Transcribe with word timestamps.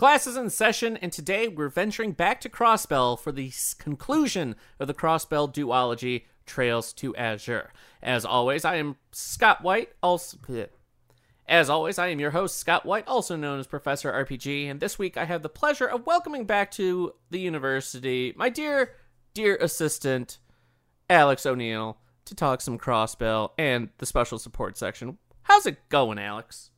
Class 0.00 0.26
is 0.26 0.38
in 0.38 0.48
session, 0.48 0.96
and 0.96 1.12
today 1.12 1.46
we're 1.46 1.68
venturing 1.68 2.12
back 2.12 2.40
to 2.40 2.48
Crossbell 2.48 3.18
for 3.18 3.32
the 3.32 3.52
conclusion 3.76 4.56
of 4.78 4.86
the 4.86 4.94
Crossbell 4.94 5.52
duology, 5.52 6.22
Trails 6.46 6.94
to 6.94 7.14
Azure. 7.16 7.70
As 8.02 8.24
always, 8.24 8.64
I 8.64 8.76
am 8.76 8.96
Scott 9.12 9.60
White, 9.60 9.90
also. 10.02 10.38
As 11.46 11.68
always, 11.68 11.98
I 11.98 12.06
am 12.06 12.18
your 12.18 12.30
host, 12.30 12.56
Scott 12.56 12.86
White, 12.86 13.06
also 13.06 13.36
known 13.36 13.60
as 13.60 13.66
Professor 13.66 14.10
RPG, 14.10 14.70
and 14.70 14.80
this 14.80 14.98
week 14.98 15.18
I 15.18 15.26
have 15.26 15.42
the 15.42 15.50
pleasure 15.50 15.86
of 15.86 16.06
welcoming 16.06 16.46
back 16.46 16.70
to 16.70 17.12
the 17.28 17.40
university 17.40 18.32
my 18.38 18.48
dear, 18.48 18.94
dear 19.34 19.56
assistant, 19.56 20.38
Alex 21.10 21.44
O'Neill, 21.44 21.98
to 22.24 22.34
talk 22.34 22.62
some 22.62 22.78
Crossbell 22.78 23.50
and 23.58 23.90
the 23.98 24.06
special 24.06 24.38
support 24.38 24.78
section. 24.78 25.18
How's 25.42 25.66
it 25.66 25.90
going, 25.90 26.18
Alex? 26.18 26.70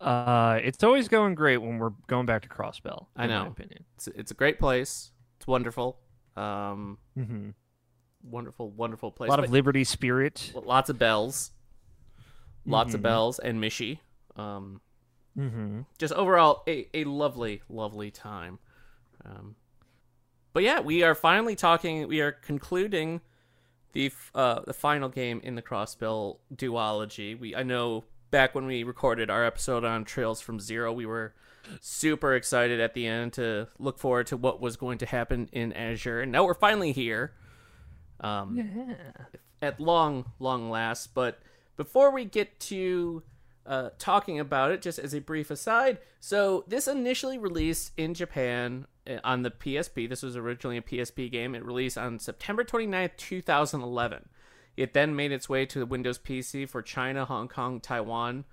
Uh, 0.00 0.58
it's 0.62 0.82
always 0.82 1.08
going 1.08 1.34
great 1.34 1.58
when 1.58 1.78
we're 1.78 1.92
going 2.06 2.26
back 2.26 2.42
to 2.42 2.48
Crossbell. 2.48 3.06
I 3.16 3.24
in 3.24 3.30
know. 3.30 3.42
My 3.42 3.48
opinion. 3.48 3.84
It's, 3.96 4.06
it's 4.08 4.30
a 4.30 4.34
great 4.34 4.58
place. 4.58 5.10
It's 5.36 5.46
wonderful. 5.46 5.98
Um, 6.36 6.98
mm-hmm. 7.18 7.50
wonderful, 8.22 8.70
wonderful 8.70 9.10
place. 9.10 9.28
A 9.28 9.30
lot 9.32 9.36
But 9.40 9.46
of 9.46 9.50
Liberty 9.52 9.84
spirit. 9.84 10.52
lots 10.54 10.88
of 10.88 10.98
bells, 10.98 11.50
lots 12.64 12.94
of 12.94 13.00
Mhm. 13.00 13.04
bells, 13.04 13.38
and 13.38 13.60
Mishy. 13.62 13.98
Um, 14.36 14.80
Mm-hmm. 15.38 15.82
just 15.96 16.12
overall 16.14 16.62
a, 16.66 16.88
a 16.92 17.04
lovely, 17.04 17.62
lovely 17.68 18.10
time. 18.10 18.58
Um, 19.24 19.54
but 20.52 20.62
yeah, 20.64 20.80
we 20.80 21.02
are 21.04 21.14
finally 21.14 21.54
talking. 21.54 22.08
We 22.08 22.20
are 22.20 22.32
concluding 22.32 23.20
the 23.92 24.06
f- 24.06 24.30
uh, 24.34 24.60
the 24.66 24.74
final 24.74 25.08
game 25.08 25.40
in 25.44 25.54
the 25.54 25.62
Crossbell 25.62 26.38
duology. 26.54 27.38
We 27.38 27.54
I 27.54 27.62
know 27.62 28.04
back 28.30 28.54
when 28.54 28.66
we 28.66 28.82
recorded 28.82 29.30
our 29.30 29.44
episode 29.44 29.84
on 29.84 30.04
Trails 30.04 30.40
from 30.40 30.60
Zero, 30.60 30.92
we 30.92 31.06
were 31.06 31.34
super 31.80 32.34
excited 32.34 32.80
at 32.80 32.94
the 32.94 33.06
end 33.06 33.34
to 33.34 33.68
look 33.78 33.98
forward 33.98 34.26
to 34.28 34.36
what 34.36 34.60
was 34.60 34.76
going 34.76 34.98
to 34.98 35.06
happen 35.06 35.48
in 35.52 35.72
Azure, 35.72 36.20
and 36.20 36.32
now 36.32 36.44
we're 36.44 36.54
finally 36.54 36.92
here. 36.92 37.32
Um, 38.20 38.56
Yeah. 38.56 38.94
at 39.62 39.80
long, 39.80 40.24
long 40.38 40.70
last. 40.70 41.14
But 41.14 41.40
before 41.76 42.10
we 42.10 42.24
get 42.24 42.58
to 42.60 43.22
uh, 43.66 43.90
talking 43.98 44.40
about 44.40 44.72
it, 44.72 44.82
just 44.82 44.98
as 44.98 45.14
a 45.14 45.20
brief 45.20 45.50
aside, 45.50 45.98
so 46.18 46.64
this 46.66 46.88
initially 46.88 47.38
released 47.38 47.92
in 47.96 48.14
Japan 48.14 48.86
uh, 49.08 49.18
on 49.22 49.42
the 49.42 49.50
PSP. 49.50 50.08
This 50.08 50.22
was 50.22 50.36
originally 50.36 50.76
a 50.78 50.82
PSP 50.82 51.30
game. 51.30 51.54
It 51.54 51.64
released 51.64 51.98
on 51.98 52.18
September 52.18 52.64
29th, 52.64 53.16
2011. 53.16 54.28
It 54.80 54.94
then 54.94 55.14
made 55.14 55.30
its 55.30 55.46
way 55.46 55.66
to 55.66 55.78
the 55.78 55.84
Windows 55.84 56.18
PC 56.18 56.66
for 56.66 56.80
China, 56.80 57.26
Hong 57.26 57.48
Kong, 57.48 57.80
Taiwan. 57.80 58.46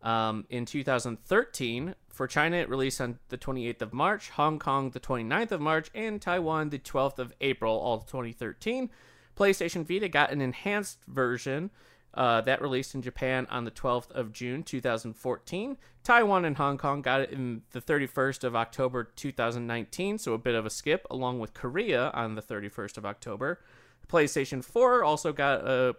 Um, 0.00 0.46
in 0.48 0.64
2013, 0.64 1.94
for 2.08 2.26
China, 2.26 2.56
it 2.56 2.70
released 2.70 3.02
on 3.02 3.18
the 3.28 3.36
28th 3.36 3.82
of 3.82 3.92
March, 3.92 4.30
Hong 4.30 4.58
Kong 4.58 4.92
the 4.92 5.00
29th 5.00 5.52
of 5.52 5.60
March, 5.60 5.90
and 5.94 6.22
Taiwan 6.22 6.70
the 6.70 6.78
12th 6.78 7.18
of 7.18 7.34
April, 7.42 7.78
all 7.78 7.98
2013. 7.98 8.88
PlayStation 9.36 9.86
Vita 9.86 10.08
got 10.08 10.30
an 10.30 10.40
enhanced 10.40 11.00
version 11.06 11.70
uh, 12.14 12.40
that 12.42 12.62
released 12.62 12.94
in 12.94 13.02
Japan 13.02 13.46
on 13.50 13.64
the 13.64 13.70
12th 13.70 14.10
of 14.12 14.32
June 14.32 14.62
2014. 14.62 15.76
Taiwan 16.02 16.44
and 16.44 16.56
Hong 16.56 16.78
Kong 16.78 17.02
got 17.02 17.20
it 17.20 17.30
in 17.30 17.62
the 17.72 17.80
31st 17.80 18.44
of 18.44 18.54
October 18.54 19.04
2019, 19.04 20.18
so 20.18 20.32
a 20.32 20.38
bit 20.38 20.54
of 20.54 20.64
a 20.66 20.70
skip, 20.70 21.06
along 21.10 21.40
with 21.40 21.54
Korea 21.54 22.10
on 22.14 22.34
the 22.34 22.42
31st 22.42 22.98
of 22.98 23.06
October. 23.06 23.60
PlayStation 24.08 24.64
4 24.64 25.02
also 25.02 25.32
got 25.32 25.66
a, 25.66 25.96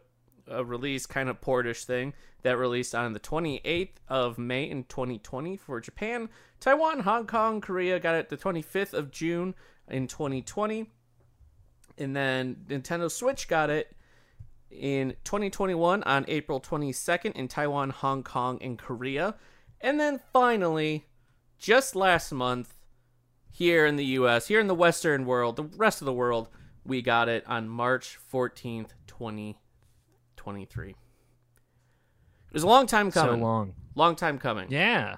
a 0.48 0.64
release 0.64 1.06
kind 1.06 1.28
of 1.28 1.42
portish 1.42 1.86
thing 1.86 2.14
that 2.44 2.58
released 2.58 2.94
on 2.94 3.14
the 3.14 3.20
28th 3.20 3.90
of 4.08 4.38
May 4.38 4.70
in 4.70 4.84
2020 4.84 5.58
for 5.58 5.82
Japan. 5.82 6.30
Taiwan, 6.60 7.02
Hong 7.02 7.28
Kong, 7.28 7.62
Korea 7.62 8.00
got 8.00 8.16
it 8.16 8.30
the 8.30 8.38
25th 8.38 8.94
of 8.94 9.12
June 9.12 9.56
in 9.90 10.08
2020 10.08 10.88
and 11.98 12.16
then 12.16 12.58
Nintendo 12.68 13.10
Switch 13.10 13.48
got 13.48 13.70
it 13.70 13.96
in 14.80 15.16
2021 15.24 16.04
on 16.04 16.26
April 16.28 16.60
22nd 16.60 17.32
in 17.34 17.48
Taiwan, 17.48 17.90
Hong 17.90 18.24
Kong, 18.24 18.58
and 18.62 18.78
Korea. 18.78 19.36
And 19.82 20.00
then 20.00 20.20
finally, 20.32 21.06
just 21.58 21.96
last 21.96 22.32
month, 22.32 22.76
here 23.52 23.86
in 23.86 23.96
the 23.96 24.06
US, 24.06 24.48
here 24.48 24.60
in 24.60 24.68
the 24.68 24.76
Western 24.76 25.26
world, 25.26 25.56
the 25.56 25.64
rest 25.64 26.02
of 26.02 26.06
the 26.06 26.14
world, 26.14 26.50
we 26.84 27.02
got 27.02 27.30
it 27.30 27.46
on 27.48 27.70
March 27.70 28.20
14th, 28.32 28.90
2023. 29.08 30.90
It 30.90 30.96
was 32.52 32.64
a 32.64 32.68
long 32.68 32.86
time 32.86 33.12
coming. 33.12 33.40
So 33.40 33.46
long. 33.46 33.74
long 33.96 34.16
time 34.16 34.38
coming. 34.38 34.68
Yeah. 34.70 35.16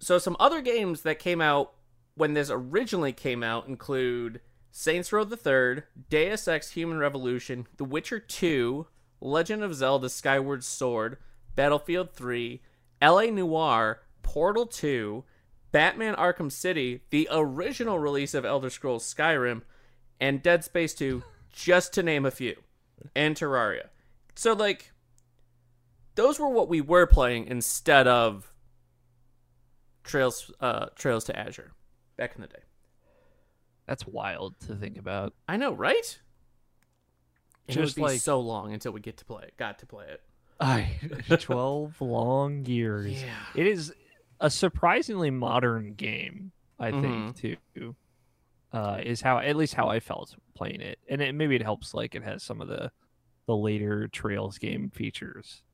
So 0.00 0.18
some 0.18 0.36
other 0.40 0.60
games 0.60 1.02
that 1.02 1.18
came 1.18 1.40
out 1.40 1.74
when 2.14 2.34
this 2.34 2.50
originally 2.50 3.12
came 3.12 3.42
out 3.42 3.68
include 3.68 4.40
Saints 4.70 5.12
Row 5.12 5.24
the 5.24 5.36
Third, 5.36 5.84
Deus 6.08 6.46
Ex: 6.46 6.70
Human 6.70 6.98
Revolution, 6.98 7.66
The 7.76 7.84
Witcher 7.84 8.20
2, 8.20 8.86
Legend 9.20 9.62
of 9.62 9.74
Zelda: 9.74 10.08
Skyward 10.08 10.64
Sword, 10.64 11.18
Battlefield 11.54 12.12
3, 12.12 12.62
L.A. 13.02 13.30
Noir, 13.30 14.02
Portal 14.22 14.66
2, 14.66 15.24
Batman: 15.72 16.14
Arkham 16.14 16.52
City, 16.52 17.02
the 17.10 17.28
original 17.30 17.98
release 17.98 18.34
of 18.34 18.44
Elder 18.44 18.70
Scrolls 18.70 19.12
Skyrim, 19.12 19.62
and 20.20 20.42
Dead 20.42 20.64
Space 20.64 20.94
2, 20.94 21.22
just 21.52 21.92
to 21.94 22.02
name 22.02 22.24
a 22.24 22.30
few, 22.30 22.56
and 23.14 23.36
Terraria. 23.36 23.88
So 24.36 24.52
like, 24.52 24.92
those 26.14 26.38
were 26.38 26.48
what 26.48 26.68
we 26.68 26.80
were 26.80 27.06
playing 27.06 27.46
instead 27.46 28.06
of 28.06 28.52
Trails 30.04 30.50
uh 30.60 30.86
Trails 30.94 31.24
to 31.24 31.38
Azure 31.38 31.72
back 32.16 32.34
in 32.36 32.42
the 32.42 32.48
day. 32.48 32.62
That's 33.90 34.06
wild 34.06 34.54
to 34.68 34.76
think 34.76 34.96
about. 34.98 35.34
I 35.48 35.56
know, 35.56 35.72
right? 35.72 36.20
It 37.66 37.72
Just 37.72 37.96
would 37.96 38.00
be 38.00 38.02
like- 38.12 38.20
so 38.20 38.38
long 38.38 38.72
until 38.72 38.92
we 38.92 39.00
get 39.00 39.16
to 39.16 39.24
play 39.24 39.42
it. 39.42 39.56
Got 39.56 39.80
to 39.80 39.86
play 39.86 40.04
it. 40.06 40.22
I 40.60 40.92
12 41.40 42.00
long 42.00 42.64
years. 42.66 43.20
Yeah. 43.20 43.34
It 43.56 43.66
is 43.66 43.92
a 44.38 44.48
surprisingly 44.48 45.32
modern 45.32 45.94
game, 45.94 46.52
I 46.78 46.92
think, 46.92 47.34
too. 47.36 47.96
Uh, 48.72 49.00
is 49.02 49.20
how 49.22 49.38
at 49.38 49.56
least 49.56 49.74
how 49.74 49.88
I 49.88 49.98
felt 49.98 50.36
playing 50.54 50.80
it, 50.80 51.00
and 51.08 51.20
it, 51.20 51.34
maybe 51.34 51.56
it 51.56 51.62
helps. 51.62 51.92
Like 51.92 52.14
it 52.14 52.22
has 52.22 52.44
some 52.44 52.60
of 52.60 52.68
the 52.68 52.92
the 53.46 53.56
later 53.56 54.06
Trails 54.06 54.58
game 54.58 54.88
features. 54.90 55.64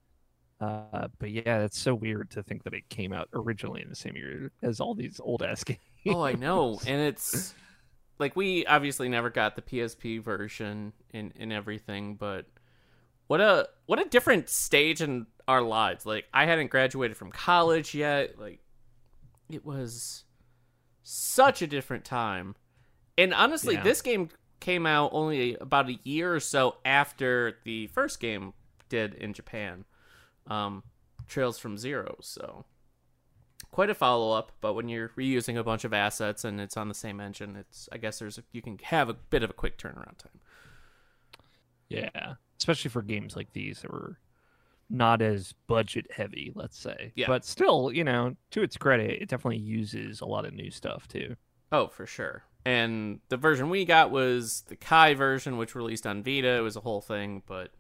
Uh, 0.59 1.09
but 1.19 1.31
yeah, 1.31 1.59
it's 1.59 1.79
so 1.79 1.95
weird 1.95 2.31
to 2.31 2.43
think 2.43 2.63
that 2.65 2.73
it 2.73 2.89
came 2.89 3.13
out 3.13 3.29
originally 3.35 3.83
in 3.83 3.91
the 3.91 3.95
same 3.97 4.17
year 4.17 4.51
as 4.63 4.81
all 4.81 4.95
these 4.95 5.21
old 5.23 5.43
ass 5.43 5.63
games. 5.65 5.81
Oh, 6.09 6.23
I 6.23 6.33
know. 6.35 6.81
And 6.87 7.01
it's 7.03 7.53
like 8.19 8.37
we 8.37 8.65
obviously 8.67 9.09
never 9.09 9.31
got 9.31 9.57
the 9.57 9.63
PSP 9.63 10.23
version 10.23 10.93
and 11.13 11.33
and 11.39 11.53
everything, 11.53 12.15
but 12.15 12.47
what 13.27 13.41
a 13.41 13.69
what 13.87 13.99
a 14.01 14.09
different 14.09 14.49
stage 14.49 15.01
in 15.03 15.27
our 15.49 15.63
lives. 15.63 16.07
Like 16.07 16.27
I 16.33 16.47
hadn't 16.47 16.71
graduated 16.71 17.17
from 17.17 17.31
college 17.31 17.95
yet. 17.95 18.39
Like 18.39 18.61
it 19.51 19.65
was 19.65 20.25
such 21.03 21.63
a 21.63 21.67
different 21.67 22.05
time. 22.05 22.55
And 23.19 23.33
honestly, 23.33 23.75
Yeah. 23.75 23.83
this 23.83 24.03
game 24.03 24.29
came 24.61 24.87
out 24.87 25.11
only 25.13 25.55
about 25.57 25.89
a 25.89 25.99
year 26.03 26.35
or 26.35 26.41
so 26.41 26.77
after 26.85 27.59
the 27.65 27.87
first 27.89 28.21
game 28.21 28.55
did 28.89 29.15
in 29.15 29.33
Japan. 29.33 29.85
Um 30.47 30.83
Trails 31.29 31.59
from 31.59 31.77
Zero, 31.77 32.17
so 32.21 32.65
quite 33.71 33.91
a 33.91 33.95
follow 33.95 34.33
up, 34.33 34.53
but 34.61 34.75
when 34.75 34.89
you're 34.89 35.11
reusing 35.11 35.57
a 35.59 35.65
bunch 35.65 35.85
of 35.85 35.93
assets 35.93 36.45
and 36.45 36.61
it's 36.61 36.77
on 36.77 36.89
the 36.89 36.95
same 36.95 37.21
engine, 37.21 37.57
it's 37.57 37.89
I 37.93 37.99
guess 37.99 38.19
there's 38.19 38.39
a, 38.39 38.43
you 38.53 38.63
can 38.63 38.79
have 38.85 39.09
a 39.09 39.15
bit 39.15 39.43
of 39.43 39.51
a 39.51 39.55
quick 39.55 39.79
turnaround 39.79 40.19
time. 40.19 40.41
Yeah, 41.89 42.35
especially 42.59 42.91
for 42.91 43.03
games 43.03 43.37
like 43.37 43.53
these 43.53 43.83
that 43.83 43.93
were 43.93 44.19
not 44.89 45.21
as 45.23 45.55
budget 45.67 46.07
heavy, 46.15 46.53
let's 46.55 46.79
say. 46.79 47.13
Yeah. 47.17 47.27
But 47.27 47.45
still, 47.45 47.91
you 47.93 48.05
know, 48.05 48.37
to 48.53 48.63
its 48.63 48.77
credit, 48.77 49.23
it 49.23 49.29
definitely 49.29 49.59
uses 49.59 50.21
a 50.21 50.27
lot 50.27 50.45
of 50.45 50.55
new 50.55 50.71
stuff 50.71 51.09
too. 51.09 51.37
Oh, 51.73 51.89
for 51.89 52.07
sure. 52.07 52.45
And 52.65 53.21
the 53.29 53.37
version 53.37 53.71
we 53.71 53.85
got 53.85 54.11
was 54.11 54.63
the 54.69 54.77
Kai 54.77 55.15
version, 55.15 55.57
which 55.57 55.75
released 55.75 56.07
on 56.07 56.23
Vita. 56.23 56.57
It 56.57 56.61
was 56.61 56.77
a 56.77 56.81
whole 56.81 57.01
thing, 57.01 57.43
but 57.47 57.71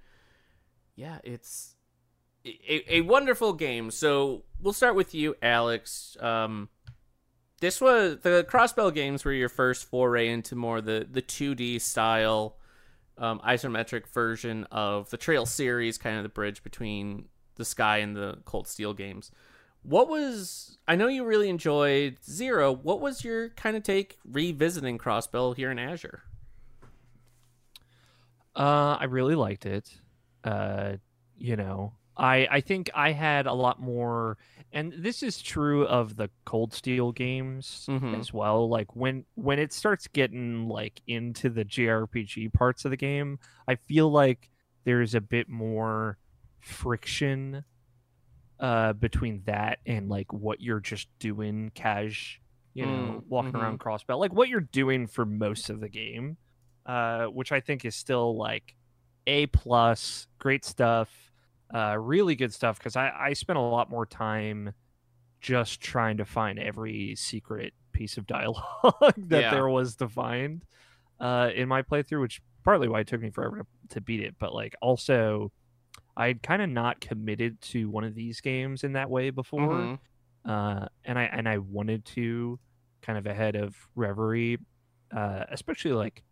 yeah, 0.94 1.18
it's 1.24 1.75
a, 2.46 2.96
a 2.96 3.00
wonderful 3.02 3.52
game. 3.52 3.90
So 3.90 4.44
we'll 4.60 4.72
start 4.72 4.94
with 4.94 5.14
you, 5.14 5.36
Alex. 5.42 6.16
Um, 6.20 6.68
this 7.60 7.80
was 7.80 8.18
the 8.22 8.46
Crossbell 8.48 8.94
games 8.94 9.24
were 9.24 9.32
your 9.32 9.48
first 9.48 9.84
foray 9.84 10.28
into 10.28 10.54
more 10.54 10.80
the 10.80 11.06
the 11.10 11.22
2D 11.22 11.80
style 11.80 12.56
um, 13.18 13.40
isometric 13.40 14.06
version 14.08 14.64
of 14.70 15.10
the 15.10 15.16
Trail 15.16 15.46
series, 15.46 15.98
kind 15.98 16.16
of 16.16 16.22
the 16.22 16.28
bridge 16.28 16.62
between 16.62 17.26
the 17.56 17.64
Sky 17.64 17.98
and 17.98 18.14
the 18.14 18.38
Cold 18.44 18.68
Steel 18.68 18.92
games. 18.92 19.30
What 19.82 20.08
was 20.08 20.78
I 20.86 20.96
know 20.96 21.08
you 21.08 21.24
really 21.24 21.48
enjoyed 21.48 22.18
Zero. 22.24 22.72
What 22.72 23.00
was 23.00 23.24
your 23.24 23.50
kind 23.50 23.76
of 23.76 23.82
take 23.82 24.18
revisiting 24.24 24.98
Crossbell 24.98 25.56
here 25.56 25.70
in 25.70 25.78
Azure? 25.78 26.22
Uh, 28.54 28.96
I 28.98 29.04
really 29.04 29.34
liked 29.34 29.66
it. 29.66 29.92
Uh, 30.42 30.96
you 31.38 31.56
know, 31.56 31.92
I 32.16 32.46
I 32.50 32.60
think 32.60 32.90
I 32.94 33.12
had 33.12 33.46
a 33.46 33.52
lot 33.52 33.80
more, 33.80 34.38
and 34.72 34.92
this 34.96 35.22
is 35.22 35.42
true 35.42 35.86
of 35.86 36.16
the 36.16 36.30
Cold 36.44 36.72
Steel 36.72 37.12
games 37.12 37.90
Mhm. 37.90 38.18
as 38.18 38.32
well. 38.32 38.68
Like 38.68 38.96
when 38.96 39.24
when 39.34 39.58
it 39.58 39.72
starts 39.72 40.08
getting 40.08 40.68
like 40.68 41.02
into 41.06 41.50
the 41.50 41.64
JRPG 41.64 42.48
parts 42.52 42.84
of 42.84 42.90
the 42.90 42.96
game, 42.96 43.38
I 43.68 43.74
feel 43.76 44.10
like 44.10 44.50
there's 44.84 45.14
a 45.14 45.20
bit 45.20 45.48
more 45.48 46.18
friction 46.60 47.64
uh 48.58 48.92
between 48.94 49.42
that 49.44 49.78
and 49.86 50.08
like 50.08 50.32
what 50.32 50.60
you're 50.60 50.80
just 50.80 51.08
doing 51.18 51.70
cash 51.74 52.40
you 52.74 52.86
know 52.86 53.20
Mm, 53.20 53.26
walking 53.28 53.54
around 53.56 53.80
crossbell 53.80 54.18
like 54.18 54.32
what 54.32 54.48
you're 54.48 54.60
doing 54.60 55.06
for 55.06 55.26
most 55.26 55.68
of 55.70 55.80
the 55.80 55.88
game 55.90 56.38
uh 56.86 57.26
which 57.26 57.52
i 57.52 57.60
think 57.60 57.84
is 57.84 57.94
still 57.94 58.36
like 58.36 58.74
a 59.26 59.46
plus 59.48 60.26
great 60.38 60.64
stuff 60.64 61.25
uh 61.74 61.96
really 61.98 62.36
good 62.36 62.52
stuff 62.54 62.78
because 62.78 62.96
i 62.96 63.10
i 63.10 63.32
spent 63.32 63.58
a 63.58 63.62
lot 63.62 63.90
more 63.90 64.06
time 64.06 64.72
just 65.40 65.80
trying 65.80 66.16
to 66.16 66.24
find 66.24 66.58
every 66.58 67.14
secret 67.16 67.74
piece 67.92 68.16
of 68.16 68.26
dialogue 68.28 69.14
that 69.16 69.42
Yeah. 69.42 69.50
there 69.50 69.68
was 69.68 69.96
to 69.96 70.08
find 70.08 70.64
uh 71.20 71.50
in 71.54 71.68
my 71.68 71.82
playthrough 71.82 72.20
which 72.22 72.40
partly 72.64 72.88
why 72.88 73.00
it 73.00 73.06
took 73.06 73.20
me 73.20 73.30
forever 73.30 73.58
to, 73.58 73.66
to 73.94 74.00
beat 74.00 74.20
it 74.20 74.36
but 74.38 74.54
like 74.54 74.74
also 74.82 75.52
i'd 76.16 76.42
kind 76.42 76.62
of 76.62 76.68
not 76.70 77.00
committed 77.00 77.60
to 77.60 77.88
one 77.90 78.04
of 78.04 78.14
these 78.14 78.40
games 78.40 78.84
in 78.84 78.92
that 78.94 79.10
way 79.10 79.30
before 79.30 79.90
Mhm. 79.90 79.98
uh, 80.44 80.86
and 81.04 81.18
I 81.18 81.24
and 81.24 81.48
I 81.48 81.58
wanted 81.58 82.04
to 82.06 82.60
kind 83.02 83.18
of 83.18 83.26
ahead 83.26 83.56
of 83.56 83.76
Reverie, 83.96 84.58
uh, 85.14 85.44
especially 85.50 85.92
like 85.92 86.22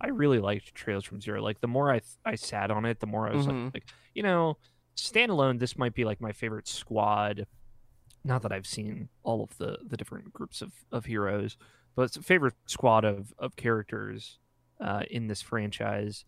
I 0.00 0.08
really 0.08 0.38
liked 0.38 0.74
Trails 0.74 1.04
from 1.04 1.20
Zero. 1.20 1.42
Like 1.42 1.60
the 1.60 1.68
more 1.68 1.90
I 1.90 1.98
th- 2.00 2.16
I 2.24 2.36
sat 2.36 2.70
on 2.70 2.84
it, 2.84 3.00
the 3.00 3.06
more 3.08 3.28
I 3.28 3.32
was 3.32 3.46
Mhm. 3.46 3.48
like, 3.48 3.74
like, 3.74 3.84
you 4.14 4.22
know, 4.22 4.58
standalone. 4.96 5.58
This 5.58 5.76
might 5.76 5.94
be 5.94 6.04
like 6.04 6.20
my 6.20 6.32
favorite 6.32 6.68
squad. 6.68 7.46
Not 8.24 8.42
that 8.42 8.52
I've 8.52 8.66
seen 8.66 9.08
all 9.22 9.42
of 9.42 9.56
the 9.58 9.78
the 9.86 9.96
different 9.96 10.32
groups 10.32 10.62
of 10.62 10.72
of 10.90 11.04
heroes, 11.04 11.56
but 11.94 12.02
it's 12.02 12.16
a 12.16 12.22
favorite 12.22 12.54
squad 12.66 13.04
of 13.04 13.34
of 13.38 13.56
characters 13.56 14.38
uh, 14.80 15.02
in 15.10 15.26
this 15.26 15.42
franchise. 15.42 16.24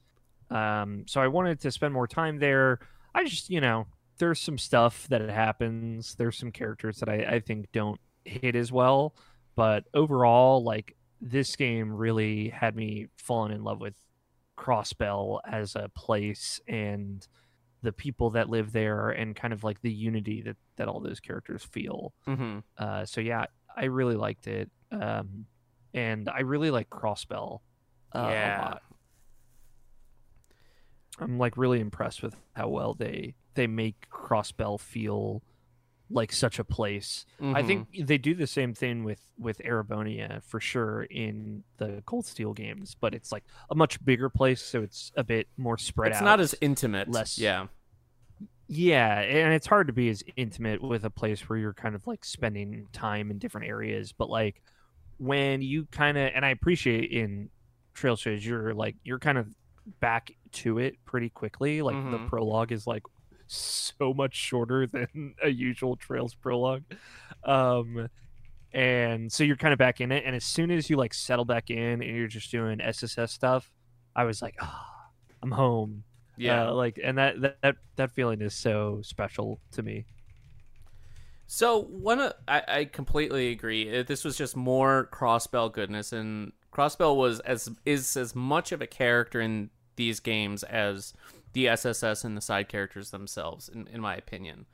Um, 0.51 1.05
so 1.07 1.21
I 1.21 1.29
wanted 1.29 1.61
to 1.61 1.71
spend 1.71 1.93
more 1.93 2.07
time 2.07 2.39
there. 2.39 2.79
I 3.15 3.25
just, 3.25 3.51
you 3.51 3.61
know, 3.61 3.87
there's 4.19 4.41
some 4.41 4.59
stuff 4.59 5.09
that 5.09 5.21
happens. 5.23 6.15
There's 6.15 6.37
some 6.37 6.53
characters 6.53 6.99
that 6.99 7.09
I, 7.09 7.37
I 7.37 7.41
think 7.41 7.73
don't 7.73 8.01
hit 8.25 8.55
as 8.55 8.71
well. 8.71 9.15
But 9.57 9.85
overall, 9.95 10.63
like 10.63 10.97
this 11.21 11.57
game 11.57 11.93
really 11.93 12.51
had 12.51 12.77
me 12.77 13.09
falling 13.17 13.53
in 13.53 13.65
love 13.65 13.81
with 13.81 13.95
Crossbell 14.59 15.41
as 15.51 15.75
a 15.75 15.91
place 15.95 16.61
and 16.69 17.27
the 17.87 17.93
people 17.93 18.31
that 18.31 18.51
live 18.51 18.73
there 18.73 19.11
and 19.11 19.35
kind 19.37 19.55
of 19.55 19.63
like 19.65 19.81
the 19.81 19.91
unity 19.93 20.43
that, 20.43 20.57
that 20.77 20.89
all 20.89 20.99
those 21.01 21.21
characters 21.21 21.63
feel. 21.65 22.13
Mhm. 22.27 22.63
Uh, 22.77 23.05
so 23.07 23.21
yeah, 23.21 23.47
I 23.77 23.85
really 23.85 24.17
liked 24.17 24.49
it. 24.49 24.69
Um, 24.91 25.47
and 25.95 26.29
I 26.29 26.41
really 26.41 26.71
like 26.73 26.91
Crossbell 26.91 27.61
uh, 28.15 28.19
a 28.19 28.31
Yeah. 28.31 28.61
lot. 28.71 28.83
I'm 31.19 31.39
like 31.39 31.57
really 31.57 31.81
impressed 31.81 32.23
with 32.23 32.37
how 32.55 32.69
well 32.69 32.95
they 32.95 33.35
they 33.55 33.67
make 33.67 34.07
Crossbell 34.11 34.79
feel 34.79 35.43
like 36.11 36.31
such 36.31 36.59
a 36.59 36.65
place. 36.65 37.25
I 37.41 37.63
Mhm. 37.63 37.67
think 37.67 38.07
they 38.07 38.19
do 38.19 38.35
the 38.35 38.47
same 38.47 38.75
thing 38.75 39.03
with 39.03 39.21
with 39.39 39.59
Erebonia 39.65 40.43
for 40.43 40.61
sure 40.61 41.05
in 41.05 41.65
the 41.79 42.03
Cold 42.07 42.27
Steel 42.27 42.53
games, 42.53 42.95
but 42.95 43.15
it's 43.15 43.33
like 43.33 43.45
a 43.71 43.75
much 43.75 44.05
bigger 44.05 44.29
place, 44.29 44.61
so 44.63 44.83
it's 44.83 45.11
a 45.17 45.25
bit 45.25 45.49
more 45.57 45.79
spread 45.79 46.13
it's 46.13 46.21
out. 46.21 46.25
not 46.25 46.41
as 46.41 46.55
intimate. 46.61 47.09
less- 47.09 47.39
Yeah. 47.39 47.69
Yeah, 48.69 49.21
and 49.21 49.53
it's 49.55 49.67
hard 49.67 49.87
to 49.87 49.93
be 49.93 50.09
as 50.09 50.23
intimate 50.37 50.83
with 50.83 51.05
a 51.05 51.11
place 51.11 51.49
where 51.49 51.59
you're 51.59 51.75
kind 51.75 51.95
of 51.95 52.07
like 52.07 52.25
spending 52.25 52.89
time 52.93 53.31
in 53.31 53.39
different 53.39 53.69
areas, 53.69 54.13
but 54.13 54.29
like 54.29 54.61
when 55.19 55.63
you 55.63 55.87
kind 55.93 56.19
of 56.19 56.33
and 56.35 56.45
I 56.45 56.51
appreciate 56.51 57.11
in 57.13 57.51
trail 57.95 58.17
shows 58.17 58.45
you're 58.47 58.75
like 58.75 58.97
you're 59.05 59.19
kind 59.21 59.39
of 59.39 59.49
back 60.01 60.33
to 60.53 60.79
it 60.79 60.97
pretty 61.07 61.31
quickly. 61.31 61.83
Like 61.83 62.01
the 62.11 62.21
Mhm. 62.21 62.27
prologue 62.27 62.73
is 62.73 62.87
like 62.87 63.03
so 63.49 64.15
much 64.15 64.35
shorter 64.37 64.87
than 64.89 65.35
a 65.43 65.49
usual 65.51 65.97
trails 65.97 66.35
prologue. 66.35 66.85
Um 67.45 68.09
and 68.73 69.33
so 69.33 69.45
you're 69.45 69.57
kind 69.57 69.75
of 69.75 69.79
back 69.81 70.01
in 70.03 70.13
it 70.13 70.25
and 70.27 70.37
as 70.37 70.45
soon 70.47 70.71
as 70.73 70.91
you 70.91 70.97
like 70.99 71.15
settle 71.15 71.47
back 71.47 71.71
in 71.71 72.03
and 72.03 72.17
you're 72.17 72.29
just 72.29 72.51
doing 72.53 72.81
SSS 72.81 73.33
stuff, 73.33 73.73
I 74.17 74.25
was 74.25 74.43
like, 74.43 74.57
"Ah, 74.63 75.11
I'm 75.43 75.53
home." 75.53 76.06
Yeah. 76.37 76.69
Uh, 76.69 76.75
like 76.75 76.99
and 77.03 77.19
that, 77.19 77.41
that 77.41 77.59
that 77.63 77.77
that 77.97 78.11
feeling 78.13 78.41
is 78.43 78.55
so 78.55 79.01
special 79.03 79.61
to 79.73 79.83
me 79.83 80.07
So 81.47 81.83
one, 81.83 82.21
of, 82.21 82.33
I, 82.49 82.63
I 82.69 82.85
completely 82.87 83.51
agree. 83.51 83.99
Uh, 84.01 84.03
This 84.03 84.25
was 84.25 84.37
just 84.37 84.57
more 84.57 85.09
Crossbell 85.13 85.73
goodness, 85.73 86.13
and 86.13 86.53
Crossbell 86.73 87.17
was 87.17 87.41
as 87.41 87.71
is 87.85 88.17
as 88.17 88.35
much 88.35 88.73
of 88.73 88.83
a 88.83 88.87
character 88.87 89.41
in 89.41 89.71
these 89.97 90.21
games 90.21 90.63
as 90.65 91.15
the 91.53 91.69
SSS 91.69 92.25
and 92.25 92.37
the 92.37 92.41
side 92.41 92.69
characters 92.69 93.11
themselves, 93.11 93.69
in, 93.69 93.87
in 93.89 94.01
my 94.01 94.17
opinion. 94.17 94.67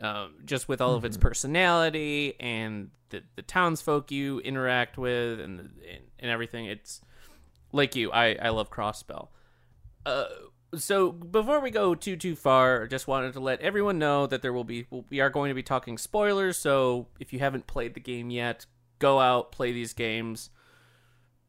Um, 0.00 0.34
just 0.44 0.68
with 0.68 0.82
all 0.82 0.94
of 0.94 1.04
its 1.06 1.16
personality 1.16 2.34
and 2.40 2.90
the 3.10 3.22
the 3.36 3.42
townsfolk 3.42 4.10
you 4.10 4.40
interact 4.40 4.98
with 4.98 5.40
and 5.40 5.60
and, 5.60 6.02
and 6.18 6.30
everything, 6.30 6.66
it's 6.66 7.00
like 7.72 7.94
you. 7.96 8.10
I 8.12 8.34
I 8.34 8.48
love 8.50 8.70
Crossbell. 8.70 9.28
Uh, 10.04 10.26
so 10.74 11.12
before 11.12 11.60
we 11.60 11.70
go 11.70 11.94
too 11.94 12.16
too 12.16 12.34
far, 12.34 12.84
I 12.84 12.86
just 12.86 13.06
wanted 13.06 13.32
to 13.34 13.40
let 13.40 13.60
everyone 13.60 13.98
know 13.98 14.26
that 14.26 14.42
there 14.42 14.52
will 14.52 14.64
be 14.64 14.86
we 15.10 15.20
are 15.20 15.30
going 15.30 15.50
to 15.50 15.54
be 15.54 15.62
talking 15.62 15.98
spoilers. 15.98 16.58
So 16.58 17.06
if 17.20 17.32
you 17.32 17.38
haven't 17.38 17.66
played 17.66 17.94
the 17.94 18.00
game 18.00 18.30
yet, 18.30 18.66
go 18.98 19.20
out 19.20 19.52
play 19.52 19.72
these 19.72 19.92
games, 19.92 20.50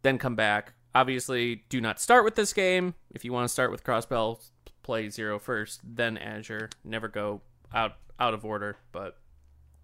then 0.04 0.18
come 0.18 0.36
back. 0.36 0.74
Obviously, 0.94 1.64
do 1.70 1.82
not 1.82 2.00
start 2.00 2.24
with 2.24 2.36
this 2.36 2.54
game. 2.54 2.96
If 3.12 3.24
you 3.24 3.34
want 3.34 3.46
to 3.46 3.54
start 3.54 3.72
with 3.72 3.84
Crossbell, 3.84 4.42
play 4.84 5.10
Zero 5.10 5.40
first, 5.40 5.82
then 5.84 6.18
Azure. 6.18 6.70
Never 6.84 7.08
go 7.08 7.42
out 7.74 7.98
out 8.20 8.34
of 8.34 8.46
order. 8.46 8.78
But 8.92 9.18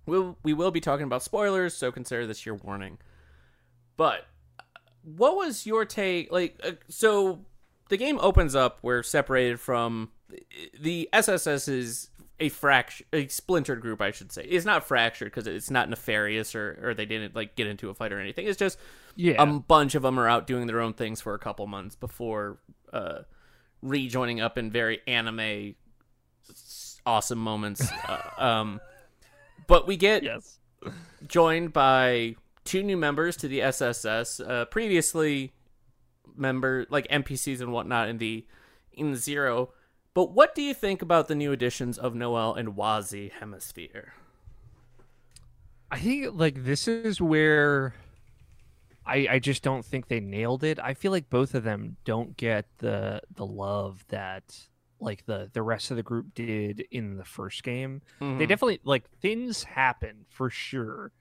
we'll 0.05 0.37
we 0.43 0.53
will 0.53 0.71
be 0.71 0.81
talking 0.81 1.05
about 1.05 1.23
spoilers, 1.23 1.73
so 1.73 1.91
consider 1.91 2.25
this 2.25 2.45
your 2.45 2.55
warning. 2.55 2.97
But 3.97 4.25
what 5.03 5.35
was 5.35 5.65
your 5.65 5.85
take? 5.85 6.31
Like, 6.31 6.59
uh, 6.63 6.71
so 6.89 7.45
the 7.93 7.97
game 7.97 8.17
opens 8.21 8.55
up. 8.55 8.79
We're 8.81 9.03
separated 9.03 9.59
from 9.59 10.09
the 10.79 11.07
SSS 11.13 11.67
is 11.67 12.09
a 12.39 12.49
fraction, 12.49 13.05
a 13.13 13.27
splintered 13.27 13.81
group, 13.81 14.01
I 14.01 14.09
should 14.09 14.31
say. 14.31 14.41
It's 14.45 14.65
not 14.65 14.83
fractured 14.83 15.27
because 15.27 15.45
it's 15.45 15.69
not 15.69 15.91
nefarious 15.91 16.55
or 16.55 16.79
or 16.81 16.93
they 16.95 17.05
didn't 17.05 17.35
like 17.35 17.55
get 17.55 17.67
into 17.67 17.91
a 17.91 17.93
fight 17.93 18.11
or 18.11 18.19
anything. 18.19 18.47
It's 18.47 18.57
just 18.57 18.79
yeah 19.15 19.35
a 19.37 19.45
bunch 19.45 19.93
of 19.93 20.01
them 20.01 20.19
are 20.19 20.27
out 20.27 20.47
doing 20.47 20.65
their 20.65 20.81
own 20.81 20.93
things 20.93 21.21
for 21.21 21.35
a 21.35 21.37
couple 21.37 21.67
months 21.67 21.95
before 21.95 22.57
uh, 22.91 23.19
rejoining 23.83 24.41
up 24.41 24.57
in 24.57 24.71
very 24.71 25.01
anime 25.05 25.75
awesome 27.05 27.37
moments. 27.37 27.87
uh, 28.07 28.21
um, 28.39 28.81
but 29.67 29.85
we 29.85 29.97
get 29.97 30.23
yes 30.23 30.57
joined 31.27 31.73
by 31.73 32.35
two 32.63 32.81
new 32.81 32.97
members 32.97 33.37
to 33.37 33.47
the 33.47 33.61
SSS. 33.61 34.39
Uh, 34.39 34.65
previously, 34.65 35.53
member 36.35 36.85
like 36.89 37.07
NPCs 37.09 37.61
and 37.61 37.71
whatnot 37.71 38.09
in 38.09 38.17
the 38.17 38.45
in 38.91 39.15
Zero. 39.15 39.69
But 40.13 40.31
what 40.31 40.53
do 40.53 40.61
you 40.61 40.73
think 40.75 41.01
about 41.01 41.27
the 41.27 41.35
new 41.35 41.51
additions 41.51 41.97
of 41.97 42.13
Noel 42.13 42.53
and 42.53 42.75
Wazy 42.75 43.31
Hemisphere? 43.31 44.13
I 45.91 45.99
think 45.99 46.29
like 46.33 46.63
this 46.63 46.87
is 46.87 47.21
where 47.21 47.93
I 49.05 49.27
I 49.31 49.39
just 49.39 49.63
don't 49.63 49.85
think 49.85 50.07
they 50.07 50.19
nailed 50.19 50.63
it. 50.63 50.79
I 50.79 50.93
feel 50.93 51.11
like 51.11 51.29
both 51.29 51.53
of 51.53 51.63
them 51.63 51.97
don't 52.05 52.35
get 52.37 52.65
the 52.79 53.21
the 53.35 53.45
love 53.45 54.05
that 54.09 54.57
like 54.99 55.25
the 55.25 55.49
the 55.53 55.61
rest 55.61 55.91
of 55.91 55.97
the 55.97 56.03
group 56.03 56.33
did 56.33 56.85
in 56.89 57.17
the 57.17 57.25
first 57.25 57.63
game. 57.63 58.01
They 58.19 58.25
Mhm. 58.25 58.39
definitely 58.47 58.79
like 58.83 59.09
things 59.19 59.63
happen 59.63 60.25
for 60.29 60.49
sure. 60.49 61.11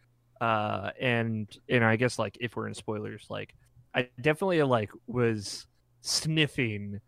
Uh 0.40 0.90
and 1.00 1.54
and 1.68 1.84
I 1.84 1.96
guess 1.96 2.18
like 2.18 2.38
if 2.40 2.56
we're 2.56 2.66
in 2.68 2.74
spoilers 2.74 3.26
like 3.28 3.54
I 3.94 4.08
definitely 4.20 4.62
like 4.62 4.90
was 5.06 5.66
sniffing 6.00 7.00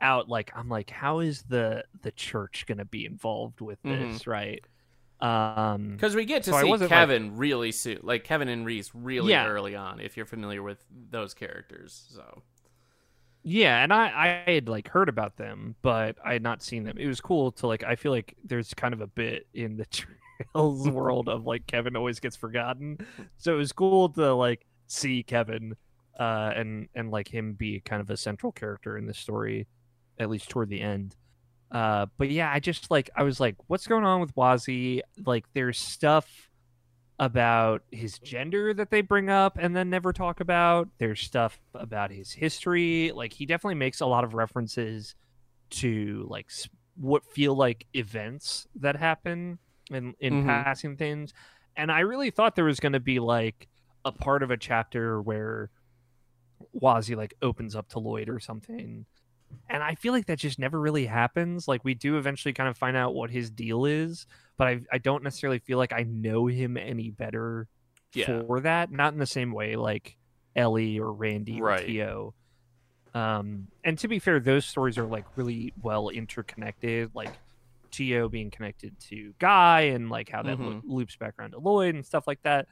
out 0.00 0.28
like 0.28 0.52
I'm 0.54 0.68
like, 0.68 0.90
how 0.90 1.18
is 1.20 1.42
the 1.42 1.84
the 2.02 2.12
church 2.12 2.64
gonna 2.66 2.84
be 2.84 3.04
involved 3.06 3.60
with 3.60 3.82
Mhm. 3.82 4.12
this, 4.12 4.26
right? 4.26 4.62
Um, 5.20 5.92
Because 5.96 6.14
we 6.14 6.24
get 6.24 6.44
to 6.44 6.52
So 6.52 6.62
see 6.62 6.68
wasn't, 6.68 6.92
like- 6.92 6.98
Kevin 7.00 7.36
really 7.36 7.72
soon, 7.72 7.98
like 8.04 8.22
Kevin 8.22 8.48
and 8.48 8.64
Ries 8.64 8.94
really 8.94 9.32
Yeah. 9.32 9.48
early 9.48 9.74
on, 9.74 9.98
if 10.00 10.16
you're 10.16 10.26
familiar 10.26 10.62
with 10.62 10.84
those 10.90 11.34
characters. 11.34 12.06
So 12.10 12.42
Yeah, 13.42 13.82
and 13.82 13.92
I 13.92 14.44
I 14.46 14.50
had 14.52 14.68
like 14.68 14.88
heard 14.88 15.08
about 15.08 15.36
them, 15.36 15.74
but 15.82 16.16
I 16.24 16.34
had 16.34 16.42
not 16.42 16.62
seen 16.62 16.84
them. 16.84 16.98
It 16.98 17.06
was 17.08 17.20
cool 17.20 17.50
to 17.52 17.66
like. 17.66 17.82
I 17.82 17.96
feel 17.96 18.12
like 18.12 18.36
there's 18.44 18.74
kind 18.74 18.92
of 18.94 19.00
a 19.00 19.06
bit 19.08 19.46
in 19.54 19.76
the 19.76 19.86
Trails 20.54 20.88
world 20.88 21.28
of 21.28 21.46
like 21.46 21.66
Kevin 21.66 21.96
always 21.96 22.20
gets 22.20 22.36
forgotten, 22.36 22.98
so 23.38 23.54
it 23.54 23.58
was 23.58 23.72
cool 23.72 24.08
to 24.10 24.34
like 24.34 24.66
see 24.86 25.22
Kevin, 25.22 25.76
uh, 26.18 26.52
and 26.56 26.88
and 26.94 27.10
like 27.10 27.28
him 27.28 27.54
be 27.54 27.80
kind 27.80 28.00
of 28.02 28.10
a 28.10 28.16
central 28.16 28.52
character 28.52 28.96
in 28.98 29.06
the 29.06 29.14
story, 29.14 29.66
at 30.18 30.30
least 30.30 30.48
toward 30.50 30.68
the 30.68 30.80
end. 30.80 31.16
Uh, 31.70 32.06
but 32.18 32.30
yeah, 32.30 32.50
I 32.52 32.60
just 32.60 32.90
like 32.90 33.10
I 33.16 33.22
was 33.24 33.40
like, 33.40 33.56
what's 33.68 33.86
going 33.86 34.04
on 34.04 34.20
with 34.20 34.34
Wazy? 34.34 35.00
Like, 35.24 35.46
there's 35.54 35.78
stuff 35.78 36.50
about 37.18 37.82
his 37.90 38.18
gender 38.20 38.72
that 38.74 38.90
they 38.90 39.00
bring 39.00 39.28
up 39.28 39.58
and 39.60 39.74
then 39.74 39.90
never 39.90 40.12
talk 40.12 40.40
about. 40.40 40.88
There's 40.98 41.20
stuff 41.20 41.58
about 41.74 42.10
his 42.12 42.32
history. 42.32 43.10
Like 43.12 43.32
he 43.32 43.44
definitely 43.46 43.74
makes 43.74 44.00
a 44.00 44.06
lot 44.06 44.24
of 44.24 44.34
references 44.34 45.14
to 45.70 46.26
like 46.30 46.50
what 46.96 47.24
feel 47.24 47.54
like 47.56 47.86
events 47.94 48.66
that 48.76 48.96
happen 48.96 49.58
in 49.90 50.14
in 50.20 50.44
Mhm. 50.44 50.46
passing 50.46 50.96
things. 50.96 51.32
And 51.76 51.90
I 51.90 52.00
really 52.00 52.30
thought 52.30 52.54
there 52.56 52.64
was 52.64 52.80
going 52.80 52.92
to 52.92 53.00
be 53.00 53.18
like 53.18 53.68
a 54.04 54.12
part 54.12 54.42
of 54.42 54.50
a 54.50 54.56
chapter 54.56 55.20
where 55.20 55.70
Wazy 56.80 57.16
like 57.16 57.34
opens 57.42 57.74
up 57.76 57.88
to 57.90 57.98
Lloyd 57.98 58.28
or 58.28 58.40
something. 58.40 59.06
And 59.70 59.82
I 59.82 59.94
feel 59.94 60.12
like 60.12 60.26
that 60.26 60.38
just 60.38 60.58
never 60.58 60.78
really 60.78 61.06
happens. 61.06 61.66
Like 61.66 61.82
we 61.84 61.94
do 61.94 62.18
eventually 62.18 62.52
kind 62.52 62.68
of 62.68 62.76
find 62.76 62.96
out 62.96 63.14
what 63.14 63.30
his 63.30 63.50
deal 63.50 63.84
is, 63.86 64.26
but 64.58 64.68
I 64.68 64.80
I 64.92 64.98
don't 64.98 65.22
necessarily 65.22 65.58
feel 65.58 65.78
like 65.78 65.92
I 65.92 66.02
know 66.02 66.46
him 66.46 66.76
any 66.76 67.10
better 67.10 67.66
Yeah. 68.14 68.42
for 68.42 68.60
that. 68.60 68.90
Not 68.92 69.12
in 69.14 69.18
the 69.18 69.26
same 69.26 69.52
way 69.52 69.76
like 69.76 70.16
Ellie 70.54 70.98
or 70.98 71.12
Randy 71.12 71.60
Right. 71.62 71.82
or 71.82 71.86
Tio. 71.86 72.34
Um, 73.14 73.68
and 73.84 73.98
to 74.00 74.08
be 74.08 74.18
fair, 74.18 74.38
those 74.38 74.66
stories 74.66 74.98
are 74.98 75.06
like 75.06 75.24
really 75.36 75.72
well 75.80 76.10
interconnected. 76.10 77.10
Like 77.14 77.32
Tio 77.90 78.28
being 78.28 78.50
connected 78.50 78.98
to 79.08 79.32
Guy 79.38 79.80
and 79.82 80.10
like 80.10 80.28
how 80.28 80.42
that 80.42 80.60
lo- 80.60 80.74
Mhm. 80.74 80.82
loops 80.84 81.16
back 81.16 81.34
around 81.38 81.52
to 81.52 81.58
Lloyd 81.58 81.94
and 81.94 82.04
stuff 82.04 82.26
like 82.26 82.42
that. 82.42 82.68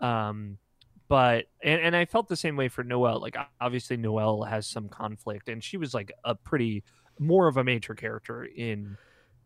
Um, 0.00 0.58
but 1.08 1.46
and, 1.62 1.80
and 1.80 1.96
I 1.96 2.04
felt 2.04 2.28
the 2.28 2.36
same 2.36 2.56
way 2.56 2.68
for 2.68 2.84
Noel. 2.84 3.20
Like 3.20 3.36
obviously 3.60 3.96
Noel 3.96 4.44
has 4.44 4.66
some 4.66 4.88
conflict, 4.88 5.48
and 5.48 5.62
she 5.62 5.76
was 5.76 5.94
like 5.94 6.12
a 6.24 6.34
pretty 6.34 6.84
more 7.18 7.48
of 7.48 7.56
a 7.56 7.64
major 7.64 7.94
character 7.94 8.44
in 8.44 8.98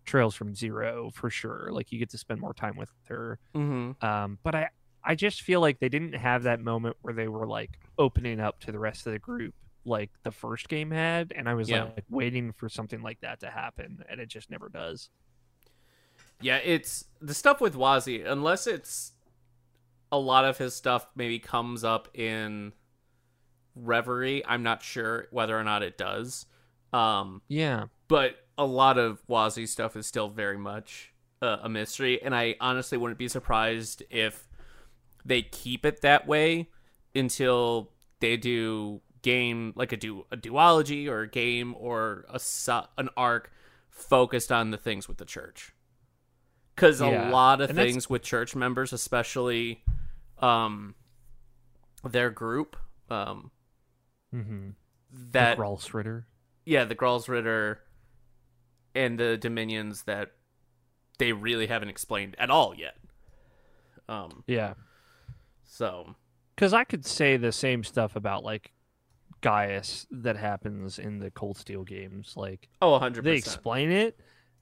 Trails 0.05 0.35
from 0.35 0.55
Zero 0.55 1.11
for 1.15 1.31
sure. 1.31 1.71
Like 1.73 1.93
you 1.93 1.99
get 1.99 2.11
to 2.11 2.19
spend 2.19 2.41
more 2.41 2.55
time 2.55 2.77
with 2.77 2.91
her. 3.09 3.39
hmm 3.55 3.93
Um, 4.01 4.39
but 4.43 4.55
I 4.55 4.71
I 5.05 5.15
just 5.15 5.43
feel 5.43 5.61
like 5.61 5.79
they 5.81 5.89
didn't 5.89 6.15
have 6.15 6.43
that 6.45 6.61
moment 6.61 6.97
where 7.03 7.15
they 7.15 7.29
were 7.29 7.47
like 7.47 7.79
opening 7.99 8.41
up 8.41 8.61
to 8.61 8.73
the 8.73 8.79
rest 8.79 9.07
of 9.07 9.13
the 9.13 9.19
group 9.19 9.55
like 9.85 10.11
the 10.25 10.31
first 10.33 10.69
game 10.69 10.91
had, 10.91 11.33
and 11.35 11.49
I 11.49 11.55
was 11.55 11.71
Yeah. 11.71 11.85
like 11.85 12.05
waiting 12.11 12.53
for 12.53 12.69
something 12.69 13.03
like 13.03 13.21
that 13.21 13.41
to 13.41 13.51
happen, 13.51 14.05
and 14.09 14.21
it 14.21 14.27
just 14.29 14.51
never 14.51 14.69
does. 14.69 15.11
Yeah, 16.41 16.57
it's 16.59 17.05
the 17.21 17.35
stuff 17.35 17.61
with 17.61 17.75
Wazy 17.75 18.25
unless 18.25 18.67
it's 18.67 19.13
a 20.13 20.19
lot 20.19 20.45
of 20.45 20.59
his 20.59 20.75
stuff 20.75 21.07
maybe 21.15 21.39
comes 21.39 21.85
up 21.85 22.09
in 22.17 22.73
Reverie. 23.75 24.45
I'm 24.47 24.63
not 24.63 24.83
sure 24.83 25.27
whether 25.31 25.59
or 25.59 25.65
not 25.65 25.83
it 25.83 25.97
does. 25.97 26.47
Um, 26.93 27.43
Yeah. 27.49 27.85
but 28.09 28.37
a 28.59 28.65
lot 28.67 28.99
of 28.99 29.23
Wazy 29.29 29.67
stuff 29.69 29.97
is 29.97 30.07
still 30.07 30.29
very 30.29 30.59
much 30.59 31.13
uh, 31.43 31.59
a 31.63 31.69
mystery, 31.69 32.21
and 32.23 32.35
I 32.35 32.57
honestly 32.61 32.99
wouldn't 32.99 33.19
be 33.19 33.29
surprised 33.29 34.03
if 34.11 34.49
they 35.25 35.41
keep 35.43 35.87
it 35.87 36.03
that 36.03 36.27
way 36.27 36.69
until 37.15 37.93
they 38.21 38.37
do 38.37 39.01
game 39.23 39.73
like 39.77 39.93
a 39.93 39.97
du- 39.97 40.27
a 40.31 40.37
duology 40.37 41.07
or 41.09 41.21
a 41.23 41.29
game 41.29 41.75
or 41.79 42.25
a 42.29 42.39
su- 42.39 42.83
an 42.99 43.09
arc 43.17 43.51
focused 43.89 44.51
on 44.53 44.71
the 44.71 44.77
things 44.77 45.09
with 45.09 45.17
the 45.19 45.25
church. 45.25 45.73
Cuz 46.77 47.01
Yeah, 47.01 47.29
a 47.29 47.31
lot 47.31 47.61
of 47.61 47.71
and 47.71 47.79
that's- 47.79 47.93
things 47.93 48.11
with 48.11 48.23
church 48.23 48.55
members 48.57 48.93
especially 48.93 49.83
um 50.41 50.95
their 52.05 52.31
group 52.31 52.77
um 53.11 53.51
Mm-hmm. 54.35 54.71
that 55.33 55.59
Ritter. 55.59 56.27
yeah, 56.65 56.85
the 56.85 56.95
Gralsritter 56.95 57.79
and 58.95 59.19
the 59.19 59.37
Dominions 59.37 60.05
that 60.05 60.33
they 61.19 61.33
really 61.33 61.67
haven't 61.67 61.89
explained 61.89 62.35
at 62.39 62.51
all 62.51 62.75
yet. 62.75 62.97
Um, 64.09 64.45
Yeah. 64.47 64.75
so 65.65 66.15
Because 66.57 66.73
I 66.73 66.85
could 66.85 67.05
say 67.07 67.37
the 67.37 67.53
same 67.53 67.85
stuff 67.85 68.17
about 68.17 68.45
like 68.45 68.73
Gaius 69.41 70.07
that 70.11 70.37
happens 70.37 70.99
in 70.99 71.19
the 71.19 71.31
Cold 71.31 71.57
Steel 71.59 71.85
games. 71.85 72.35
Like 72.37 72.69
oh, 72.83 72.99
hundred 72.99 73.25
they 73.25 73.37
explain 73.37 73.91
it, 73.91 74.19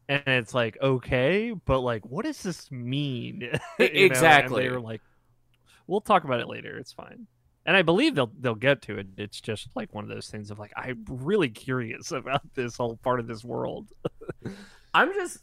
and 0.08 0.22
it's 0.26 0.54
like 0.54 0.78
okay, 0.80 1.52
but 1.52 1.80
like 1.80 2.04
what 2.06 2.24
does 2.24 2.42
this 2.42 2.70
mean? 2.70 3.40
You 3.78 4.08
know, 4.08 4.26
and 4.34 4.44
exactly. 4.44 4.62
they 4.64 4.70
were 4.70 4.80
like, 4.80 5.02
we'll 5.88 6.00
talk 6.00 6.22
about 6.22 6.38
it 6.40 6.48
later. 6.48 6.76
It's 6.78 6.92
fine. 6.92 7.26
And 7.66 7.76
I 7.76 7.82
believe 7.82 8.14
they'll 8.14 8.30
they'll 8.38 8.54
get 8.54 8.80
to 8.82 8.96
it. 8.98 9.08
It's 9.18 9.40
just 9.40 9.68
like 9.74 9.92
one 9.92 10.04
of 10.04 10.08
those 10.10 10.28
things 10.28 10.50
of 10.52 10.58
like 10.60 10.72
I'm 10.76 11.04
really 11.08 11.48
curious 11.48 12.12
about 12.12 12.42
this 12.54 12.76
whole 12.76 12.96
part 12.98 13.18
of 13.20 13.26
this 13.26 13.44
world. 13.44 13.88
I'm 14.94 15.12
just, 15.12 15.38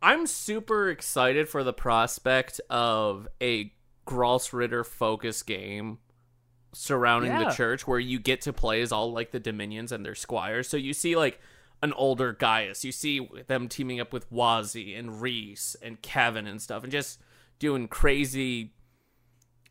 I'm 0.00 0.26
super 0.26 0.88
excited 0.88 1.48
for 1.48 1.62
the 1.64 1.72
prospect 1.72 2.60
of 2.70 3.28
a 3.42 3.72
Gralsritter 4.06 4.84
focus 4.86 5.42
game 5.42 5.98
surrounding 6.72 7.30
Yeah. 7.32 7.44
the 7.44 7.50
church 7.54 7.86
where 7.86 7.98
you 8.00 8.18
get 8.18 8.40
to 8.42 8.52
play 8.52 8.80
as 8.82 8.90
all 8.92 9.12
like 9.12 9.30
the 9.30 9.40
Dominions 9.40 9.92
and 9.92 10.04
their 10.04 10.14
squires. 10.14 10.68
So 10.68 10.76
you 10.76 10.92
see 10.94 11.14
like 11.16 11.40
an 11.82 11.92
older 11.92 12.32
Gaius, 12.32 12.84
you 12.84 12.92
see 12.92 13.28
them 13.46 13.68
teaming 13.68 14.00
up 14.00 14.12
with 14.12 14.30
Wazy 14.32 14.98
and 14.98 15.20
Ries 15.20 15.76
and 15.82 16.00
Kevin 16.00 16.46
and 16.46 16.60
stuff, 16.60 16.82
and 16.82 16.90
just 16.92 17.20
doing 17.58 17.86
crazy 17.88 18.72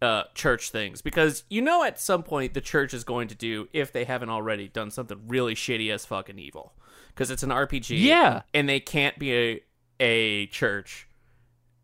uh, 0.04 0.24
church 0.36 0.70
things 0.70 1.02
because 1.02 1.44
you 1.50 1.62
know 1.62 1.84
at 1.84 1.98
some 2.00 2.24
point 2.24 2.54
the 2.54 2.62
church 2.62 2.94
is 2.94 3.04
going 3.04 3.28
to 3.30 3.36
do 3.36 3.68
if 3.74 3.92
they 3.94 4.04
haven't 4.04 4.30
already 4.30 4.68
done 4.68 4.92
something 4.92 5.20
really 5.28 5.56
shitty 5.56 5.90
as 5.94 6.06
fucking 6.06 6.38
evil 6.38 6.74
because 7.10 7.32
it's 7.32 7.44
an 7.44 7.50
RPG 7.52 8.00
Yeah. 8.02 8.42
and 8.54 8.68
they 8.68 8.80
can't 8.80 9.18
be 9.18 9.34
a 9.34 9.62
a 10.00 10.48
church 10.48 11.08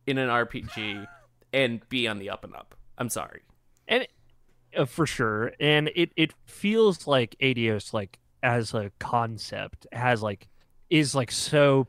in 0.06 0.18
an 0.18 0.28
RPG 0.30 1.08
and 1.54 1.88
be 1.90 2.08
on 2.08 2.18
the 2.20 2.30
up 2.30 2.44
and 2.44 2.54
up. 2.56 2.76
I'm 2.98 3.10
sorry. 3.10 3.42
and 3.88 4.06
uh, 4.78 4.86
for 4.86 5.06
sure 5.08 5.54
and 5.60 5.90
it 5.96 6.12
it 6.18 6.34
feels 6.46 7.08
like 7.08 7.36
Aidios 7.42 7.94
like 7.94 8.20
as 8.44 8.74
a 8.74 8.92
concept 9.00 9.88
has 9.94 10.22
like 10.22 10.48
is 10.90 11.16
like 11.16 11.32
so 11.32 11.88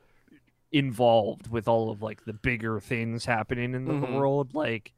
involved 0.72 1.50
with 1.50 1.66
all 1.66 1.90
of 1.90 2.02
like 2.02 2.24
the 2.24 2.32
bigger 2.32 2.78
things 2.80 3.24
happening 3.24 3.74
in 3.74 3.84
the 3.86 3.92
Mhm. 3.94 4.14
world 4.14 4.54
like 4.54 4.92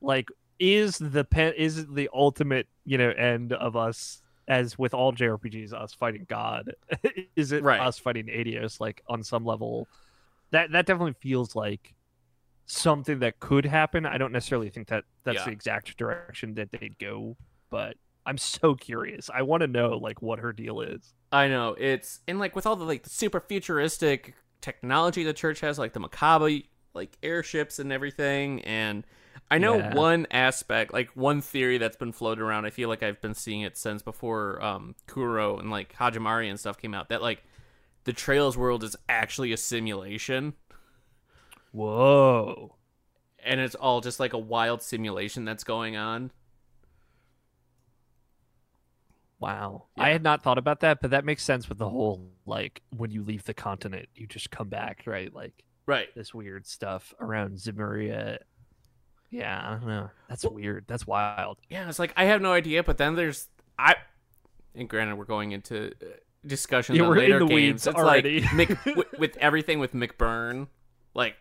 like 0.00 0.28
is 0.58 0.98
the 0.98 1.24
pen 1.24 1.52
is 1.56 1.86
the 1.88 2.08
ultimate 2.14 2.66
you 2.84 2.96
know 2.98 3.10
end 3.10 3.52
of 3.52 3.76
us 3.76 4.22
as 4.46 4.78
with 4.78 4.94
all 4.94 5.12
jrpgs 5.12 5.72
us 5.72 5.92
fighting 5.94 6.24
god 6.28 6.74
is 7.36 7.50
it 7.52 7.62
Right. 7.62 7.80
us 7.80 7.98
fighting 7.98 8.26
Aidios 8.26 8.78
like 8.80 9.02
on 9.08 9.22
some 9.22 9.44
level 9.44 9.88
that 10.50 10.70
that 10.72 10.86
definitely 10.86 11.14
feels 11.20 11.56
like 11.56 11.94
something 12.66 13.18
that 13.18 13.38
could 13.40 13.66
happen. 13.66 14.06
I 14.06 14.16
don't 14.18 14.32
necessarily 14.32 14.70
think 14.70 14.88
that 14.88 15.04
that's 15.24 15.36
Yeah. 15.40 15.44
the 15.46 15.50
exact 15.50 15.96
direction 15.96 16.54
that 16.54 16.70
they'd 16.70 16.98
go, 16.98 17.36
but 17.70 17.96
I'm 18.26 18.38
so 18.38 18.74
curious. 18.74 19.28
I 19.32 19.42
want 19.42 19.60
to 19.60 19.66
know 19.66 19.98
like 19.98 20.22
what 20.22 20.38
her 20.38 20.52
deal 20.52 20.80
is. 20.80 21.12
I 21.30 21.48
know 21.48 21.74
it's 21.78 22.20
and 22.28 22.38
like 22.38 22.56
with 22.56 22.66
all 22.66 22.76
the 22.76 22.84
like 22.84 23.02
the 23.02 23.10
super 23.10 23.40
futuristic 23.40 24.34
technology 24.62 25.24
the 25.24 25.34
church 25.34 25.60
has, 25.60 25.78
like 25.78 25.92
the 25.92 26.00
Merkabah 26.00 26.64
like 26.94 27.18
airships 27.22 27.78
and 27.78 27.92
everything. 27.92 28.62
And 28.62 29.04
I 29.50 29.58
know 29.58 29.76
Yeah. 29.78 29.94
one 29.94 30.26
aspect, 30.30 30.92
like 30.92 31.10
one 31.14 31.40
theory 31.40 31.78
that's 31.78 31.96
been 31.96 32.12
floated 32.12 32.42
around. 32.42 32.64
I 32.64 32.70
feel 32.70 32.88
like 32.88 33.02
I've 33.02 33.20
been 33.20 33.34
seeing 33.34 33.60
it 33.60 33.76
since 33.76 34.02
before 34.02 34.62
um, 34.64 34.94
Kuro 35.06 35.58
and 35.58 35.70
like 35.70 35.94
Hajimari 35.94 36.48
and 36.48 36.58
stuff 36.58 36.78
came 36.78 36.94
out. 36.94 37.08
That 37.10 37.22
like 37.22 37.44
the 38.04 38.12
Trails 38.12 38.56
world 38.56 38.82
is 38.82 38.96
actually 39.08 39.52
a 39.52 39.56
simulation, 39.56 40.54
Whoa. 41.72 42.74
and 43.44 43.60
it's 43.60 43.74
all 43.74 44.00
just 44.00 44.18
like 44.18 44.32
a 44.32 44.38
wild 44.38 44.82
simulation 44.82 45.44
that's 45.44 45.64
going 45.64 45.96
on. 45.96 46.30
Wow. 49.40 49.84
Yeah. 49.96 50.04
I 50.04 50.08
had 50.10 50.22
not 50.22 50.42
thought 50.42 50.58
about 50.58 50.80
that, 50.80 51.00
but 51.00 51.10
that 51.10 51.24
makes 51.24 51.42
sense 51.42 51.68
with 51.68 51.78
the 51.78 51.88
whole 51.88 52.30
like 52.46 52.82
when 52.96 53.10
you 53.10 53.22
leave 53.22 53.44
the 53.44 53.54
continent, 53.54 54.08
you 54.14 54.26
just 54.26 54.50
come 54.50 54.68
back, 54.68 55.02
right? 55.06 55.32
Like 55.32 55.64
Right. 55.86 56.08
this 56.14 56.32
weird 56.32 56.66
stuff 56.66 57.12
around 57.20 57.56
Zemuria. 57.58 58.38
Yeah, 59.34 59.60
I 59.66 59.70
don't 59.74 59.86
know. 59.88 60.10
That's 60.28 60.44
weird. 60.44 60.84
That's 60.86 61.06
wild. 61.06 61.58
yeah, 61.68 61.88
it's 61.88 61.98
like 61.98 62.12
I 62.16 62.24
have 62.26 62.40
no 62.40 62.52
idea. 62.52 62.82
But 62.84 62.98
then 62.98 63.14
there's 63.16 63.48
I, 63.78 63.96
and 64.74 64.88
granted, 64.88 65.16
we're 65.16 65.24
going 65.24 65.50
into 65.52 65.88
uh, 65.88 66.06
discussions 66.46 66.96
Yeah, 66.98 67.06
in 67.06 67.14
later 67.14 67.38
the 67.40 67.46
games. 67.46 67.86
it's 67.86 67.96
already. 67.96 68.40
like 68.42 68.50
Mick, 68.68 68.96
with, 68.96 69.12
with 69.18 69.36
everything 69.38 69.80
with 69.80 69.92
McBurn, 69.92 70.68
like 71.14 71.34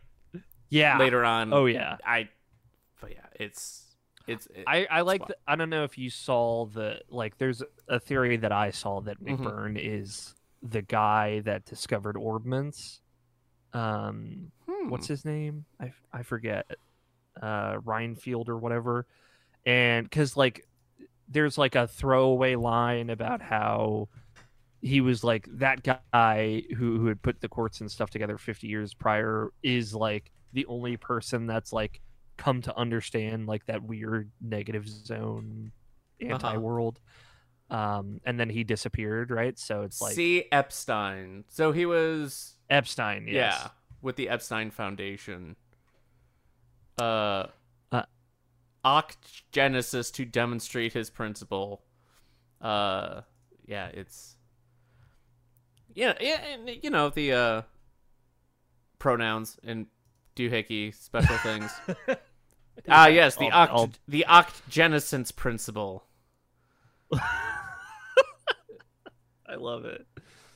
Yeah. 0.70 0.98
later 0.98 1.24
on. 1.24 1.54
Oh 1.54 1.66
yeah. 1.68 1.98
I, 2.04 2.30
but 3.00 3.12
yeah, 3.12 3.26
it's 3.40 3.96
it's. 4.26 4.48
It, 4.48 4.64
I, 4.66 4.88
I 4.90 5.02
like 5.02 5.28
the, 5.28 5.36
I 5.48 5.56
don't 5.56 5.70
know 5.70 5.84
if 5.84 5.98
you 5.98 6.10
saw 6.10 6.66
the 6.66 7.02
like 7.10 7.38
there's 7.38 7.62
a 7.88 8.00
theory 8.00 8.38
that 8.38 8.52
I 8.52 8.72
saw 8.72 9.02
that 9.02 9.24
Mhm. 9.24 9.38
McBurn 9.38 9.78
is 9.80 10.34
the 10.64 10.82
guy 10.82 11.42
that 11.42 11.66
discovered 11.66 12.16
orbments. 12.16 13.02
Um 13.74 14.52
hmm. 14.68 14.90
what's 14.90 15.08
his 15.08 15.26
name? 15.26 15.66
I 15.80 15.94
I 16.12 16.24
forget. 16.24 16.66
Uh 17.42 17.78
Rhinefield 17.84 18.50
or 18.50 18.58
whatever. 18.58 19.06
And 19.66 20.10
cuz 20.12 20.36
like 20.38 20.68
there's 21.28 21.58
like 21.58 21.76
a 21.76 21.88
throwaway 21.88 22.56
line 22.56 23.10
about 23.10 23.42
how 23.42 24.10
he 24.82 25.00
was 25.00 25.24
like 25.24 25.48
that 25.50 25.82
guy 25.84 26.64
who 26.78 27.00
who 27.00 27.08
had 27.08 27.22
put 27.22 27.40
the 27.40 27.48
quartz 27.48 27.80
and 27.82 27.90
stuff 27.90 28.10
together 28.10 28.38
50 28.38 28.68
years 28.68 28.94
prior 28.94 29.52
is 29.64 29.96
like 29.96 30.32
the 30.52 30.66
only 30.66 30.98
person 30.98 31.48
that's 31.48 31.72
like 31.72 32.02
come 32.38 32.62
to 32.62 32.78
understand 32.78 33.48
like 33.48 33.66
that 33.68 33.82
weird 33.82 34.30
negative 34.42 34.88
zone 34.88 35.72
Uh-huh. 36.22 36.34
anti-world 36.34 37.00
um 37.70 38.20
and 38.26 38.38
then 38.40 38.50
he 38.50 38.64
disappeared 38.66 39.32
right 39.32 39.58
so 39.58 39.84
it's 39.84 40.02
like 40.02 40.14
C. 40.16 40.46
Epstein. 40.52 41.46
So 41.48 41.72
he 41.72 41.86
was 41.86 42.56
epstein 42.70 43.26
yes. 43.28 43.34
yeah 43.64 43.70
with 44.02 44.18
the 44.18 44.28
Epstein 44.28 44.70
Foundation. 44.70 45.56
Uh, 46.98 47.48
Uh. 47.92 48.04
Genesis 49.52 50.12
to 50.12 50.26
demonstrate 50.26 50.94
his 50.94 51.10
principle. 51.10 51.84
Uh, 52.62 53.22
yeah, 53.66 53.88
it's 53.88 54.36
yeah, 55.96 56.14
yeah, 56.20 56.42
and, 56.46 56.70
you 56.84 56.90
know 56.90 57.10
the 57.10 57.32
uh 57.34 57.62
pronouns 59.00 59.58
and 59.64 59.88
doohickey 60.36 60.94
special 60.94 61.38
things. 61.38 61.72
Ah, 62.90 63.06
yes, 63.06 63.36
the 63.36 63.46
oct 63.52 63.68
I'll- 63.70 63.92
the 64.08 64.26
octogenescence 64.28 65.36
principle. 65.36 66.06
i 67.14 67.22
love 69.56 69.86
it 69.86 70.08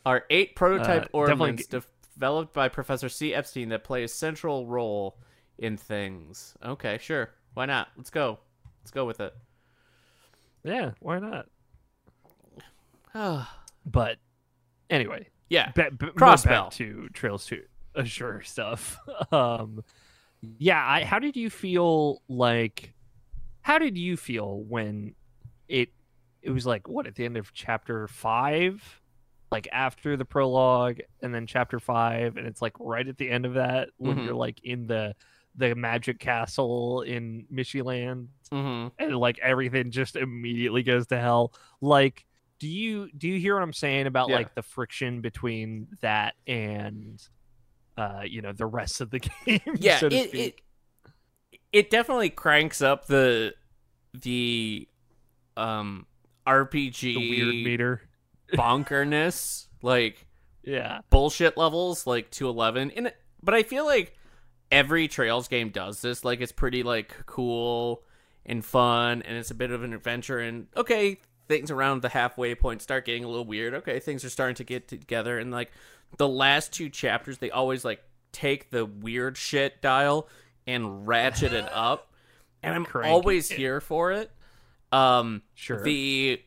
are 0.05 0.23
eight 0.31 0.55
prototype 0.55 1.09
Uh, 1.13 1.25
definitely 1.27 1.63
orbments 1.63 1.69
developed 2.15 2.53
by 2.53 2.69
Professor 2.69 3.07
C. 3.09 3.33
Epstein 3.35 3.69
that 3.69 3.83
play 3.83 4.03
a 4.03 4.07
central 4.07 4.65
role 4.65 5.19
in 5.59 5.77
things. 5.77 6.55
Okay, 6.63 6.97
sure. 7.01 7.29
Why 7.53 7.65
not? 7.65 7.87
Let's 7.97 8.09
go. 8.09 8.39
Let's 8.81 8.91
go 8.91 9.05
with 9.05 9.19
it. 9.19 9.33
yeah 10.63 10.91
why 10.99 11.19
not 11.19 11.47
but 13.85 14.17
anyway 14.89 15.27
yeah. 15.49 15.71
ba- 15.75 15.91
more 16.01 16.11
Crossbell. 16.11 16.45
back 16.65 16.71
to 16.71 17.09
trails 17.13 17.45
to 17.47 17.61
Azure 17.97 18.41
stuff 18.43 18.97
um 19.31 19.83
yeah 20.59 20.83
I, 20.85 21.03
how 21.03 21.19
did 21.19 21.35
you 21.35 21.49
feel 21.49 22.21
like 22.27 22.93
how 23.61 23.79
did 23.79 23.97
you 23.97 24.17
feel 24.17 24.61
when 24.63 25.15
it 25.67 25.89
it 26.41 26.51
was 26.51 26.65
like 26.65 26.87
what 26.87 27.07
at 27.07 27.15
the 27.15 27.25
end 27.25 27.37
of 27.37 27.53
chapter 27.53 28.07
five 28.07 29.01
like 29.51 29.67
after 29.71 30.15
the 30.17 30.25
prologue 30.25 30.99
and 31.21 31.33
then 31.33 31.47
chapter 31.47 31.79
five 31.79 32.37
and 32.37 32.45
it's 32.45 32.61
like 32.61 32.73
right 32.79 33.07
at 33.07 33.17
the 33.17 33.29
end 33.29 33.45
of 33.45 33.55
that 33.55 33.89
when 33.97 34.17
Mhm. 34.17 34.25
you're 34.25 34.35
like 34.35 34.59
in 34.63 34.87
the 34.87 35.15
the 35.57 35.75
magic 35.75 36.19
castle 36.19 37.01
in 37.01 37.45
Michiland 37.53 38.27
Mm-hmm. 38.51 38.87
and 39.03 39.17
like 39.17 39.39
everything 39.39 39.91
just 39.91 40.15
immediately 40.15 40.81
goes 40.81 41.07
to 41.07 41.19
hell 41.19 41.51
like 41.81 42.25
do 42.59 42.67
you 42.69 43.09
do 43.17 43.27
you 43.27 43.37
hear 43.41 43.55
what 43.55 43.61
i'm 43.61 43.73
saying 43.73 44.07
about 44.07 44.29
Yeah. 44.29 44.37
like 44.37 44.55
the 44.55 44.61
friction 44.61 45.19
between 45.19 45.89
that 45.99 46.33
and 46.47 47.21
uh 47.97 48.21
you 48.25 48.41
know 48.41 48.53
the 48.53 48.65
rest 48.65 49.01
of 49.01 49.09
the 49.09 49.19
game 49.45 49.59
Yeah, 49.75 49.97
so 49.99 50.07
it, 50.07 50.33
it 50.33 50.61
it 51.73 51.89
definitely 51.89 52.29
cranks 52.29 52.81
up 52.81 53.07
the 53.07 53.53
the 54.13 54.87
um 55.57 56.05
RPG 56.47 56.99
the 57.01 57.29
weird 57.29 57.47
meter 57.55 58.01
bonkerness, 58.53 59.67
like 59.81 60.25
yeah 60.63 60.99
bullshit 61.09 61.57
levels, 61.57 62.07
like 62.07 62.31
to 62.31 62.47
eleven. 62.47 62.91
And 62.91 63.11
but 63.43 63.53
I 63.53 63.63
feel 63.63 63.85
like 63.85 64.16
every 64.71 65.07
Trails 65.07 65.47
game 65.47 65.69
does 65.69 66.01
this. 66.01 66.23
Like 66.23 66.41
it's 66.41 66.51
pretty 66.51 66.83
like 66.83 67.13
cool 67.25 68.03
and 68.45 68.63
fun, 68.63 69.21
and 69.23 69.37
it's 69.37 69.51
a 69.51 69.55
bit 69.55 69.71
of 69.71 69.83
an 69.83 69.93
adventure. 69.93 70.39
And 70.39 70.67
okay, 70.75 71.19
things 71.47 71.71
around 71.71 72.01
the 72.01 72.09
halfway 72.09 72.55
point 72.55 72.81
start 72.81 73.05
getting 73.05 73.23
a 73.23 73.27
little 73.27 73.45
weird. 73.45 73.73
Okay, 73.75 73.99
things 73.99 74.23
are 74.23 74.29
starting 74.29 74.55
to 74.55 74.63
get 74.63 74.87
together, 74.87 75.37
and 75.39 75.51
like 75.51 75.71
the 76.17 76.27
last 76.27 76.73
two 76.73 76.89
chapters, 76.89 77.37
they 77.37 77.51
always 77.51 77.83
like 77.83 78.01
take 78.31 78.69
the 78.69 78.85
weird 78.85 79.37
shit 79.37 79.81
dial 79.81 80.27
and 80.65 81.07
ratchet 81.07 81.53
it 81.53 81.69
up, 81.73 82.11
and 82.63 82.75
I'm 82.75 82.85
Crank 82.85 83.07
always 83.07 83.49
here 83.49 83.81
for 83.81 84.11
it. 84.11 84.31
Um, 84.91 85.41
sure 85.53 85.83
the 85.83 86.41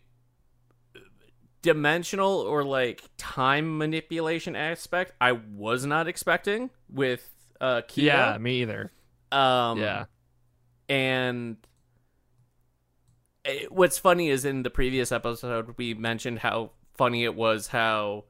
dimensional 1.62 2.38
or 2.40 2.64
like 2.64 3.02
time 3.18 3.76
manipulation 3.76 4.56
aspect 4.56 5.12
I 5.20 5.33
was 5.33 5.85
not 5.85 6.09
expecting 6.09 6.70
with 6.88 7.28
uh 7.61 7.83
yeah 7.94 8.37
me 8.38 8.62
either. 8.62 8.90
Um 9.33 9.79
yeah. 9.81 10.05
and 10.88 11.57
it- 13.44 13.70
what's 13.73 13.99
funny 13.99 14.29
is 14.29 14.44
in 14.44 14.62
the 14.62 14.70
previous 14.70 15.12
episode 15.12 15.75
we 15.77 15.94
mentioned 15.94 16.40
how 16.40 16.70
funny 16.94 17.25
it 17.25 17.35
was 17.35 17.68
how 17.68 18.25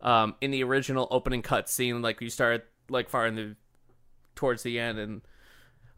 um 0.00 0.34
in 0.40 0.50
the 0.50 0.62
original 0.62 1.08
opening 1.10 1.42
cutscene 1.42 2.02
like 2.02 2.20
you 2.20 2.30
started 2.30 2.62
like 2.88 3.08
far 3.08 3.26
in 3.26 3.34
the 3.34 3.56
towards 4.34 4.62
the 4.62 4.78
end 4.78 4.98
and 4.98 5.22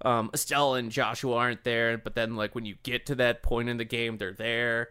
um 0.02 0.30
Estelle 0.32 0.74
and 0.74 0.90
Joshua 0.90 1.34
aren't 1.36 1.64
there 1.64 1.98
but 1.98 2.14
then 2.14 2.36
like 2.36 2.54
when 2.54 2.64
you 2.64 2.76
get 2.82 3.06
to 3.06 3.14
that 3.16 3.42
point 3.42 3.68
in 3.68 3.76
the 3.76 3.84
game 3.84 4.16
they're 4.18 4.32
there. 4.32 4.88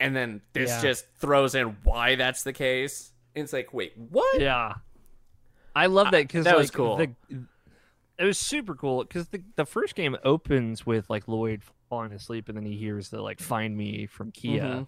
And 0.00 0.14
then 0.14 0.42
this 0.52 0.70
Yeah. 0.70 0.80
just 0.82 1.06
throws 1.18 1.56
in 1.56 1.76
why 1.82 2.14
that's 2.14 2.44
the 2.44 2.52
case. 2.52 3.10
And 3.34 3.42
it's 3.44 3.52
like 3.52 3.72
wait 3.74 3.94
what? 3.96 4.40
Yeah 4.40 4.74
i 5.76 5.86
love 5.86 6.10
that 6.10 6.22
because 6.22 6.44
that 6.44 6.52
like, 6.52 6.58
was 6.58 6.70
cool. 6.70 6.96
the, 6.96 7.10
it 8.18 8.24
was 8.24 8.38
super 8.38 8.74
cool 8.74 9.04
because 9.04 9.28
the, 9.28 9.42
the 9.56 9.64
first 9.64 9.94
game 9.94 10.16
opens 10.24 10.84
with 10.84 11.08
like 11.08 11.28
lloyd 11.28 11.62
falling 11.88 12.12
asleep 12.12 12.48
and 12.48 12.56
then 12.56 12.66
he 12.66 12.76
hears 12.76 13.08
the 13.08 13.22
like 13.22 13.40
find 13.40 13.76
me 13.76 14.06
from 14.06 14.30
kia. 14.30 14.62
Mhm. 14.62 14.86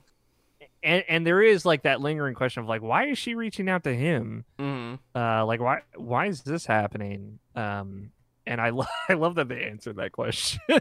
and 0.83 1.05
and 1.09 1.27
there 1.27 1.43
is 1.43 1.65
like 1.65 1.83
that 1.83 2.01
lingering 2.01 2.35
question 2.35 2.63
of 2.63 2.69
like 2.69 2.83
why 2.83 3.07
is 3.07 3.19
she 3.19 3.35
reaching 3.35 3.69
out 3.69 3.85
to 3.85 3.95
him? 3.95 4.45
Hmm 4.59 4.95
uh 5.15 5.45
like 5.47 5.61
why 5.61 5.81
why 5.97 6.27
is 6.27 6.43
this 6.43 6.67
happening? 6.67 7.39
Um 7.55 8.11
and 8.47 8.61
i 8.61 8.71
lo- 8.79 8.85
i 9.09 9.15
love 9.15 9.37
that 9.37 9.49
they 9.49 9.65
answered 9.65 9.97
that 9.97 10.13
question. 10.13 10.61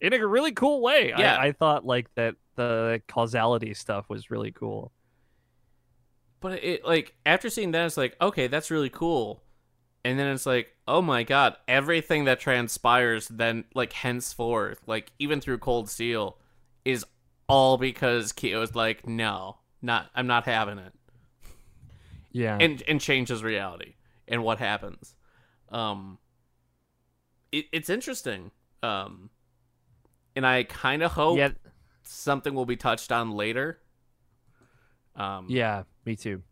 In 0.00 0.12
a 0.12 0.26
really 0.26 0.52
cool 0.52 0.80
way. 0.80 1.14
Yeah. 1.16 1.36
I, 1.36 1.48
I 1.48 1.52
thought 1.52 1.86
like 1.86 2.12
that 2.16 2.34
the 2.56 3.00
causality 3.06 3.74
stuff 3.74 4.08
was 4.08 4.30
really 4.30 4.50
cool 4.50 4.92
But 6.42 6.62
it 6.62 6.84
like 6.84 7.14
after 7.24 7.48
seeing 7.48 7.70
that, 7.70 7.86
it's 7.86 7.96
like 7.96 8.16
okay, 8.20 8.48
that's 8.48 8.70
really 8.70 8.90
cool, 8.90 9.42
and 10.04 10.18
then 10.18 10.26
it's 10.26 10.44
like 10.44 10.74
oh 10.86 11.00
my 11.00 11.22
god, 11.22 11.56
everything 11.68 12.24
that 12.24 12.40
transpires 12.40 13.28
then 13.28 13.64
like 13.74 13.92
henceforth, 13.92 14.80
like 14.86 15.12
even 15.18 15.40
through 15.40 15.58
Cold 15.58 15.88
Steel, 15.88 16.36
is 16.84 17.06
all 17.48 17.78
because 17.78 18.32
Kia's 18.32 18.74
like 18.74 19.06
no, 19.06 19.58
not 19.80 20.10
I'm 20.14 20.26
not 20.26 20.44
having 20.44 20.78
it, 20.78 20.92
yeah 22.32 22.58
and 22.60 22.82
and 22.88 23.00
changes 23.00 23.42
reality 23.42 23.94
and 24.26 24.42
what 24.42 24.58
happens. 24.58 25.14
Um, 25.70 26.18
it, 27.52 27.66
it's 27.72 27.88
interesting. 27.88 28.50
Um, 28.82 29.30
and 30.34 30.44
I 30.46 30.64
kind 30.64 31.02
of 31.02 31.12
hope 31.12 31.38
yeah 31.38 31.50
something 32.02 32.54
will 32.54 32.66
be 32.66 32.76
touched 32.76 33.12
on 33.12 33.30
later. 33.30 33.78
Um, 35.16 35.46
yeah 35.48 35.82
me 36.04 36.16
too 36.16 36.42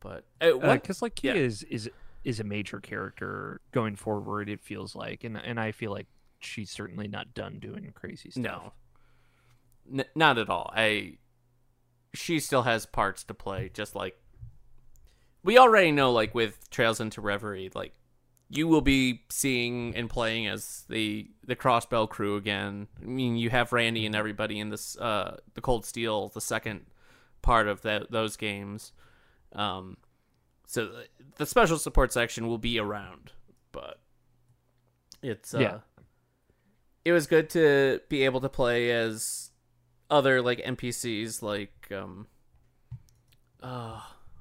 but 0.00 0.24
uh, 0.40 0.50
what 0.50 0.82
because 0.82 1.02
like 1.02 1.14
Kia 1.14 1.34
yeah. 1.34 1.40
is 1.40 1.62
is 1.64 1.90
is 2.24 2.40
a 2.40 2.44
major 2.44 2.80
character 2.80 3.60
going 3.72 3.96
forward 3.96 4.48
it 4.48 4.60
feels 4.60 4.94
like 4.94 5.24
and 5.24 5.36
and 5.36 5.58
i 5.60 5.72
feel 5.72 5.90
like 5.92 6.06
she's 6.40 6.70
certainly 6.70 7.08
not 7.08 7.34
done 7.34 7.58
doing 7.58 7.90
crazy 7.94 8.30
stuff 8.30 8.42
No. 8.42 8.72
N- 9.90 10.04
not 10.14 10.36
at 10.38 10.50
all. 10.50 10.70
I 10.74 11.18
she 12.14 12.38
still 12.40 12.62
has 12.62 12.86
parts 12.86 13.24
to 13.24 13.34
play 13.34 13.70
just 13.72 13.94
like 13.94 14.16
we 15.42 15.56
already 15.58 15.92
know 15.92 16.12
like 16.12 16.34
with 16.34 16.68
Trails 16.70 17.00
into 17.00 17.20
Reverie 17.20 17.70
like 17.74 17.94
you 18.50 18.66
will 18.66 18.80
be 18.80 19.22
seeing 19.28 19.94
and 19.94 20.08
playing 20.08 20.46
as 20.46 20.84
the 20.88 21.28
the 21.44 21.54
Crossbell 21.56 22.08
crew 22.08 22.36
again. 22.36 22.86
I 23.02 23.04
mean, 23.06 23.36
you 23.36 23.50
have 23.50 23.72
Randy 23.72 24.06
and 24.06 24.14
everybody 24.16 24.58
in 24.58 24.70
this 24.70 24.96
uh 24.98 25.36
the 25.54 25.60
Cold 25.60 25.84
Steel, 25.84 26.28
the 26.28 26.40
second 26.40 26.86
part 27.42 27.68
of 27.68 27.82
that 27.82 28.10
those 28.10 28.36
games. 28.36 28.92
Um 29.52 29.96
so 30.66 30.86
the- 30.86 31.06
the 31.36 31.46
special 31.46 31.78
support 31.78 32.12
section 32.12 32.48
will 32.48 32.58
be 32.58 32.78
around, 32.78 33.32
but 33.72 34.00
it's 35.22 35.54
uh 35.54 35.58
Yeah. 35.58 35.78
it 37.04 37.12
was 37.12 37.26
good 37.26 37.50
to 37.50 38.00
be 38.08 38.24
able 38.24 38.40
to 38.40 38.48
play 38.48 38.90
as 38.90 39.50
other 40.10 40.40
like 40.40 40.58
NPCs 40.64 41.42
like 41.42 41.88
um 41.92 42.26
uh 43.62 44.00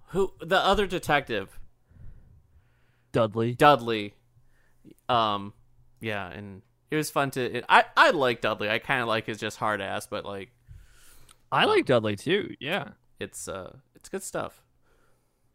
who 0.10 0.32
the 0.40 0.58
other 0.58 0.88
detective 0.88 1.60
Dudley. 3.18 3.56
Dudley. 3.56 4.14
Um 5.10 5.54
yeah, 6.00 6.30
and 6.30 6.62
it 6.92 6.96
was 6.96 7.10
fun 7.10 7.32
to 7.32 7.58
it, 7.58 7.66
I 7.68 7.86
I 7.96 8.12
like 8.12 8.42
Dudley. 8.42 8.70
I 8.70 8.78
kind 8.80 9.02
of 9.02 9.08
like 9.08 9.26
his 9.26 9.40
just 9.40 9.58
hard 9.58 9.82
ass, 9.82 10.06
but 10.08 10.24
like 10.24 10.52
I 11.52 11.66
like 11.66 11.86
Dudley 11.86 12.16
too. 12.16 12.54
Yeah, 12.60 12.90
it's 13.20 13.48
uh 13.48 13.76
it's 13.96 14.10
good 14.10 14.22
stuff. 14.24 14.62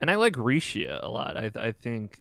and 0.01 0.11
I 0.11 0.17
like 0.17 0.35
Rixia 0.35 0.99
a 1.03 1.09
lot. 1.09 1.37
I 1.37 1.51
I 1.55 1.71
think 1.73 2.21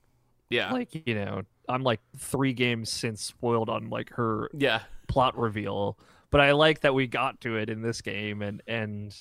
Yeah. 0.51 0.71
like 0.71 1.07
you 1.07 1.15
know 1.15 1.41
I'm 1.67 1.81
like 1.83 2.01
three 2.17 2.53
games 2.53 2.91
since 2.91 3.21
spoiled 3.23 3.69
on 3.69 3.89
like 3.89 4.11
her 4.11 4.49
yeah. 4.53 4.81
plot 5.07 5.35
reveal, 5.37 5.97
but 6.29 6.39
I 6.41 6.51
like 6.51 6.81
that 6.81 6.93
we 6.93 7.07
got 7.07 7.41
to 7.41 7.57
it 7.57 7.69
in 7.69 7.81
this 7.81 8.01
game 8.01 8.41
and 8.43 8.61
and 8.67 9.15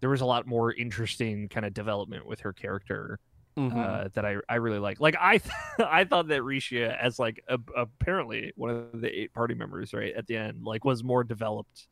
there 0.00 0.08
was 0.10 0.20
a 0.22 0.26
lot 0.26 0.46
more 0.46 0.72
interesting 0.72 1.48
kind 1.48 1.66
of 1.66 1.72
development 1.74 2.26
with 2.26 2.40
her 2.40 2.52
character 2.52 3.18
Mhm. 3.56 3.76
uh, 3.76 4.08
that 4.14 4.24
I 4.24 4.36
I 4.48 4.56
really 4.56 4.80
like. 4.80 5.00
Like 5.00 5.16
I 5.18 5.40
I 5.78 6.04
thought 6.04 6.28
that 6.28 6.40
Rixia 6.42 6.96
as 6.98 7.18
like 7.18 7.42
a, 7.48 7.58
apparently 7.76 8.52
one 8.56 8.70
of 8.70 9.00
the 9.00 9.08
eight 9.08 9.32
party 9.32 9.54
members 9.54 9.92
right 9.94 10.12
at 10.14 10.26
the 10.26 10.36
end 10.36 10.64
like 10.64 10.84
was 10.84 11.04
more 11.04 11.22
developed, 11.24 11.86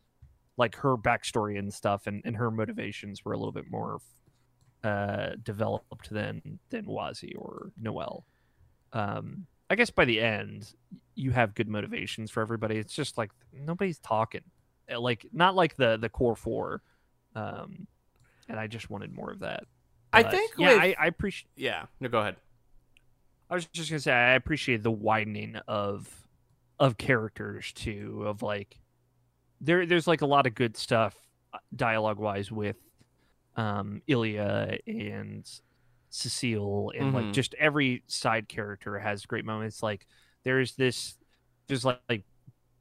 like 0.57 0.75
her 0.77 0.97
backstory 0.97 1.59
and 1.59 1.73
stuff 1.73 2.07
and 2.09 2.23
and 2.25 2.37
her 2.37 2.51
motivations 2.51 3.25
were 3.25 3.33
a 3.33 3.39
little 3.39 3.53
bit 3.53 3.71
more 3.71 4.01
uh 4.85 5.31
developed 5.43 6.11
than 6.11 6.59
than 6.71 6.85
Wazy 6.87 7.35
or 7.39 7.71
Noel. 7.81 8.27
Um, 8.93 9.47
I 9.71 9.77
guess 9.77 9.91
by 9.91 10.05
the 10.05 10.21
end 10.21 10.75
you 11.15 11.31
have 11.33 11.55
good 11.55 11.69
motivations 11.69 12.31
for 12.31 12.43
everybody. 12.43 12.77
It's 12.77 12.95
just 12.95 13.17
like 13.19 13.31
nobody's 13.53 13.99
talking, 14.01 14.43
Uh, 14.93 15.01
like 15.01 15.27
not 15.33 15.55
like 15.55 15.77
the 15.77 15.97
the 15.97 16.09
core 16.09 16.37
four. 16.37 16.83
Um, 17.35 17.87
and 18.49 18.59
I 18.61 18.67
just 18.67 18.91
wanted 18.91 19.13
more 19.15 19.31
of 19.31 19.41
that. 19.41 19.65
I 20.13 20.23
think 20.25 20.53
yeah, 20.59 20.69
with- 20.75 20.81
I, 20.83 20.97
I 20.99 21.07
appreciate. 21.07 21.49
yeah. 21.57 21.87
No, 22.01 22.09
go 22.09 22.21
ahead. 22.21 22.37
I 23.51 23.55
was 23.55 23.67
just 23.67 23.91
gonna 23.91 24.01
say 24.01 24.13
I 24.13 24.35
appreciate 24.35 24.83
the 24.83 24.91
widening 24.91 25.57
of 25.69 26.09
of 26.79 26.97
characters 26.99 27.73
too. 27.73 28.25
Of 28.27 28.43
like 28.43 28.79
there 29.61 29.85
there's 29.87 30.07
like 30.07 30.23
a 30.23 30.27
lot 30.27 30.47
of 30.47 30.55
good 30.55 30.77
stuff 30.77 31.15
dialogue 31.75 32.19
wise 32.19 32.51
with 32.51 32.77
um 33.57 34.01
Ilya 34.07 34.79
and 34.87 35.49
Cecile 36.09 36.93
and 36.99 37.13
Mhm. 37.13 37.15
like 37.15 37.33
just 37.33 37.55
every 37.55 38.03
side 38.07 38.49
character 38.49 38.99
has 38.99 39.27
great 39.27 39.45
moments. 39.45 39.83
Like 39.83 40.07
there's 40.45 40.75
this 40.77 41.17
there's 41.69 41.85
like, 41.85 42.01
like 42.09 42.25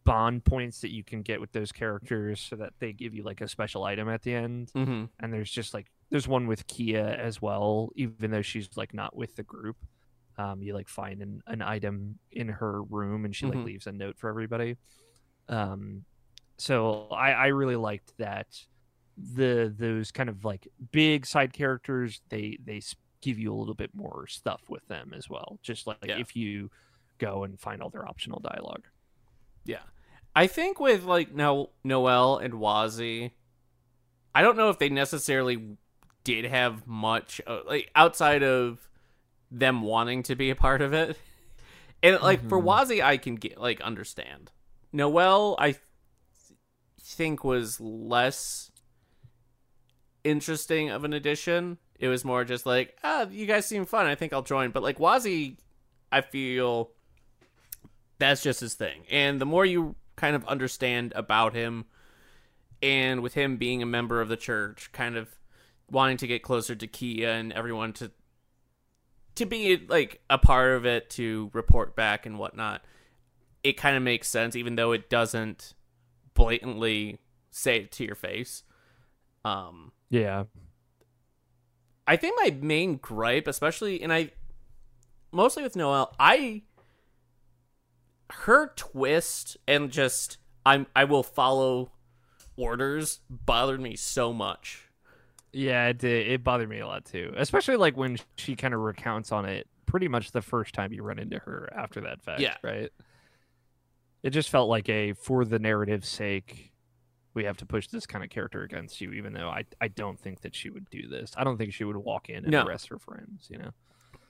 bond 0.04 0.44
points 0.44 0.82
that 0.82 0.92
you 0.92 1.04
can 1.04 1.22
get 1.22 1.40
with 1.40 1.52
those 1.52 1.72
characters 1.72 2.40
so 2.40 2.56
that 2.56 2.74
they 2.80 2.92
give 2.92 3.14
you 3.14 3.24
like 3.24 3.40
a 3.42 3.48
special 3.48 3.84
item 3.84 4.10
at 4.10 4.24
the 4.24 4.34
end 4.34 4.72
Mm-hmm. 4.74 5.06
and 5.20 5.34
there's 5.34 5.52
just 5.52 5.74
like 5.74 5.88
there's 6.12 6.28
one 6.28 6.46
with 6.46 6.68
Kia 6.68 7.18
as 7.20 7.42
well, 7.42 7.90
even 7.96 8.30
though 8.32 8.42
she's 8.44 8.70
like 8.76 8.94
not 8.94 9.16
with 9.16 9.36
the 9.36 9.44
group. 9.44 9.78
Um, 10.38 10.62
you 10.62 10.74
like 10.74 10.88
find 10.90 11.22
an, 11.22 11.42
an 11.48 11.62
item 11.62 12.20
in 12.32 12.48
her 12.50 12.84
room 12.84 13.26
and 13.26 13.36
she 13.36 13.46
Mhm. 13.46 13.56
like 13.56 13.66
leaves 13.66 13.88
a 13.88 13.92
note 13.92 14.18
for 14.18 14.30
everybody. 14.30 14.78
Um, 15.50 16.06
so 16.58 17.08
I, 17.12 17.32
I 17.32 17.48
really 17.48 17.76
liked 17.76 18.16
that 18.18 18.48
the 19.18 19.74
those 19.78 20.12
kind 20.12 20.30
of 20.30 20.46
like 20.46 20.68
big 20.92 21.26
side 21.26 21.54
characters 21.54 22.22
they 22.30 22.58
they 22.64 22.82
give 23.22 23.38
you 23.38 23.54
a 23.54 23.58
little 23.58 23.74
bit 23.76 23.94
more 23.94 24.26
stuff 24.28 24.62
with 24.70 24.88
them 24.88 25.14
as 25.16 25.30
well. 25.30 25.60
Just 25.62 25.86
like 25.88 25.98
Yeah. 26.06 26.18
if 26.18 26.36
you 26.36 26.70
go 27.20 27.44
and 27.44 27.60
find 27.60 27.82
all 27.82 27.90
their 27.90 28.08
optional 28.08 28.40
dialogue. 28.40 28.88
Yeah. 29.66 29.84
I 30.36 30.48
think 30.48 30.80
with 30.80 31.04
like 31.04 31.34
no 31.34 31.72
Noel 31.84 32.38
and 32.38 32.56
Wazy, 32.56 33.32
I 34.34 34.42
don't 34.42 34.58
know 34.58 34.70
if 34.70 34.80
they 34.80 34.90
necessarily 34.90 35.78
did 36.24 36.46
have 36.46 36.86
much 36.88 37.42
uh, 37.48 37.60
like 37.66 37.90
outside 37.96 38.44
of 38.44 38.88
them 39.50 39.82
wanting 39.82 40.24
to 40.24 40.36
be 40.36 40.50
a 40.50 40.56
part 40.56 40.82
of 40.82 40.94
it. 40.94 41.18
And 42.04 42.20
like 42.22 42.48
for 42.50 42.60
Mhm. 42.60 42.66
Wazy 42.66 43.04
I 43.04 43.18
can 43.18 43.36
get 43.36 43.62
like 43.62 43.80
understand. 43.82 44.50
Noel 44.92 45.56
I 45.60 45.74
th- 45.74 45.82
think 47.00 47.44
was 47.44 47.80
less 47.80 48.72
interesting 50.24 50.90
of 50.90 51.04
an 51.04 51.14
addition. 51.14 51.78
It 52.00 52.08
was 52.08 52.26
more 52.26 52.44
just 52.44 52.66
like, 52.66 52.98
ah, 53.04 53.28
you 53.30 53.46
guys 53.46 53.68
seem 53.68 53.86
fun. 53.86 54.08
I 54.08 54.16
think 54.16 54.34
I'll 54.34 54.42
join. 54.42 54.72
But 54.72 54.82
like 54.82 54.98
Wazy, 54.98 55.58
I 56.12 56.22
feel 56.22 56.90
that's 58.18 58.42
just 58.42 58.62
his 58.62 58.74
thing. 58.74 59.04
And 59.10 59.40
the 59.40 59.46
more 59.46 59.66
you 59.66 59.96
kind 60.16 60.36
of 60.36 60.44
understand 60.48 61.14
about 61.16 61.54
him, 61.54 61.86
and 62.82 63.22
with 63.22 63.36
him 63.36 63.58
being 63.58 63.84
a 63.84 63.86
member 63.86 64.22
of 64.22 64.28
the 64.30 64.38
church, 64.38 64.90
kind 64.92 65.16
of 65.18 65.36
wanting 65.92 66.18
to 66.18 66.28
get 66.28 66.42
closer 66.42 66.74
to 66.74 66.88
Kia 66.88 67.30
and 67.30 67.54
everyone 67.54 67.94
to 67.94 68.12
to 69.36 69.46
be 69.46 69.78
like 69.88 70.22
a 70.30 70.38
part 70.38 70.72
of 70.74 70.86
it, 70.86 71.10
to 71.12 71.50
report 71.54 71.96
back 71.96 72.26
and 72.26 72.38
whatnot, 72.38 72.84
it 73.64 73.74
kind 73.78 73.96
of 73.96 74.04
makes 74.04 74.28
sense, 74.28 74.56
even 74.56 74.76
though 74.76 74.92
it 74.92 75.10
doesn't 75.10 75.74
blatantly 76.34 77.20
say 77.50 77.78
it 77.78 77.92
to 77.94 78.06
your 78.06 78.16
face. 78.16 78.64
Um, 79.46 79.92
Yeah. 80.10 80.46
I 82.08 82.18
think 82.18 82.36
my 82.42 82.58
main 82.62 82.98
gripe, 82.98 83.48
especially, 83.48 84.02
and 84.02 84.12
I 84.12 84.32
mostly 85.32 85.64
with 85.64 85.76
Noel, 85.76 86.14
I 86.20 86.64
her 88.32 88.74
twist 88.76 89.58
and 89.68 89.92
just 89.92 90.38
I'm 90.66 90.88
I 90.96 91.04
will 91.06 91.24
follow 91.24 91.92
orders 92.58 93.20
bothered 93.30 93.82
me 93.82 93.96
so 93.96 94.34
much. 94.34 94.88
Yeah, 95.54 95.88
it 95.88 95.98
did. 95.98 96.28
It 96.28 96.44
bothered 96.44 96.70
me 96.70 96.80
a 96.80 96.88
lot 96.88 97.06
too, 97.06 97.34
especially 97.36 97.76
like 97.76 97.98
when 97.98 98.18
she 98.38 98.56
kind 98.56 98.74
of 98.74 98.80
recounts 98.80 99.32
on 99.32 99.46
it. 99.46 99.68
Pretty 99.86 100.08
much 100.08 100.32
the 100.32 100.42
first 100.42 100.74
time 100.74 100.94
you 100.94 101.04
run 101.04 101.20
into 101.20 101.38
her 101.40 101.70
after 101.76 102.00
that 102.02 102.22
fact, 102.22 102.40
Yeah. 102.40 102.56
right? 102.64 102.90
It 104.24 104.30
just 104.30 104.50
felt 104.50 104.70
like 104.70 104.88
a 104.88 105.14
for 105.14 105.44
the 105.44 105.60
narrative's 105.60 106.08
sake, 106.08 106.72
we 107.34 107.44
have 107.46 107.58
to 107.58 107.66
push 107.66 107.88
this 107.88 108.06
kind 108.06 108.24
of 108.24 108.30
character 108.30 108.62
against 108.64 109.02
you, 109.02 109.12
even 109.14 109.34
though 109.34 109.50
I 109.50 109.66
I 109.82 109.88
don't 109.90 110.20
think 110.20 110.42
that 110.42 110.56
she 110.56 110.70
would 110.70 110.90
do 110.90 111.08
this. 111.08 111.34
I 111.36 111.44
don't 111.44 111.58
think 111.58 111.74
she 111.74 111.84
would 111.84 111.98
walk 111.98 112.30
in 112.30 112.38
and 112.38 112.52
No. 112.52 112.66
arrest 112.66 112.88
her 112.90 113.00
friends. 113.00 113.48
You 113.50 113.58
know? 113.58 113.72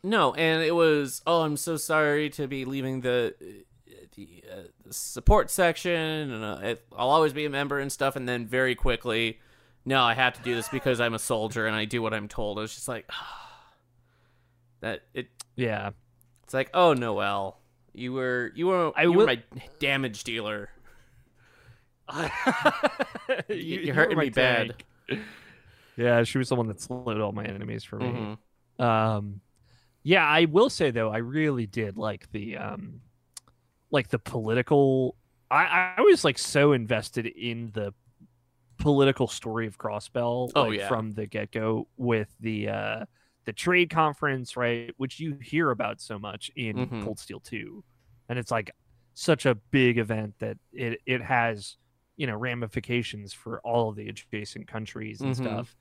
No, 0.04 0.34
and 0.34 0.64
it 0.64 0.74
was 0.74 1.22
oh 1.28 1.42
I'm 1.44 1.58
so 1.58 1.78
sorry 1.78 2.30
to 2.32 2.48
be 2.48 2.66
leaving 2.66 3.02
the 3.02 3.36
the, 4.16 4.44
uh, 4.52 4.56
the 4.84 4.94
support 4.94 5.50
section 5.50 6.32
and 6.32 6.44
uh, 6.44 6.60
it, 6.64 6.86
I'll 6.98 7.10
always 7.10 7.32
be 7.34 7.46
a 7.46 7.50
member 7.50 7.80
and 7.80 7.92
stuff 7.92 8.16
and 8.16 8.28
then 8.28 8.46
very 8.48 8.76
quickly 8.76 9.40
no 9.86 10.02
I 10.04 10.14
have 10.14 10.34
to 10.36 10.42
do 10.44 10.56
this 10.56 10.70
because 10.70 11.00
I'm 11.00 11.14
a 11.14 11.20
soldier 11.20 11.66
and 11.68 11.76
I 11.76 11.86
do 11.86 12.02
what 12.02 12.14
I'm 12.14 12.28
told. 12.28 12.58
It 12.58 12.62
was 12.62 12.74
just 12.74 12.88
like 12.88 13.10
that 14.82 15.02
it 15.14 15.28
Yeah. 15.56 15.92
It's 16.44 16.54
like, 16.54 16.70
oh 16.74 16.94
Noel, 16.94 17.58
you 17.94 18.14
were 18.14 18.52
you 18.56 18.68
were 18.68 18.92
I 18.96 19.04
you 19.04 19.12
will- 19.12 19.20
were 19.20 19.26
my 19.28 19.42
damage 19.80 20.24
dealer. 20.24 20.70
you, 23.50 23.56
you're 23.80 23.96
hurting 23.96 24.18
my 24.18 24.24
me 24.24 24.30
bad. 24.30 24.84
Yeah, 25.98 26.24
she 26.24 26.38
was 26.38 26.50
the 26.50 26.56
one 26.56 26.68
that 26.68 26.82
slowed 26.82 27.20
all 27.22 27.32
my 27.32 27.46
enemies 27.46 27.84
for 27.84 27.98
me. 27.98 28.38
Mhm. 28.80 28.84
Um, 28.84 29.42
yeah, 30.04 30.26
I 30.26 30.46
will 30.46 30.70
say 30.70 30.92
though, 30.92 31.10
I 31.12 31.18
really 31.18 31.68
did 31.68 31.98
like 31.98 32.30
the 32.32 32.58
um, 32.58 33.02
like 33.92 34.10
the 34.10 34.20
political. 34.20 35.16
I 35.50 35.94
I 35.98 36.02
was 36.02 36.24
like 36.26 36.38
so 36.38 36.72
invested 36.74 37.28
in 37.28 37.72
the 37.74 37.94
political 38.82 39.28
story 39.28 39.68
of 39.68 39.78
Crossbell. 39.78 40.52
Oh, 40.56 40.64
like, 40.64 40.80
yeah. 40.80 40.88
from 40.88 41.12
the 41.12 41.28
get 41.28 41.52
go 41.52 41.88
with 41.98 42.30
the 42.40 42.70
uh 42.70 43.06
the 43.46 43.54
trade 43.54 43.90
conference, 43.90 44.56
right? 44.58 44.94
Which 44.98 45.20
you 45.20 45.38
hear 45.42 45.72
about 45.72 46.00
so 46.02 46.20
much 46.20 46.52
in 46.56 46.76
Mhm. 46.76 47.04
Cold 47.04 47.20
Steel 47.20 47.40
Two, 47.40 47.84
and 48.30 48.38
it's 48.40 48.52
like 48.52 48.72
such 49.14 49.46
a 49.46 49.56
big 49.56 49.98
event 49.98 50.36
that 50.40 50.58
it 50.74 51.00
it 51.06 51.22
has 51.22 51.78
you 52.18 52.28
know 52.28 52.36
ramifications 52.36 53.34
for 53.34 53.60
all 53.62 53.90
of 53.90 53.96
the 53.96 54.08
adjacent 54.10 54.68
countries 54.68 55.22
and 55.22 55.32
Mhm. 55.32 55.36
stuff 55.36 55.76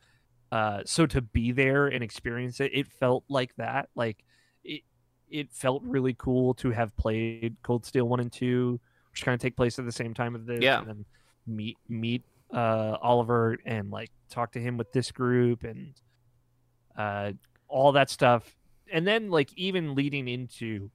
uh 0.52 0.82
so 0.84 1.06
to 1.06 1.20
be 1.22 1.52
there 1.52 1.86
and 1.86 2.02
experience 2.02 2.60
it 2.60 2.70
it 2.74 2.86
felt 2.88 3.24
like 3.28 3.54
that 3.56 3.88
like 3.94 4.24
it 4.64 4.82
it 5.28 5.52
felt 5.52 5.82
really 5.84 6.14
cool 6.14 6.54
to 6.54 6.70
have 6.70 6.96
played 6.96 7.56
cold 7.62 7.84
steel 7.84 8.08
1 8.08 8.20
and 8.20 8.32
2 8.32 8.80
which 9.12 9.22
kind 9.24 9.34
of 9.34 9.40
take 9.40 9.56
place 9.56 9.78
at 9.78 9.84
the 9.84 9.92
same 9.92 10.14
time 10.14 10.34
of 10.34 10.46
this 10.46 10.62
Yeah. 10.62 10.78
and 10.80 10.88
then 10.88 11.04
meet 11.46 11.78
meet 11.88 12.24
uh 12.52 12.96
oliver 13.00 13.56
and 13.64 13.90
like 13.90 14.10
talk 14.30 14.52
to 14.52 14.60
him 14.60 14.76
with 14.76 14.90
this 14.92 15.12
group 15.12 15.62
and 15.64 15.94
uh 16.96 17.32
all 17.68 17.92
that 17.92 18.10
stuff 18.10 18.56
and 18.92 19.06
then 19.06 19.30
like 19.30 19.52
even 19.56 19.94
leading 19.94 20.26
into 20.28 20.90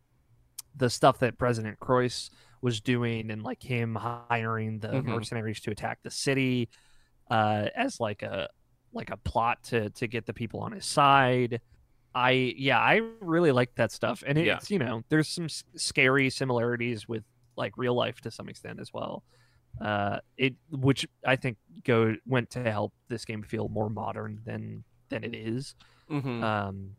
the 0.76 0.90
stuff 0.90 1.20
that 1.20 1.38
president 1.38 1.80
Crois 1.80 2.30
was 2.62 2.82
doing 2.82 3.32
and 3.32 3.42
like 3.44 3.64
him 3.64 3.96
hiring 3.96 4.80
the 4.80 4.90
Mhm. 4.90 5.06
mercenaries 5.06 5.60
to 5.62 5.72
attack 5.72 6.00
the 6.04 6.12
city 6.12 6.68
uh 7.32 7.68
as 7.76 8.00
like 8.00 8.22
a 8.24 8.50
like 8.92 9.10
a 9.10 9.18
plot 9.18 9.64
to 9.64 9.90
to 9.92 10.08
get 10.08 10.26
the 10.26 10.34
people 10.34 10.60
on 10.60 10.74
his 10.74 10.86
side 10.86 11.62
i 12.14 12.32
yeah 12.58 12.80
i 12.80 13.02
really 13.20 13.52
like 13.52 13.74
that 13.76 13.92
stuff 13.92 14.24
and 14.28 14.38
it's 14.38 14.70
Yeah. 14.70 14.74
you 14.74 14.80
know 14.84 15.04
there's 15.10 15.28
some 15.30 15.46
s- 15.46 15.64
scary 15.76 16.30
similarities 16.30 17.08
with 17.08 17.24
like 17.56 17.78
real 17.78 17.94
life 17.96 18.20
to 18.22 18.32
some 18.32 18.50
extent 18.50 18.80
as 18.80 18.94
well 18.94 19.24
Uh, 19.82 20.20
it 20.38 20.56
which 20.72 21.06
I 21.26 21.36
think 21.36 21.58
go 21.84 22.16
went 22.26 22.50
to 22.52 22.64
help 22.64 22.94
this 23.10 23.26
game 23.26 23.44
feel 23.44 23.68
more 23.68 23.90
modern 23.90 24.42
than 24.46 24.84
than 25.10 25.24
it 25.24 25.36
is. 25.36 25.76
Mm-hmm. 26.10 26.44
Um, 26.44 26.92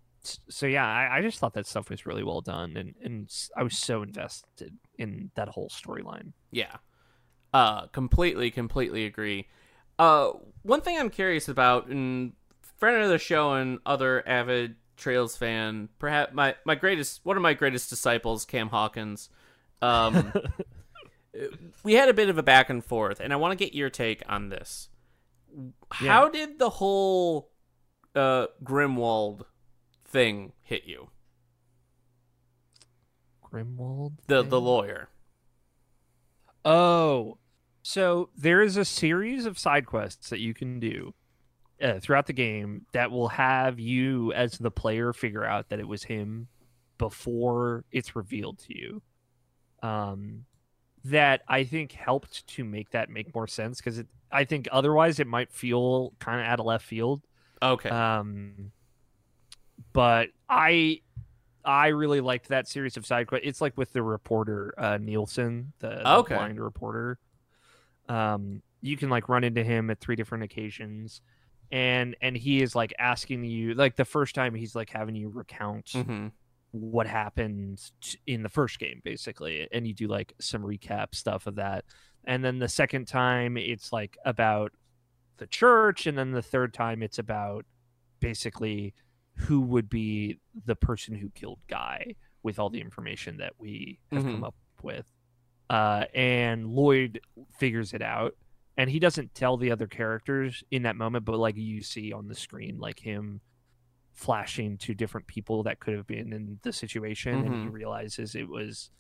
so 0.49 0.67
yeah, 0.67 0.87
I, 0.87 1.19
I, 1.19 1.23
just 1.23 1.39
thought 1.39 1.55
that 1.55 1.67
stuff 1.67 1.89
was 1.89 2.05
really 2.05 2.25
well 2.25 2.41
done, 2.41 2.77
and 2.77 2.95
and 3.03 3.33
I 3.57 3.63
was 3.63 3.79
so 3.79 4.03
invested 4.03 4.75
in 4.99 5.31
that 5.37 5.49
whole 5.49 5.69
storyline. 5.69 6.33
Yeah, 6.51 6.77
uh, 7.55 7.87
completely, 7.89 8.51
completely 8.51 9.05
agree. 9.05 9.49
Uh, 9.99 10.33
one 10.63 10.81
thing 10.81 10.99
I'm 10.99 11.11
curious 11.11 11.49
about, 11.49 11.87
and 11.87 12.33
friend 12.79 13.03
of 13.03 13.09
the 13.09 13.19
show 13.19 13.55
and 13.55 13.79
other 13.87 14.27
avid 14.29 14.77
Trails 14.97 15.37
fan, 15.37 15.89
perhaps 15.99 16.35
my 16.35 16.55
my 16.65 16.75
greatest 16.75 17.21
one 17.25 17.37
of 17.37 17.43
my 17.43 17.55
greatest 17.55 17.89
disciples, 17.89 18.45
Cam 18.45 18.69
Hawkins. 18.69 19.29
Um, 19.83 20.33
we 21.83 21.95
had 21.95 22.09
a 22.09 22.15
bit 22.15 22.29
of 22.29 22.39
a 22.39 22.43
back 22.43 22.71
and 22.71 22.85
forth, 22.85 23.21
and 23.21 23.33
I 23.33 23.37
want 23.37 23.57
to 23.57 23.65
get 23.65 23.75
your 23.75 23.91
take 23.91 24.23
on 24.29 24.49
this. 24.49 24.89
Yeah. 25.55 25.69
How 25.91 26.29
did 26.29 26.59
the 26.59 26.71
whole 26.71 27.51
uh, 28.15 28.47
Grimwood 28.63 29.43
thing 30.05 30.53
hit 30.63 30.85
you? 30.85 31.09
Grimwood, 33.45 34.19
the 34.27 34.43
thing? 34.43 34.51
the 34.51 34.61
lawyer. 34.61 35.09
Oh, 36.65 37.39
so 37.83 38.31
there 38.37 38.63
is 38.63 38.77
a 38.77 38.85
series 38.85 39.47
of 39.47 39.59
side 39.59 39.87
quests 39.87 40.31
that 40.31 40.41
you 40.41 40.53
can 40.53 40.81
do 40.81 41.15
uh, 41.81 42.01
throughout 42.01 42.27
the 42.27 42.33
game 42.33 42.87
that 42.93 43.11
will 43.11 43.29
have 43.29 43.79
you 43.79 44.33
as 44.33 44.59
the 44.59 44.71
player 44.71 45.13
figure 45.13 45.45
out 45.45 45.69
that 45.69 45.79
it 45.79 45.87
was 45.87 46.03
him 46.03 46.49
before 46.99 47.85
it's 47.93 48.17
revealed 48.17 48.59
to 48.59 48.77
you. 48.77 49.03
Um, 49.83 50.47
that 51.11 51.43
I 51.49 51.65
think 51.65 51.93
helped 51.93 52.47
to 52.49 52.65
make 52.65 52.91
that 52.91 53.11
make 53.11 53.35
more 53.35 53.47
sense 53.47 53.79
because 53.79 54.03
I 54.31 54.45
think 54.45 54.69
otherwise 54.73 55.21
it 55.21 55.27
might 55.27 55.53
feel 55.53 56.13
kind 56.19 56.41
of 56.41 56.47
out 56.47 56.61
of 56.61 56.67
left 56.67 56.85
field. 56.85 57.23
Okay. 57.63 57.89
Um, 57.89 58.73
but 59.93 60.29
I 60.49 61.01
I 61.65 61.89
really 61.89 62.21
liked 62.21 62.49
that 62.49 62.69
series 62.69 62.97
of 62.97 63.07
side 63.07 63.27
quests. 63.27 63.47
It's 63.47 63.61
like 63.61 63.77
with 63.77 63.93
the 63.93 64.03
reporter 64.03 64.75
uh, 64.79 64.99
Nielsen, 64.99 65.73
the, 65.79 65.89
the 65.89 66.15
okay. 66.19 66.35
blind 66.35 66.61
reporter. 66.61 67.19
Um, 68.09 68.63
you 68.83 68.97
can 68.97 69.09
like 69.09 69.29
run 69.29 69.45
into 69.45 69.65
him 69.65 69.91
at 69.91 70.01
three 70.01 70.17
different 70.17 70.45
occasions, 70.45 71.21
and 71.71 72.17
and 72.21 72.37
he 72.37 72.63
is 72.63 72.75
like 72.75 72.95
asking 72.99 73.45
you 73.45 73.75
like 73.75 73.97
the 73.97 74.05
first 74.05 74.35
time 74.35 74.55
he's 74.55 74.75
like 74.75 74.91
having 74.91 75.15
you 75.15 75.29
recount 75.29 75.87
mm-hmm. 75.87 76.29
What 76.81 77.07
happened 77.07 77.81
in 78.27 78.43
the 78.43 78.49
first 78.49 78.79
game 78.79 79.01
basically, 79.05 79.69
and 79.73 79.87
you 79.87 79.95
do 79.95 80.07
like 80.07 80.35
some 80.41 80.63
recap 80.63 81.15
stuff 81.15 81.47
of 81.47 81.57
that, 81.57 81.85
and 82.25 82.45
then 82.45 82.59
the 82.59 82.69
second 82.69 83.07
time 83.07 83.57
it's 83.57 83.93
like 83.93 84.17
about 84.25 84.73
the 85.39 85.47
church, 85.47 86.07
and 86.07 86.17
then 86.17 86.33
the 86.33 86.43
third 86.43 86.73
time 86.73 87.03
it's 87.03 87.19
about 87.19 87.65
basically 88.21 88.95
who 89.37 89.61
would 89.61 89.89
be 89.89 90.39
the 90.65 90.77
person 90.77 91.15
who 91.15 91.29
killed 91.31 91.59
Guy 91.69 92.15
with 92.43 92.59
all 92.59 92.71
the 92.71 92.81
information 92.81 93.37
that 93.39 93.53
we 93.59 93.99
have 94.13 94.23
mm-hmm. 94.23 94.33
come 94.33 94.45
up 94.45 94.55
with 94.83 95.13
uh, 95.69 96.05
and 96.15 96.69
Lloyd 96.69 97.21
figures 97.59 97.93
it 97.93 98.03
out, 98.03 98.35
and 98.77 98.91
he 98.91 98.99
doesn't 98.99 99.35
tell 99.35 99.57
the 99.57 99.71
other 99.71 99.87
characters 99.87 100.63
in 100.71 100.83
that 100.83 100.97
moment, 100.97 101.25
but 101.25 101.39
like 101.39 101.57
you 101.57 101.83
see 101.83 102.13
on 102.13 102.29
the 102.29 102.35
screen, 102.35 102.79
like 102.79 103.01
him 103.01 103.41
flashing 104.17 104.77
to 104.79 104.95
different 104.95 105.27
people 105.27 105.63
that 105.63 105.79
could 105.79 105.95
have 105.95 106.07
been 106.07 106.33
in 106.33 106.59
the 106.63 106.73
situation, 106.73 107.37
mm-hmm. 107.37 107.47
and 107.47 107.55
he 107.55 107.61
mm-hmm. 107.63 107.73
realizes 107.73 108.35
it 108.35 108.49
was 108.49 108.91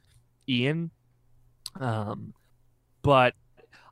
Ian. 0.48 0.90
Um, 1.80 2.32
but 3.02 3.34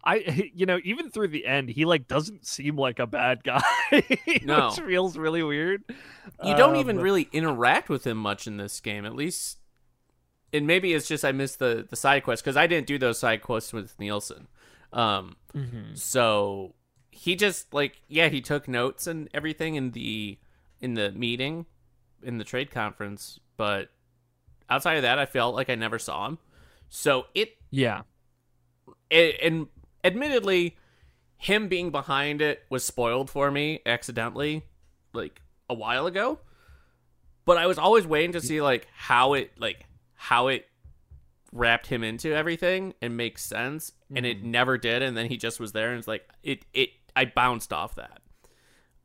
I, 0.04 0.50
you 0.54 0.66
know, 0.66 0.78
even 0.84 1.10
through 1.10 1.28
the 1.28 1.46
end, 1.46 1.68
he 1.68 1.84
like 1.84 2.06
doesn't 2.06 2.46
seem 2.46 2.76
like 2.76 2.98
a 2.98 3.06
bad 3.06 3.42
guy, 3.42 3.62
no. 4.44 4.68
which 4.68 4.80
feels 4.80 5.18
really 5.18 5.42
weird. 5.42 5.82
You 6.44 6.56
don't 6.56 6.74
um, 6.74 6.80
even 6.80 7.00
really 7.00 7.28
interact 7.32 7.88
with 7.88 8.06
him 8.06 8.18
much 8.18 8.46
in 8.46 8.56
this 8.56 8.80
game, 8.80 9.04
at 9.04 9.14
least 9.14 9.58
and 10.54 10.68
maybe 10.68 10.94
it's 10.94 11.08
just 11.08 11.24
I 11.24 11.32
missed 11.32 11.58
the 11.58 11.84
the 11.88 11.96
side 11.96 12.22
quests 12.22 12.42
because 12.42 12.56
I 12.56 12.66
didn't 12.66 12.86
do 12.86 12.96
those 12.96 13.18
side 13.18 13.42
quests 13.42 13.72
with 13.72 13.98
Nielsen. 13.98 14.46
Um, 14.92 15.36
mm-hmm. 15.52 15.94
so 15.94 16.74
he 17.10 17.34
just 17.34 17.74
like 17.74 18.00
yeah 18.06 18.28
he 18.28 18.40
took 18.40 18.68
notes 18.68 19.08
and 19.08 19.28
everything 19.34 19.74
in 19.74 19.90
the 19.90 20.38
in 20.84 20.92
the 20.94 21.10
meeting 21.12 21.64
in 22.22 22.36
the 22.36 22.44
trade 22.44 22.70
conference, 22.70 23.40
but 23.56 23.88
outside 24.68 24.96
of 24.96 25.02
that, 25.02 25.18
I 25.18 25.24
felt 25.24 25.54
like 25.54 25.70
I 25.70 25.74
never 25.74 25.98
saw 25.98 26.26
him. 26.26 26.38
So 26.90 27.24
it 27.34 27.56
yeah, 27.70 28.02
it, 29.10 29.36
and 29.42 29.68
admittedly, 30.04 30.76
him 31.38 31.68
being 31.68 31.90
behind 31.90 32.42
it 32.42 32.62
was 32.68 32.84
spoiled 32.84 33.30
for 33.30 33.50
me 33.50 33.80
accidentally, 33.86 34.62
like 35.14 35.40
a 35.70 35.74
while 35.74 36.06
ago. 36.06 36.38
But 37.46 37.56
I 37.56 37.66
was 37.66 37.78
always 37.78 38.06
waiting 38.06 38.32
to 38.32 38.40
see 38.40 38.60
like 38.60 38.86
how 38.94 39.32
it 39.32 39.52
like 39.58 39.86
how 40.14 40.48
it 40.48 40.66
wrapped 41.50 41.86
him 41.86 42.04
into 42.04 42.34
everything 42.34 42.92
and 43.00 43.16
makes 43.16 43.42
sense 43.42 43.90
mm-hmm. 43.90 44.18
and 44.18 44.26
it 44.26 44.38
mm-hmm. 44.38 44.50
never 44.50 44.76
did 44.76 45.02
and 45.02 45.16
then 45.16 45.26
he 45.26 45.36
just 45.36 45.60
was 45.60 45.72
there 45.72 45.90
and 45.90 45.98
it's 45.98 46.08
like 46.08 46.28
it 46.42 46.64
it 46.74 46.90
I 47.14 47.26
bounced 47.26 47.72
off 47.72 47.94
that 47.94 48.20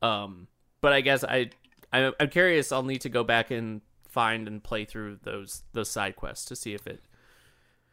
um 0.01 0.47
but 0.81 0.93
I 0.93 1.01
guess 1.01 1.23
I 1.23 1.51
I'm, 1.91 2.13
I'm 2.19 2.30
curious 2.30 2.71
I'll 2.71 2.84
need 2.84 3.02
to 3.02 3.10
go 3.10 3.23
back 3.23 3.52
and 3.52 3.82
find 4.08 4.47
and 4.47 4.63
play 4.63 4.86
through 4.86 5.19
those 5.23 5.63
those 5.73 5.89
side 5.89 6.15
quests 6.15 6.45
to 6.45 6.56
see 6.56 6.73
if 6.73 6.88
it 6.88 7.02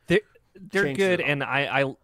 they're, 0.07 0.21
they're 0.55 0.95
good 0.95 1.21
and 1.21 1.43
I 1.43 1.83
I 1.83 1.95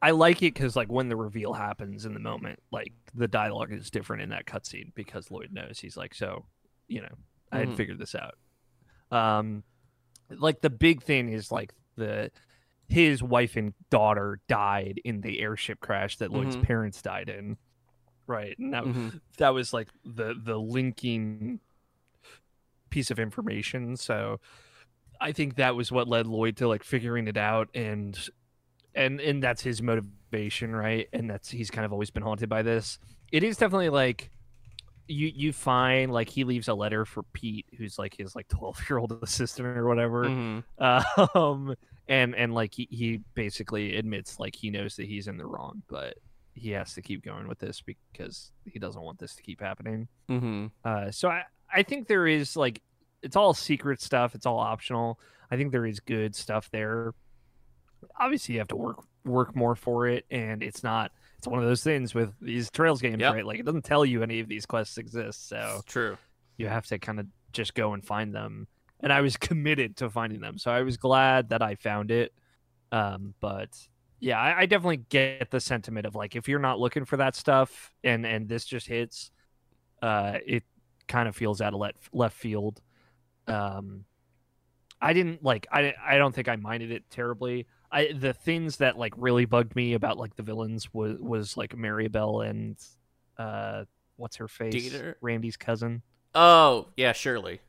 I 0.00 0.10
like 0.10 0.38
it 0.38 0.54
because 0.54 0.74
like 0.74 0.90
when 0.90 1.08
the 1.08 1.16
reveal 1.16 1.52
happens 1.52 2.04
in 2.04 2.14
the 2.14 2.20
moment 2.20 2.60
like 2.70 2.92
the 3.14 3.28
dialogue 3.28 3.72
is 3.72 3.90
different 3.90 4.22
in 4.22 4.30
that 4.30 4.46
cutscene 4.46 4.92
because 4.94 5.30
Lloyd 5.30 5.52
knows 5.52 5.78
he's 5.78 5.96
like 5.96 6.14
so 6.14 6.44
you 6.88 7.02
know 7.02 7.14
I 7.50 7.58
had 7.58 7.68
mm-hmm. 7.68 7.76
figured 7.76 7.98
this 7.98 8.14
out 8.14 8.34
um 9.16 9.62
like 10.30 10.60
the 10.60 10.70
big 10.70 11.02
thing 11.02 11.28
is 11.28 11.52
like 11.52 11.72
the 11.96 12.30
his 12.92 13.22
wife 13.22 13.56
and 13.56 13.72
daughter 13.90 14.40
died 14.48 15.00
in 15.04 15.22
the 15.22 15.40
airship 15.40 15.80
crash 15.80 16.18
that 16.18 16.30
Lloyd's 16.30 16.56
mm-hmm. 16.56 16.66
parents 16.66 17.00
died 17.00 17.30
in. 17.30 17.56
Right. 18.26 18.58
And 18.58 18.72
that 18.72 18.84
mm-hmm. 18.84 19.08
that 19.38 19.50
was 19.50 19.72
like 19.72 19.88
the 20.04 20.34
the 20.36 20.58
linking 20.58 21.60
piece 22.90 23.10
of 23.10 23.18
information. 23.18 23.96
So 23.96 24.40
I 25.20 25.32
think 25.32 25.56
that 25.56 25.74
was 25.74 25.90
what 25.90 26.08
led 26.08 26.26
Lloyd 26.26 26.56
to 26.58 26.68
like 26.68 26.84
figuring 26.84 27.28
it 27.28 27.36
out 27.36 27.68
and 27.74 28.18
and 28.94 29.20
and 29.20 29.42
that's 29.42 29.62
his 29.62 29.82
motivation, 29.82 30.74
right? 30.74 31.08
And 31.12 31.28
that's 31.28 31.50
he's 31.50 31.70
kind 31.70 31.84
of 31.84 31.92
always 31.92 32.10
been 32.10 32.22
haunted 32.22 32.48
by 32.48 32.62
this. 32.62 32.98
It 33.30 33.42
is 33.42 33.56
definitely 33.56 33.88
like 33.88 34.30
you 35.08 35.30
you 35.34 35.52
find 35.52 36.12
like 36.12 36.28
he 36.28 36.44
leaves 36.44 36.68
a 36.68 36.74
letter 36.74 37.04
for 37.04 37.22
Pete, 37.32 37.66
who's 37.76 37.98
like 37.98 38.16
his 38.16 38.36
like 38.36 38.48
twelve 38.56 38.80
year 38.88 38.98
old 38.98 39.12
assistant 39.22 39.66
or 39.66 39.86
whatever. 39.86 40.24
Mm-hmm. 40.24 41.38
Um, 41.38 41.76
and 42.08 42.34
and 42.34 42.54
like 42.54 42.74
he, 42.74 42.88
he 42.90 43.20
basically 43.34 43.96
admits 43.96 44.38
like 44.38 44.56
he 44.56 44.70
knows 44.70 44.96
that 44.96 45.06
he's 45.06 45.28
in 45.28 45.36
the 45.36 45.46
wrong, 45.46 45.82
but 45.88 46.18
he 46.54 46.70
has 46.70 46.94
to 46.94 47.02
keep 47.02 47.24
going 47.24 47.48
with 47.48 47.58
this 47.58 47.82
because 47.82 48.52
he 48.64 48.78
doesn't 48.78 49.02
want 49.02 49.18
this 49.18 49.34
to 49.34 49.42
keep 49.42 49.60
happening. 49.60 50.08
Mm-hmm. 50.30 50.66
Uh, 50.84 51.10
so 51.10 51.28
I 51.28 51.44
I 51.72 51.82
think 51.82 52.06
there 52.06 52.26
is 52.26 52.56
like 52.56 52.82
it's 53.22 53.36
all 53.36 53.54
secret 53.54 54.00
stuff. 54.00 54.34
It's 54.34 54.46
all 54.46 54.58
optional. 54.58 55.18
I 55.50 55.56
think 55.56 55.72
there 55.72 55.86
is 55.86 56.00
good 56.00 56.34
stuff 56.34 56.70
there. 56.70 57.14
Obviously, 58.18 58.54
you 58.54 58.60
have 58.60 58.68
to 58.68 58.76
work 58.76 59.04
work 59.24 59.54
more 59.56 59.74
for 59.74 60.06
it, 60.06 60.26
and 60.30 60.62
it's 60.62 60.82
not 60.82 61.12
it's 61.38 61.46
one 61.48 61.58
of 61.58 61.64
those 61.64 61.82
things 61.82 62.14
with 62.14 62.32
these 62.40 62.70
trails 62.70 63.00
games, 63.00 63.20
yep. 63.20 63.34
right? 63.34 63.46
Like 63.46 63.58
it 63.58 63.64
doesn't 63.66 63.84
tell 63.84 64.04
you 64.04 64.22
any 64.22 64.40
of 64.40 64.48
these 64.48 64.66
quests 64.66 64.98
exist, 64.98 65.48
so 65.48 65.76
it's 65.76 65.84
true. 65.84 66.16
You 66.56 66.68
have 66.68 66.86
to 66.86 66.98
kind 66.98 67.18
of 67.18 67.26
just 67.52 67.74
go 67.74 67.94
and 67.94 68.04
find 68.04 68.34
them. 68.34 68.68
And 69.00 69.12
I 69.12 69.22
was 69.22 69.36
committed 69.38 69.96
to 69.98 70.10
finding 70.10 70.40
them, 70.40 70.58
so 70.58 70.70
I 70.70 70.82
was 70.82 70.96
glad 70.96 71.48
that 71.48 71.62
I 71.62 71.76
found 71.76 72.10
it. 72.10 72.32
Um, 72.90 73.34
but 73.40 73.70
yeah, 74.22 74.38
I, 74.38 74.60
I 74.60 74.66
definitely 74.66 74.98
get 75.08 75.50
the 75.50 75.58
sentiment 75.58 76.06
of 76.06 76.14
like 76.14 76.36
if 76.36 76.48
you're 76.48 76.60
not 76.60 76.78
looking 76.78 77.04
for 77.04 77.16
that 77.16 77.34
stuff 77.34 77.92
and 78.04 78.24
and 78.24 78.48
this 78.48 78.64
just 78.64 78.86
hits, 78.86 79.32
uh, 80.00 80.38
it 80.46 80.62
kind 81.08 81.28
of 81.28 81.34
feels 81.34 81.60
out 81.60 81.74
of 81.74 81.80
left 81.80 82.08
left 82.12 82.36
field. 82.36 82.80
Um, 83.48 84.04
I 85.00 85.12
didn't 85.12 85.42
like 85.42 85.66
I 85.72 85.94
I 86.00 86.18
don't 86.18 86.32
think 86.32 86.48
I 86.48 86.54
minded 86.54 86.92
it 86.92 87.02
terribly. 87.10 87.66
I 87.90 88.12
the 88.12 88.32
things 88.32 88.76
that 88.76 88.96
like 88.96 89.12
really 89.16 89.44
bugged 89.44 89.74
me 89.74 89.94
about 89.94 90.18
like 90.18 90.36
the 90.36 90.44
villains 90.44 90.94
was 90.94 91.18
was 91.18 91.56
like 91.56 91.74
Mariabell 91.74 92.48
and 92.48 92.76
uh 93.38 93.86
what's 94.18 94.36
her 94.36 94.46
face 94.46 94.74
Dieter? 94.74 95.16
Randy's 95.20 95.56
cousin. 95.56 96.00
Oh 96.32 96.86
yeah, 96.96 97.12
Shirley. 97.12 97.60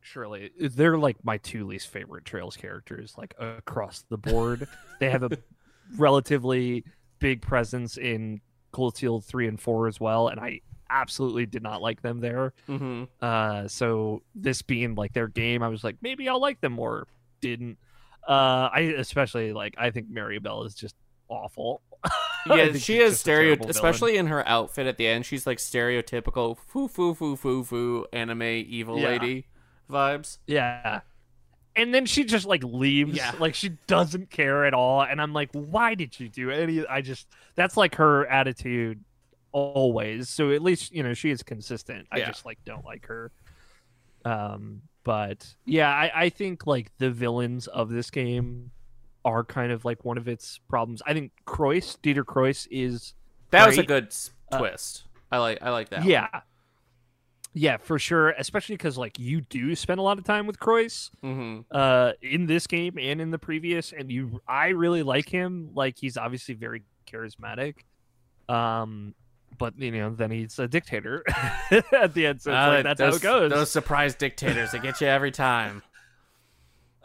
Shirley, 0.00 0.52
they're 0.60 0.96
like 0.96 1.16
my 1.24 1.38
two 1.38 1.66
least 1.66 1.88
favorite 1.88 2.24
Trails 2.24 2.56
characters, 2.56 3.14
like 3.18 3.34
across 3.40 4.04
the 4.08 4.16
board. 4.16 4.68
they 5.00 5.10
have 5.10 5.24
a 5.24 5.36
relatively 5.96 6.84
big 7.18 7.42
presence 7.42 7.96
in 7.96 8.40
Cold 8.72 8.96
Steel 8.96 9.20
three 9.20 9.48
and 9.48 9.60
four 9.60 9.88
as 9.88 10.00
well, 10.00 10.28
and 10.28 10.40
I 10.40 10.60
absolutely 10.90 11.46
did 11.46 11.62
not 11.62 11.82
like 11.82 12.02
them 12.02 12.20
there. 12.20 12.52
Mm-hmm. 12.68 13.04
Uh, 13.20 13.68
so 13.68 14.22
this 14.34 14.62
being 14.62 14.94
like 14.94 15.12
their 15.12 15.28
game, 15.28 15.62
I 15.62 15.68
was 15.68 15.82
like, 15.82 15.96
maybe 16.02 16.28
I'll 16.28 16.40
like 16.40 16.60
them 16.60 16.72
more. 16.72 17.06
Didn't. 17.40 17.78
Uh, 18.26 18.68
I 18.72 18.94
especially 18.98 19.52
like 19.52 19.74
I 19.78 19.90
think 19.90 20.10
Mariabell 20.10 20.66
is 20.66 20.74
just 20.74 20.96
awful. 21.28 21.82
yeah, 22.46 22.72
she 22.74 22.98
is 22.98 23.20
stereo, 23.20 23.56
especially 23.68 24.16
in 24.16 24.26
her 24.26 24.46
outfit 24.46 24.86
at 24.86 24.96
the 24.96 25.06
end. 25.06 25.26
She's 25.26 25.46
like 25.46 25.58
stereotypical 25.58 26.56
foo 26.56 26.88
foo 26.88 27.14
foo 27.14 27.36
foo 27.36 27.64
foo 27.64 28.06
anime 28.12 28.42
evil 28.42 28.98
yeah. 28.98 29.08
lady 29.08 29.46
vibes. 29.90 30.38
Yeah. 30.46 31.00
And 31.76 31.92
then 31.92 32.06
she 32.06 32.24
just 32.24 32.46
like 32.46 32.64
leaves, 32.64 33.16
yeah. 33.16 33.32
like 33.38 33.54
she 33.54 33.70
doesn't 33.86 34.30
care 34.30 34.64
at 34.64 34.72
all. 34.72 35.02
And 35.02 35.20
I'm 35.20 35.32
like, 35.32 35.50
why 35.52 35.94
did 35.94 36.18
you 36.18 36.28
do 36.28 36.50
any? 36.50 36.86
I 36.86 37.02
just 37.02 37.28
that's 37.54 37.76
like 37.76 37.96
her 37.96 38.26
attitude 38.26 39.04
always. 39.52 40.28
So 40.28 40.50
at 40.52 40.62
least 40.62 40.92
you 40.92 41.02
know 41.02 41.14
she 41.14 41.30
is 41.30 41.42
consistent. 41.42 42.06
I 42.10 42.18
yeah. 42.18 42.26
just 42.28 42.46
like 42.46 42.58
don't 42.64 42.84
like 42.84 43.06
her. 43.06 43.30
Um, 44.24 44.82
but 45.04 45.54
yeah, 45.64 45.90
I, 45.90 46.10
I 46.14 46.28
think 46.30 46.66
like 46.66 46.90
the 46.98 47.10
villains 47.10 47.66
of 47.68 47.90
this 47.90 48.10
game 48.10 48.70
are 49.24 49.44
kind 49.44 49.70
of 49.70 49.84
like 49.84 50.04
one 50.04 50.18
of 50.18 50.28
its 50.28 50.60
problems. 50.68 51.02
I 51.06 51.12
think 51.12 51.32
Crois, 51.44 51.96
Dieter 52.02 52.24
Crois 52.24 52.66
is 52.70 53.14
that 53.50 53.64
great. 53.64 53.66
was 53.66 53.78
a 53.78 53.82
good 53.82 54.14
uh, 54.52 54.58
twist. 54.58 55.04
I 55.30 55.38
like 55.38 55.58
I 55.62 55.70
like 55.70 55.90
that. 55.90 56.04
Yeah. 56.04 56.28
One. 56.32 56.42
Yeah, 57.58 57.78
for 57.78 57.98
sure. 57.98 58.30
Especially 58.32 58.74
because 58.74 58.98
like 58.98 59.18
you 59.18 59.40
do 59.40 59.74
spend 59.74 59.98
a 59.98 60.02
lot 60.02 60.18
of 60.18 60.24
time 60.24 60.46
with 60.46 60.60
Crois 60.60 61.10
mm-hmm. 61.24 61.60
uh, 61.70 62.12
in 62.20 62.46
this 62.46 62.66
game 62.66 62.98
and 63.00 63.18
in 63.18 63.30
the 63.30 63.38
previous, 63.38 63.94
and 63.94 64.12
you 64.12 64.42
I 64.46 64.68
really 64.68 65.02
like 65.02 65.30
him. 65.30 65.70
Like 65.74 65.96
he's 65.98 66.18
obviously 66.18 66.54
very 66.54 66.82
charismatic. 67.10 67.76
Um, 68.46 69.14
but 69.56 69.72
you 69.78 69.90
know, 69.90 70.10
then 70.10 70.30
he's 70.30 70.58
a 70.58 70.68
dictator 70.68 71.24
at 71.92 72.12
the 72.12 72.26
end. 72.26 72.42
So 72.42 72.52
uh, 72.52 72.68
like, 72.68 72.84
that's 72.84 72.98
those, 72.98 73.22
how 73.22 73.38
it 73.38 73.48
goes. 73.48 73.50
Those 73.50 73.70
surprise 73.70 74.14
dictators, 74.14 74.72
they 74.72 74.78
get 74.78 75.00
you 75.00 75.06
every 75.06 75.30
time. 75.30 75.82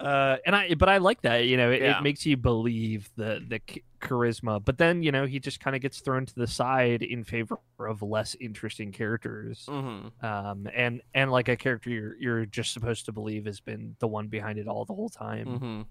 Uh, 0.01 0.37
and 0.45 0.55
I, 0.55 0.73
but 0.73 0.89
I 0.89 0.97
like 0.97 1.21
that. 1.21 1.45
You 1.45 1.57
know, 1.57 1.71
it, 1.71 1.81
yeah. 1.81 1.99
it 1.99 2.03
makes 2.03 2.25
you 2.25 2.37
believe 2.37 3.09
the 3.15 3.43
the 3.47 3.61
charisma. 3.99 4.63
But 4.63 4.77
then 4.77 5.03
you 5.03 5.11
know 5.11 5.25
he 5.25 5.39
just 5.39 5.59
kind 5.59 5.75
of 5.75 5.81
gets 5.81 6.01
thrown 6.01 6.25
to 6.25 6.35
the 6.35 6.47
side 6.47 7.03
in 7.03 7.23
favor 7.23 7.59
of 7.79 8.01
less 8.01 8.35
interesting 8.39 8.91
characters. 8.91 9.65
Mm-hmm. 9.69 10.25
Um, 10.25 10.67
and 10.73 11.01
and 11.13 11.31
like 11.31 11.49
a 11.49 11.55
character 11.55 11.89
you're 11.89 12.15
you're 12.17 12.45
just 12.45 12.73
supposed 12.73 13.05
to 13.05 13.11
believe 13.11 13.45
has 13.45 13.59
been 13.59 13.95
the 13.99 14.07
one 14.07 14.27
behind 14.27 14.59
it 14.59 14.67
all 14.67 14.85
the 14.85 14.93
whole 14.93 15.09
time. 15.09 15.85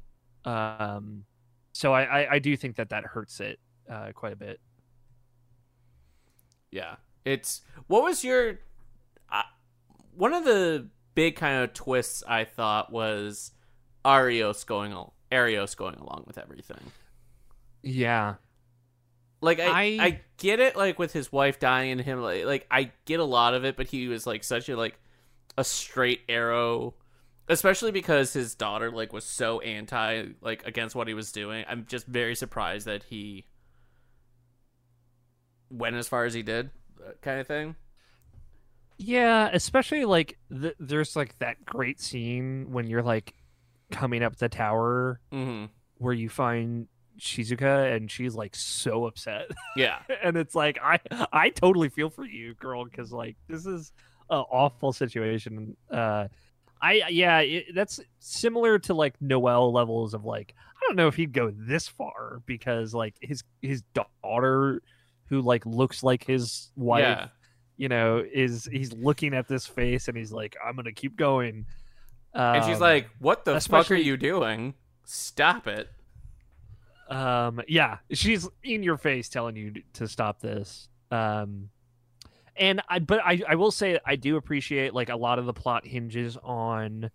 Mm-hmm. 0.45 0.51
Um, 0.51 1.25
so 1.73 1.93
I, 1.93 2.03
I 2.03 2.33
I 2.33 2.39
do 2.39 2.57
think 2.57 2.77
that 2.77 2.91
that 2.91 3.05
hurts 3.05 3.41
it 3.41 3.59
uh, 3.89 4.13
quite 4.13 4.33
a 4.33 4.37
bit. 4.37 4.61
Yeah, 6.71 6.97
it's 7.25 7.63
what 7.87 8.03
was 8.03 8.25
your 8.25 8.59
uh, 9.31 9.43
one 10.15 10.33
of 10.33 10.45
the 10.45 10.89
big 11.15 11.37
kind 11.37 11.63
of 11.63 11.75
twists 11.75 12.23
I 12.27 12.45
thought 12.45 12.93
was 12.93 13.53
Arios 14.05 14.65
going 14.67 14.93
Arios 15.33 15.77
going 15.77 15.97
along 15.97 16.25
with 16.27 16.39
everything. 16.39 16.93
Yeah. 17.83 18.37
Like 19.41 19.59
I, 19.59 19.65
I, 19.65 20.05
I 20.05 20.21
get 20.37 20.61
it 20.61 20.77
like 20.77 20.99
with 20.99 21.13
his 21.13 21.33
wife 21.33 21.59
dying 21.59 21.93
and 21.93 22.01
him 22.01 22.21
like, 22.21 22.45
like 22.45 22.67
I 22.71 22.93
get 23.07 23.21
a 23.21 23.25
lot 23.25 23.55
of 23.55 23.65
it 23.65 23.77
but 23.77 23.87
he 23.87 24.07
was 24.09 24.27
like 24.27 24.45
such 24.45 24.69
a 24.69 24.77
like 24.77 24.99
a 25.57 25.65
straight 25.65 26.21
arrow 26.29 26.95
especially 27.51 27.91
because 27.91 28.33
his 28.33 28.55
daughter 28.55 28.91
like 28.91 29.13
was 29.13 29.25
so 29.25 29.61
anti 29.61 30.29
like 30.41 30.65
against 30.67 30.95
what 30.95 31.09
he 31.09 31.15
was 31.15 31.33
doing. 31.33 31.65
I'm 31.69 31.85
just 31.87 32.07
very 32.07 32.35
surprised 32.35 32.87
that 32.87 33.03
he 33.03 33.45
went 35.69 35.97
as 35.97 36.09
far 36.09 36.25
as 36.25 36.33
he 36.33 36.43
did, 36.43 36.71
uh, 37.05 37.13
kind 37.21 37.41
of 37.41 37.47
thing. 37.47 37.75
Yeah, 38.99 39.51
especially 39.53 40.05
like 40.05 40.39
th- 40.51 40.77
there's 40.79 41.17
like 41.17 41.39
that 41.41 41.65
great 41.65 42.01
scene 42.01 42.71
when 42.71 42.87
you're 42.87 43.03
like 43.03 43.35
coming 43.91 44.23
up 44.23 44.37
the 44.37 44.49
tower 44.49 45.21
mm-hmm. 45.33 45.67
where 45.99 46.15
you 46.15 46.29
find 46.29 46.89
Shizuku 47.19 47.95
and 47.95 48.11
she's 48.11 48.35
like 48.35 48.55
so 48.55 49.07
upset. 49.07 49.51
Yeah. 49.77 49.99
and 50.23 50.37
it's 50.37 50.55
like 50.55 50.79
I 50.83 50.99
I 51.33 51.51
totally 51.51 51.89
feel 51.89 52.11
for 52.11 52.25
you, 52.25 52.55
girl, 52.55 52.87
cuz 52.87 53.13
like 53.13 53.37
this 53.49 53.67
is 53.67 53.93
an 54.31 54.45
awful 54.51 54.93
situation. 54.93 55.77
Uh 55.91 56.29
I 56.83 57.03
yeah, 57.11 57.41
it, 57.41 57.75
that's 57.75 58.01
similar 58.21 58.79
to 58.81 58.95
like 58.95 59.21
Noel 59.21 59.73
levels 59.73 60.15
of 60.15 60.25
like 60.25 60.55
I 60.77 60.87
don't 60.87 60.97
know 60.97 61.09
if 61.09 61.15
he'd 61.15 61.33
go 61.33 61.53
this 61.55 61.89
far 61.89 62.43
because 62.47 62.95
like 62.95 63.15
his 63.21 63.45
his 63.61 63.83
daughter 63.95 64.83
who 65.29 65.43
like 65.43 65.65
looks 65.67 66.03
like 66.03 66.25
his 66.25 66.73
wife, 66.75 67.03
yeah. 67.03 67.29
you 67.77 67.89
know, 67.89 68.25
is 68.33 68.69
he's 68.71 68.93
looking 68.95 69.35
at 69.35 69.47
this 69.47 69.67
face 69.67 70.09
and 70.09 70.17
he's 70.17 70.33
like, 70.33 70.57
I'm 70.65 70.75
gonna 70.75 70.93
keep 70.93 71.17
going. 71.17 71.67
Um, 72.35 72.57
and 72.57 72.65
she's 72.65 72.77
um, 72.77 72.83
like, 72.83 73.11
"What 73.19 73.45
the 73.45 73.61
fuck 73.61 73.91
are 73.91 73.95
you 73.95 74.17
doing? 74.17 74.75
Stop 75.05 75.67
it!" 75.67 75.89
Um, 77.09 77.61
yeah, 77.67 77.99
she's 78.13 78.49
in 78.63 78.83
your 78.83 78.97
face 78.97 79.29
telling 79.29 79.57
you 79.57 79.83
to 79.95 80.07
stop 80.07 80.41
this. 80.41 80.89
Um, 81.11 81.71
and 82.57 82.81
I, 82.89 83.01
but 83.01 83.21
I, 83.25 83.43
I 83.49 83.55
will 83.57 83.73
say 83.73 83.99
I 84.07 84.17
do 84.17 84.37
appreciate 84.37 84.95
like 84.95 85.09
a 85.09 85.17
lot 85.17 85.39
of 85.41 85.47
the 85.47 85.53
plot 85.53 85.87
hinges 85.87 86.37
on, 86.37 87.11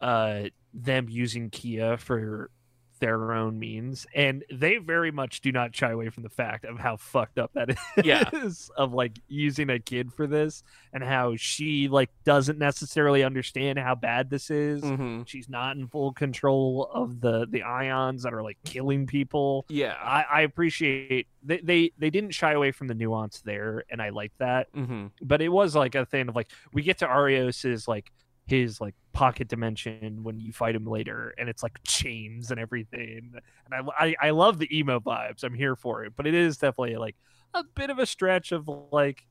uh, 0.00 0.44
them 0.72 1.08
using 1.10 1.50
Kia 1.50 1.98
for 1.98 2.50
their 2.98 3.32
own 3.32 3.58
means 3.58 4.06
and 4.14 4.44
they 4.52 4.76
very 4.76 5.10
much 5.10 5.40
do 5.40 5.52
not 5.52 5.74
shy 5.74 5.90
away 5.90 6.08
from 6.08 6.22
the 6.22 6.28
fact 6.28 6.64
of 6.64 6.78
how 6.78 6.96
fucked 6.96 7.38
up 7.38 7.52
that 7.54 7.70
is 7.96 8.04
yeah. 8.04 8.28
of 8.76 8.92
like 8.92 9.18
using 9.28 9.70
a 9.70 9.78
kid 9.78 10.12
for 10.12 10.26
this 10.26 10.62
and 10.92 11.02
how 11.02 11.34
she 11.36 11.88
like 11.88 12.10
doesn't 12.24 12.58
necessarily 12.58 13.22
understand 13.22 13.78
how 13.78 13.94
bad 13.94 14.30
this 14.30 14.50
is 14.50 14.82
mm-hmm. 14.82 15.22
she's 15.24 15.48
not 15.48 15.76
in 15.76 15.86
full 15.86 16.12
control 16.12 16.90
of 16.92 17.20
the 17.20 17.46
the 17.50 17.62
ions 17.62 18.22
that 18.22 18.34
are 18.34 18.42
like 18.42 18.58
killing 18.64 19.06
people 19.06 19.64
yeah 19.68 19.94
i, 20.02 20.24
I 20.30 20.40
appreciate 20.42 21.28
they, 21.42 21.58
they 21.58 21.92
they 21.98 22.10
didn't 22.10 22.30
shy 22.30 22.52
away 22.52 22.72
from 22.72 22.88
the 22.88 22.94
nuance 22.94 23.40
there 23.40 23.84
and 23.90 24.02
i 24.02 24.10
like 24.10 24.32
that 24.38 24.72
mm-hmm. 24.74 25.06
but 25.22 25.40
it 25.40 25.48
was 25.48 25.74
like 25.74 25.94
a 25.94 26.04
thing 26.04 26.28
of 26.28 26.36
like 26.36 26.48
we 26.72 26.82
get 26.82 26.98
to 26.98 27.08
arios's 27.08 27.88
like 27.88 28.12
his 28.48 28.80
like 28.80 28.94
pocket 29.12 29.46
dimension 29.46 30.22
when 30.22 30.40
you 30.40 30.52
fight 30.52 30.74
him 30.74 30.86
later 30.86 31.34
and 31.36 31.50
it's 31.50 31.62
like 31.62 31.78
chains 31.84 32.50
and 32.50 32.58
everything. 32.58 33.34
And 33.66 33.90
I, 33.90 34.06
I, 34.06 34.28
I 34.28 34.30
love 34.30 34.58
the 34.58 34.76
emo 34.76 35.00
vibes. 35.00 35.44
I'm 35.44 35.54
here 35.54 35.76
for 35.76 36.04
it. 36.04 36.14
But 36.16 36.26
it 36.26 36.34
is 36.34 36.56
definitely 36.56 36.96
like 36.96 37.14
a 37.52 37.62
bit 37.62 37.90
of 37.90 37.98
a 37.98 38.06
stretch 38.06 38.52
of 38.52 38.68
like 38.90 39.26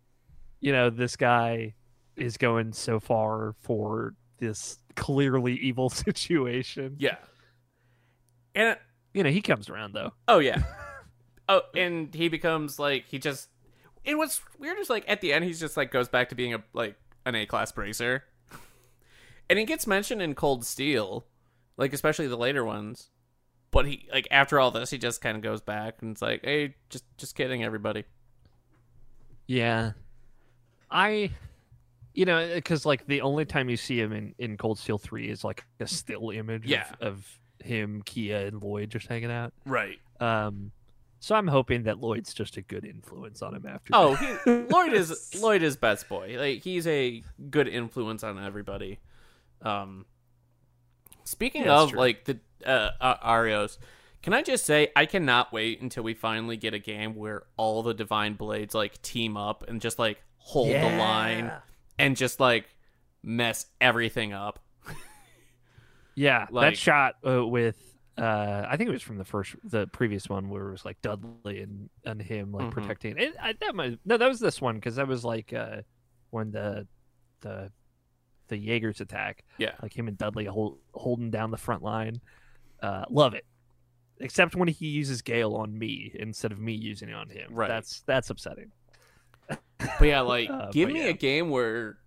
you 0.59 0.71
know 0.71 0.89
this 0.89 1.15
guy 1.15 1.73
is 2.15 2.37
going 2.37 2.73
so 2.73 2.99
far 2.99 3.53
for 3.61 4.13
this 4.37 4.77
clearly 4.95 5.55
evil 5.55 5.89
situation. 5.89 6.95
Yeah. 6.99 7.17
And 8.53 8.77
you 9.13 9.23
know 9.23 9.31
he 9.31 9.41
comes 9.41 9.67
around 9.67 9.93
though. 9.93 10.13
Oh 10.27 10.39
yeah. 10.39 10.61
Oh 11.49 11.61
and 11.77 12.13
he 12.13 12.27
becomes 12.27 12.77
like 12.77 13.05
he 13.07 13.19
just 13.19 13.47
and 14.05 14.17
what's 14.17 14.41
weird 14.59 14.77
is 14.79 14.89
like 14.89 15.05
at 15.07 15.21
the 15.21 15.31
end 15.31 15.45
he's 15.45 15.61
just 15.61 15.77
like 15.77 15.91
goes 15.91 16.09
back 16.09 16.27
to 16.27 16.35
being 16.35 16.53
a 16.53 16.61
like 16.73 16.97
an 17.25 17.35
a 17.35 17.45
class 17.45 17.71
bracer 17.71 18.25
and 19.49 19.59
he 19.59 19.65
gets 19.65 19.87
mentioned 19.87 20.21
in 20.21 20.35
Cold 20.35 20.65
Steel, 20.65 21.25
like 21.77 21.93
especially 21.93 22.27
the 22.27 22.37
later 22.37 22.63
ones. 22.63 23.09
But 23.71 23.85
he 23.85 24.07
like 24.11 24.27
after 24.31 24.59
all 24.59 24.71
this, 24.71 24.89
he 24.89 24.97
just 24.97 25.21
kind 25.21 25.35
of 25.35 25.43
goes 25.43 25.61
back 25.61 26.01
and 26.01 26.11
it's 26.11 26.21
like, 26.21 26.41
hey, 26.43 26.75
just 26.89 27.03
just 27.17 27.35
kidding, 27.35 27.63
everybody. 27.63 28.05
Yeah, 29.45 29.91
I, 30.91 31.31
you 32.13 32.25
know, 32.25 32.53
because 32.53 32.85
like 32.85 33.05
the 33.07 33.21
only 33.21 33.45
time 33.45 33.69
you 33.69 33.77
see 33.77 33.99
him 33.99 34.13
in 34.13 34.35
in 34.37 34.57
Cold 34.57 34.79
Steel 34.79 34.97
three 34.97 35.29
is 35.29 35.43
like 35.43 35.65
a 35.79 35.87
still 35.87 36.29
image 36.31 36.65
yeah. 36.65 36.87
of, 37.01 37.07
of 37.07 37.39
him, 37.65 38.01
Kia, 38.05 38.47
and 38.47 38.61
Lloyd 38.61 38.89
just 38.89 39.07
hanging 39.07 39.31
out. 39.31 39.53
Right. 39.65 39.99
Um. 40.19 40.71
So 41.19 41.35
I'm 41.35 41.47
hoping 41.47 41.83
that 41.83 41.99
Lloyd's 41.99 42.33
just 42.33 42.57
a 42.57 42.61
good 42.61 42.85
influence 42.85 43.41
on 43.41 43.55
him 43.55 43.65
after. 43.65 43.91
Oh, 43.93 44.13
he, 44.15 44.51
Lloyd 44.51 44.93
is 44.93 45.35
Lloyd 45.41 45.63
is 45.63 45.75
best 45.75 46.07
boy. 46.07 46.35
Like 46.37 46.61
he's 46.61 46.87
a 46.87 47.23
good 47.49 47.67
influence 47.67 48.23
on 48.23 48.43
everybody. 48.43 48.99
Um, 49.61 50.05
speaking 51.23 51.65
yeah, 51.65 51.79
of 51.79 51.93
like 51.93 52.25
the 52.25 52.39
uh, 52.65 52.89
uh, 52.99 53.17
Arios, 53.27 53.77
can 54.21 54.33
I 54.33 54.41
just 54.41 54.65
say 54.65 54.89
I 54.95 55.05
cannot 55.05 55.53
wait 55.53 55.81
until 55.81 56.03
we 56.03 56.13
finally 56.13 56.57
get 56.57 56.73
a 56.73 56.79
game 56.79 57.15
where 57.15 57.43
all 57.55 57.83
the 57.83 57.93
Divine 57.93 58.33
Blades 58.33 58.75
like 58.75 59.01
team 59.01 59.37
up 59.37 59.63
and 59.67 59.81
just 59.81 59.99
like 59.99 60.21
hold 60.37 60.69
yeah. 60.69 60.89
the 60.89 60.97
line 60.97 61.51
and 61.99 62.15
just 62.15 62.39
like 62.39 62.65
mess 63.23 63.65
everything 63.81 64.33
up. 64.33 64.59
yeah, 66.15 66.47
like, 66.51 66.73
that 66.73 66.77
shot 66.77 67.15
uh, 67.25 67.45
with 67.45 67.77
uh, 68.17 68.65
I 68.67 68.77
think 68.77 68.89
it 68.89 68.93
was 68.93 69.03
from 69.03 69.17
the 69.17 69.25
first, 69.25 69.55
the 69.63 69.85
previous 69.87 70.27
one 70.27 70.49
where 70.49 70.69
it 70.69 70.71
was 70.71 70.85
like 70.85 71.01
Dudley 71.01 71.61
and 71.61 71.89
and 72.03 72.21
him 72.21 72.51
like 72.51 72.63
mm-hmm. 72.65 72.81
protecting. 72.81 73.17
It, 73.17 73.35
I, 73.39 73.53
that 73.61 73.75
might 73.75 73.99
no, 74.05 74.17
that 74.17 74.27
was 74.27 74.39
this 74.39 74.59
one 74.59 74.75
because 74.75 74.95
that 74.95 75.07
was 75.07 75.23
like 75.23 75.53
uh, 75.53 75.81
when 76.31 76.51
the 76.51 76.87
the 77.41 77.71
the 78.47 78.57
Jaeger's 78.57 79.01
attack. 79.01 79.43
Yeah, 79.57 79.71
like 79.81 79.97
him 79.97 80.07
and 80.07 80.17
Dudley 80.17 80.45
hold, 80.45 80.77
holding 80.93 81.29
down 81.31 81.51
the 81.51 81.57
front 81.57 81.83
line. 81.83 82.21
Uh, 82.81 83.05
love 83.09 83.33
it. 83.33 83.45
Except 84.19 84.55
when 84.55 84.67
he 84.67 84.87
uses 84.87 85.21
Gale 85.21 85.53
on 85.53 85.77
me 85.77 86.11
instead 86.15 86.51
of 86.51 86.59
me 86.59 86.73
using 86.73 87.09
it 87.09 87.15
on 87.15 87.29
him. 87.29 87.49
Right. 87.51 87.67
That's 87.67 88.01
that's 88.01 88.29
upsetting. 88.29 88.71
But 89.47 90.01
yeah, 90.01 90.21
like 90.21 90.49
uh, 90.51 90.71
give 90.71 90.89
me 90.89 91.03
yeah. 91.03 91.09
a 91.09 91.13
game 91.13 91.49
where 91.49 91.97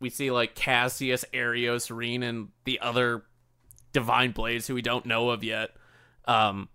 we 0.00 0.10
see 0.10 0.30
like 0.30 0.54
Cassius, 0.54 1.24
Arios, 1.32 1.94
Rean, 1.94 2.22
and 2.22 2.48
the 2.64 2.80
other 2.80 3.24
Divine 3.92 4.32
Blades 4.32 4.66
who 4.66 4.74
we 4.74 4.82
don't 4.82 5.06
know 5.06 5.30
of 5.30 5.44
yet. 5.44 5.70
Um, 6.24 6.68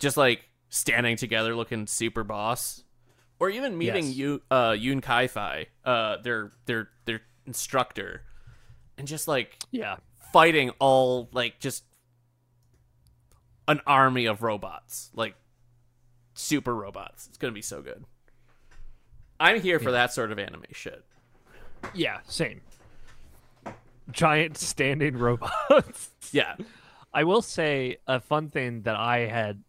just 0.00 0.16
like 0.16 0.42
standing 0.68 1.16
together 1.16 1.54
looking 1.54 1.86
super 1.86 2.24
boss. 2.24 2.82
Or 3.38 3.50
even 3.50 3.76
meeting 3.76 4.06
Yes. 4.06 4.14
you 4.14 4.42
uh 4.50 4.76
Yun 4.78 5.00
Ka-fai, 5.00 5.66
uh 5.84 6.18
their 6.18 6.52
their 6.66 6.88
their 7.06 7.22
instructor 7.46 8.22
and 9.02 9.08
just 9.08 9.26
like 9.26 9.58
Yeah. 9.72 9.96
fighting 10.32 10.70
all 10.78 11.28
like 11.32 11.58
just 11.58 11.82
an 13.66 13.80
army 13.84 14.26
of 14.26 14.42
robots, 14.44 15.10
like 15.12 15.34
super 16.34 16.72
robots. 16.72 17.26
It's 17.26 17.36
gonna 17.36 17.52
be 17.52 17.62
so 17.62 17.82
good. 17.82 18.04
I'm 19.40 19.60
here 19.60 19.80
for 19.80 19.90
that 19.90 20.12
sort 20.12 20.30
of 20.30 20.38
anime 20.38 20.62
shit. 20.70 21.04
Yeah, 21.94 22.20
same. 22.28 22.60
Giant 24.12 24.56
standing 24.56 25.16
robots. 25.18 26.10
Yeah. 26.30 26.54
I 27.12 27.24
will 27.24 27.42
say 27.42 27.98
a 28.06 28.18
fun 28.20 28.48
thing 28.50 28.82
that 28.82 28.94
I 28.96 29.26
had 29.26 29.64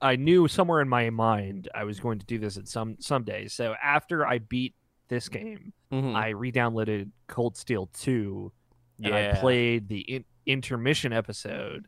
I 0.00 0.14
knew 0.16 0.46
somewhere 0.46 0.80
in 0.80 0.88
my 0.88 1.10
mind 1.10 1.68
I 1.74 1.82
was 1.84 1.98
going 1.98 2.20
to 2.20 2.26
do 2.26 2.38
this 2.38 2.56
at 2.56 2.68
some 2.68 2.96
someday. 3.00 3.48
So 3.48 3.74
after 3.82 4.24
I 4.26 4.38
beat 4.38 4.74
this 5.08 5.28
game, 5.28 5.72
Mhm. 5.92 6.14
I 6.14 6.28
re-downloaded 6.30 7.10
Cold 7.26 7.56
Steel 7.56 7.86
2 7.94 8.50
and 9.02 9.14
I 9.14 9.32
played 9.40 9.88
the 9.88 10.00
in- 10.00 10.24
intermission 10.46 11.12
episode. 11.12 11.86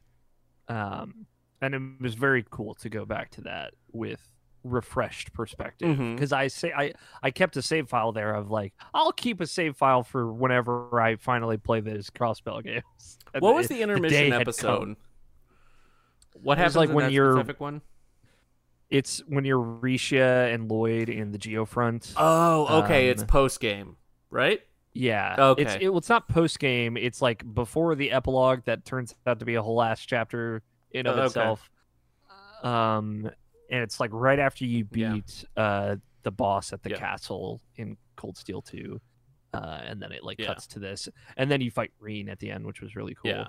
Um 0.68 1.26
and 1.60 1.74
it 1.74 1.82
was 2.00 2.14
very 2.14 2.44
cool 2.50 2.74
to 2.76 2.88
go 2.88 3.04
back 3.04 3.30
to 3.32 3.40
that 3.42 3.74
with 3.92 4.20
refreshed 4.64 5.32
perspective 5.32 5.96
because 6.14 6.32
I 6.32 6.48
say 6.48 6.72
I 6.76 6.92
I 7.22 7.30
kept 7.30 7.56
a 7.56 7.62
save 7.62 7.88
file 7.88 8.12
there 8.12 8.34
of 8.34 8.50
like 8.50 8.74
I'll 8.92 9.12
keep 9.12 9.40
a 9.40 9.46
save 9.46 9.76
file 9.76 10.02
for 10.02 10.32
whenever 10.32 11.00
I 11.00 11.16
finally 11.16 11.56
play 11.56 11.80
those 11.80 12.10
crossbell 12.10 12.62
games. 12.64 12.82
And 13.34 13.42
What 13.42 13.54
was 13.54 13.68
the 13.68 13.82
intermission 13.82 14.32
had 14.32 14.40
episode? 14.40 14.96
What 16.34 16.56
happens 16.58 16.76
like 16.76 16.90
when 16.90 17.10
you're- 17.10 17.32
specific 17.38 17.60
one? 17.60 17.82
It's 18.90 19.18
when 19.28 19.44
you're 19.44 19.62
Rixia 19.62 20.52
and 20.54 20.70
Lloyd 20.70 21.10
in 21.10 21.30
the 21.30 21.36
Geofront. 21.38 22.14
Oh, 22.16 22.82
okay. 22.84 23.08
it's 23.10 23.20
Um, 23.20 23.28
post 23.28 23.60
game, 23.60 23.96
right? 24.30 24.60
Yeah. 24.98 25.36
okay. 25.38 25.62
It's 25.62 25.74
it, 25.80 25.88
well, 25.88 25.98
it's 25.98 26.08
not 26.08 26.28
post 26.28 26.58
game. 26.58 26.96
It's 26.96 27.22
like 27.22 27.44
before 27.54 27.94
the 27.94 28.10
epilogue 28.10 28.60
that 28.64 28.84
turns 28.84 29.14
out 29.26 29.38
to 29.38 29.44
be 29.44 29.54
a 29.54 29.62
whole 29.62 29.80
aast 29.82 30.08
chapter 30.08 30.62
in 30.90 31.06
of 31.06 31.16
Oh, 31.16 31.18
okay. 31.20 31.26
itself. 31.26 31.70
Um, 32.62 33.30
and 33.70 33.82
it's 33.82 34.00
like 34.00 34.10
right 34.12 34.38
after 34.38 34.64
you 34.64 34.86
Yeah. 34.92 35.12
beat 35.14 35.44
uh 35.56 35.96
the 36.24 36.30
boss 36.32 36.72
at 36.72 36.82
the 36.82 36.90
Yeah. 36.90 36.96
castle 36.98 37.60
in 37.76 37.96
Cold 38.16 38.36
Steel 38.36 38.60
2. 38.60 39.00
Uh, 39.54 39.80
and 39.84 40.02
then 40.02 40.12
it 40.12 40.24
like 40.24 40.38
Yeah. 40.40 40.46
cuts 40.48 40.66
to 40.68 40.78
this, 40.78 41.08
and 41.36 41.50
then 41.50 41.60
you 41.60 41.70
fight 41.70 41.92
Rean 42.00 42.28
at 42.28 42.38
the 42.38 42.50
end, 42.50 42.66
which 42.66 42.80
was 42.82 42.96
really 42.96 43.14
cool. 43.14 43.30
Yeah. 43.30 43.48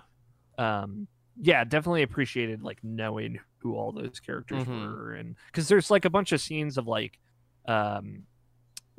um 0.58 1.08
yeah 1.42 1.64
definitely 1.64 2.02
appreciated 2.04 2.62
like 2.64 2.84
knowing 2.84 3.40
who 3.60 3.74
all 3.76 3.94
those 3.94 4.20
characters 4.20 4.66
Mhm. 4.66 4.82
were 4.94 5.14
and 5.14 5.38
because 5.46 5.70
there's 5.70 5.90
like 5.90 6.04
a 6.04 6.10
bunch 6.10 6.34
of 6.34 6.42
scenes 6.42 6.78
of 6.78 6.86
like 6.86 7.18
um 7.66 8.26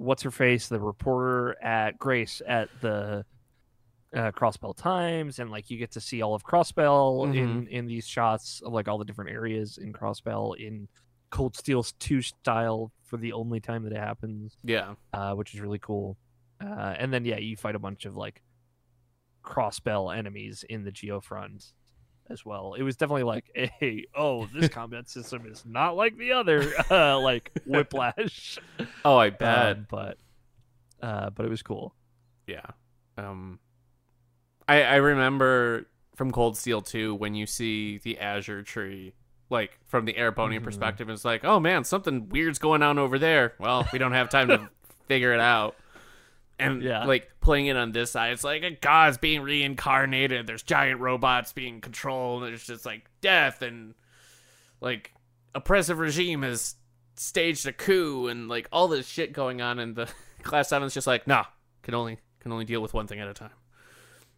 what's 0.00 0.22
her 0.22 0.30
face 0.30 0.68
the 0.68 0.80
reporter 0.80 1.56
at 1.62 1.98
grace 1.98 2.40
at 2.46 2.68
the 2.80 3.24
uh, 4.16 4.30
crossbell 4.32 4.74
times 4.76 5.38
and 5.38 5.50
like 5.50 5.70
you 5.70 5.76
get 5.78 5.90
to 5.92 6.00
see 6.00 6.20
all 6.22 6.34
of 6.34 6.42
crossbell 6.44 7.32
in 7.36 7.66
in 7.68 7.86
these 7.86 8.06
shots 8.06 8.60
of 8.64 8.72
like 8.72 8.88
all 8.88 8.98
the 8.98 9.04
different 9.04 9.30
areas 9.30 9.78
in 9.78 9.92
crossbell 9.92 10.56
in 10.58 10.88
cold 11.30 11.54
Steel 11.56 11.82
2 11.84 12.22
style 12.22 12.90
for 13.04 13.18
the 13.18 13.32
only 13.32 13.60
time 13.60 13.84
that 13.84 13.92
it 13.92 13.98
happens 13.98 14.56
Yeah. 14.64 14.94
uh, 15.12 15.34
which 15.34 15.54
is 15.54 15.60
really 15.60 15.78
cool. 15.78 16.16
Uh, 16.60 16.94
and 16.98 17.12
then 17.12 17.24
yeah, 17.24 17.38
you 17.38 17.56
fight 17.56 17.76
a 17.76 17.78
bunch 17.78 18.04
of 18.04 18.16
like 18.16 18.42
crossbell 19.44 20.16
enemies 20.16 20.64
in 20.68 20.82
the 20.84 20.90
Geofront 20.92 21.72
as 22.30 22.44
well. 22.44 22.74
It 22.74 22.82
was 22.82 22.96
definitely 22.96 23.24
like, 23.24 23.50
hey, 23.80 24.06
oh, 24.14 24.46
this 24.46 24.68
combat 24.68 25.08
system 25.08 25.44
is 25.46 25.64
not 25.66 25.96
like 25.96 26.16
the 26.16 26.32
other, 26.32 26.72
uh, 26.90 27.18
like 27.20 27.50
Whiplash. 27.66 28.58
Oh, 29.04 29.16
I 29.16 29.30
bet. 29.30 29.76
Um, 29.76 29.86
but 29.90 30.18
uh, 31.02 31.30
but 31.30 31.46
it 31.46 31.48
was 31.48 31.62
cool. 31.62 31.94
Yeah. 32.46 32.66
Um 33.16 33.58
I 34.68 34.82
I 34.82 34.96
remember 34.96 35.86
from 36.14 36.30
Cold 36.32 36.56
Steel 36.56 36.82
2 36.82 37.14
when 37.14 37.34
you 37.34 37.46
see 37.46 37.98
the 37.98 38.18
Azure 38.18 38.62
tree 38.62 39.14
like 39.48 39.78
from 39.86 40.04
the 40.04 40.12
Erebonian 40.12 40.60
Mhm. 40.60 40.64
perspective 40.64 41.08
it's 41.08 41.24
like, 41.24 41.44
"Oh 41.44 41.58
man, 41.60 41.84
something 41.84 42.28
weird's 42.28 42.58
going 42.58 42.82
on 42.82 42.98
over 42.98 43.18
there." 43.18 43.54
Well, 43.58 43.88
we 43.92 43.98
don't 43.98 44.12
have 44.12 44.28
time 44.28 44.48
to 44.48 44.68
figure 45.08 45.32
it 45.32 45.40
out. 45.40 45.74
And 46.60 46.82
Yeah. 46.82 47.04
like 47.04 47.30
playing 47.40 47.66
it 47.66 47.76
on 47.76 47.92
this 47.92 48.10
side, 48.12 48.32
it's 48.32 48.44
like 48.44 48.62
a 48.62 48.70
god's 48.70 49.18
being 49.18 49.42
reincarnated. 49.42 50.46
There's 50.46 50.62
giant 50.62 51.00
robots 51.00 51.52
being 51.52 51.80
controlled. 51.80 52.42
There's 52.44 52.64
just 52.66 52.84
like 52.86 53.08
death 53.20 53.62
and 53.62 53.94
like 54.80 55.12
oppressive 55.54 55.98
regime 55.98 56.42
has 56.42 56.74
staged 57.16 57.66
a 57.66 57.72
coup 57.72 58.28
and 58.28 58.48
like 58.48 58.68
all 58.72 58.88
this 58.88 59.06
shit 59.06 59.32
going 59.32 59.60
on 59.60 59.78
and 59.78 59.94
the 59.96 60.08
class 60.42 60.68
seven's 60.68 60.94
just 60.94 61.06
like, 61.06 61.26
nah, 61.26 61.44
can 61.82 61.94
only 61.94 62.18
can 62.40 62.52
only 62.52 62.64
deal 62.64 62.80
with 62.80 62.94
one 62.94 63.06
thing 63.06 63.20
at 63.20 63.28
a 63.28 63.34
time. 63.34 63.50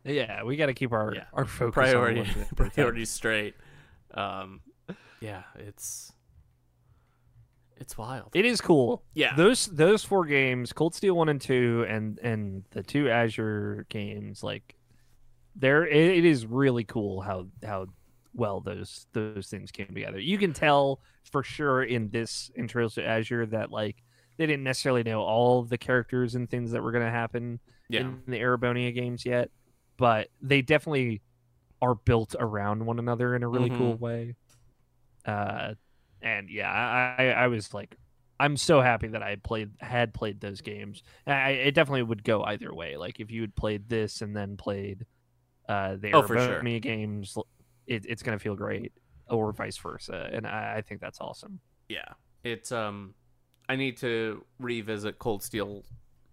Yeah, 0.04 0.42
we 0.42 0.56
got 0.56 0.66
to 0.66 0.74
keep 0.74 0.92
our 0.92 1.14
Yeah. 1.14 1.24
our 1.32 1.44
focus 1.44 1.74
Priority 1.74 2.20
on 2.20 2.26
one 2.26 2.34
thing 2.34 2.42
at 2.42 2.52
a 2.52 2.54
time. 2.56 2.70
priorities 2.70 3.10
straight. 3.10 3.54
Um 4.14 4.60
yeah, 5.20 5.42
it's 5.56 6.11
it's 7.76 7.98
wild. 7.98 8.30
It 8.34 8.44
is 8.44 8.60
cool. 8.60 9.02
Yeah. 9.14 9.34
Those 9.36 9.66
those 9.66 10.04
four 10.04 10.24
games, 10.24 10.72
Cold 10.72 10.94
Steel 10.94 11.14
one 11.14 11.28
and 11.28 11.40
two, 11.40 11.84
and 11.88 12.18
and 12.20 12.64
the 12.70 12.82
two 12.82 13.10
Azure 13.10 13.86
games, 13.88 14.42
like 14.42 14.76
there, 15.56 15.86
it, 15.86 16.18
it 16.18 16.24
is 16.24 16.46
really 16.46 16.84
cool 16.84 17.20
how 17.20 17.46
how 17.64 17.86
well 18.34 18.60
those 18.60 19.06
those 19.12 19.48
things 19.48 19.70
came 19.70 19.88
together. 19.88 20.18
You 20.18 20.38
can 20.38 20.52
tell 20.52 21.00
for 21.30 21.42
sure 21.42 21.82
in 21.82 22.10
this 22.10 22.50
in 22.54 22.68
Trails 22.68 22.94
to 22.94 23.04
Azure 23.04 23.46
that 23.46 23.70
like 23.70 23.96
they 24.36 24.46
didn't 24.46 24.64
necessarily 24.64 25.02
know 25.02 25.20
all 25.20 25.60
of 25.60 25.68
the 25.68 25.78
characters 25.78 26.34
and 26.34 26.48
things 26.48 26.72
that 26.72 26.82
were 26.82 26.92
going 26.92 27.04
to 27.04 27.10
happen 27.10 27.60
yeah. 27.88 28.00
in 28.00 28.22
the 28.26 28.38
Erebonia 28.38 28.94
games 28.94 29.26
yet, 29.26 29.50
but 29.98 30.28
they 30.40 30.62
definitely 30.62 31.20
are 31.80 31.94
built 31.94 32.34
around 32.38 32.84
one 32.84 32.98
another 32.98 33.34
in 33.34 33.42
a 33.42 33.48
really 33.48 33.70
cool 33.70 33.96
way. 33.96 34.36
Uh, 35.26 35.74
and 36.22 36.48
yeah, 36.50 36.70
I, 37.18 37.28
I 37.28 37.46
was 37.48 37.74
like, 37.74 37.96
I'm 38.40 38.56
so 38.56 38.80
happy 38.80 39.08
that 39.08 39.22
I 39.22 39.30
had 39.30 39.42
played 39.42 39.70
had 39.80 40.14
played 40.14 40.40
those 40.40 40.60
games. 40.60 41.02
I, 41.26 41.50
it 41.50 41.74
definitely 41.74 42.02
would 42.02 42.24
go 42.24 42.42
either 42.42 42.74
way. 42.74 42.96
Like 42.96 43.20
if 43.20 43.30
you 43.30 43.40
had 43.40 43.54
played 43.54 43.88
this 43.88 44.22
and 44.22 44.36
then 44.36 44.56
played 44.56 45.06
uh, 45.68 45.96
the 45.96 46.12
Oh, 46.12 46.26
sure. 46.26 46.36
Erebonia 46.36 46.80
games, 46.80 47.36
it, 47.86 48.06
it's 48.08 48.22
gonna 48.22 48.38
feel 48.38 48.56
great, 48.56 48.92
or 49.28 49.52
vice 49.52 49.76
versa. 49.76 50.28
And 50.32 50.46
I, 50.46 50.76
I 50.78 50.82
think 50.82 51.00
that's 51.00 51.20
awesome. 51.20 51.60
Yeah. 51.88 52.08
It's 52.44 52.72
um 52.72 53.14
I 53.68 53.76
need 53.76 53.96
to 53.98 54.44
revisit 54.58 55.18
Cold 55.18 55.42
Steel 55.42 55.84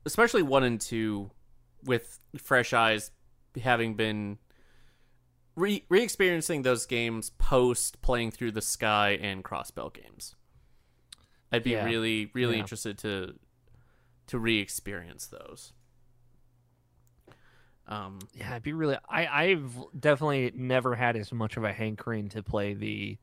especially 0.06 0.42
1 0.42 0.64
and 0.64 0.82
2 0.82 1.30
with 1.84 2.20
fresh 2.38 2.74
eyes 2.74 3.12
having 3.62 3.96
been 3.96 4.38
re 5.60 5.86
re-experiencing 5.90 6.62
those 6.64 6.86
games 6.86 7.32
post 7.32 8.02
playing 8.02 8.32
through 8.32 8.52
the 8.52 8.62
Sky 8.62 9.12
and 9.22 9.44
Crossbell 9.44 9.94
games. 9.94 10.36
I'd 11.52 11.64
be 11.64 11.72
Yeah. 11.72 11.86
really 11.86 12.32
really 12.34 12.56
Yeah. 12.56 12.62
interested 12.62 12.98
to 13.00 13.36
to 14.28 14.40
re-experience 14.40 15.28
those. 15.28 15.74
Um 17.88 18.20
Yeah, 18.34 18.54
I'd 18.54 18.64
be 18.64 18.74
really. 18.74 18.98
I 19.10 19.28
I've 19.28 19.76
definitely 20.00 20.52
never 20.56 20.96
had 20.96 21.16
as 21.16 21.32
much 21.32 21.58
of 21.58 21.64
a 21.64 21.74
hankering 21.74 22.30
to 22.30 22.44
play 22.44 22.74
the 22.74 23.18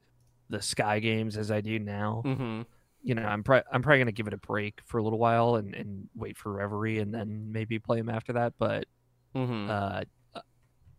the 0.48 0.60
Sky 0.62 1.00
games 1.00 1.36
as 1.36 1.50
I 1.50 1.60
do 1.60 1.78
now. 1.78 2.22
mhm. 2.24 2.66
You 3.02 3.14
know, 3.14 3.24
I'm 3.24 3.44
pro- 3.44 3.62
I'm 3.72 3.82
probably 3.82 3.98
gonna 4.00 4.12
give 4.12 4.26
it 4.26 4.34
a 4.34 4.38
break 4.38 4.80
for 4.84 4.98
a 4.98 5.02
little 5.02 5.18
while 5.18 5.54
and 5.56 5.74
and 5.74 6.08
wait 6.14 6.36
for 6.36 6.52
Reverie 6.52 6.98
and 6.98 7.14
then 7.14 7.52
maybe 7.52 7.78
play 7.78 7.98
them 7.98 8.08
after 8.08 8.32
that. 8.34 8.54
But 8.58 8.86
Mhm. 9.34 9.68
uh, 9.70 10.04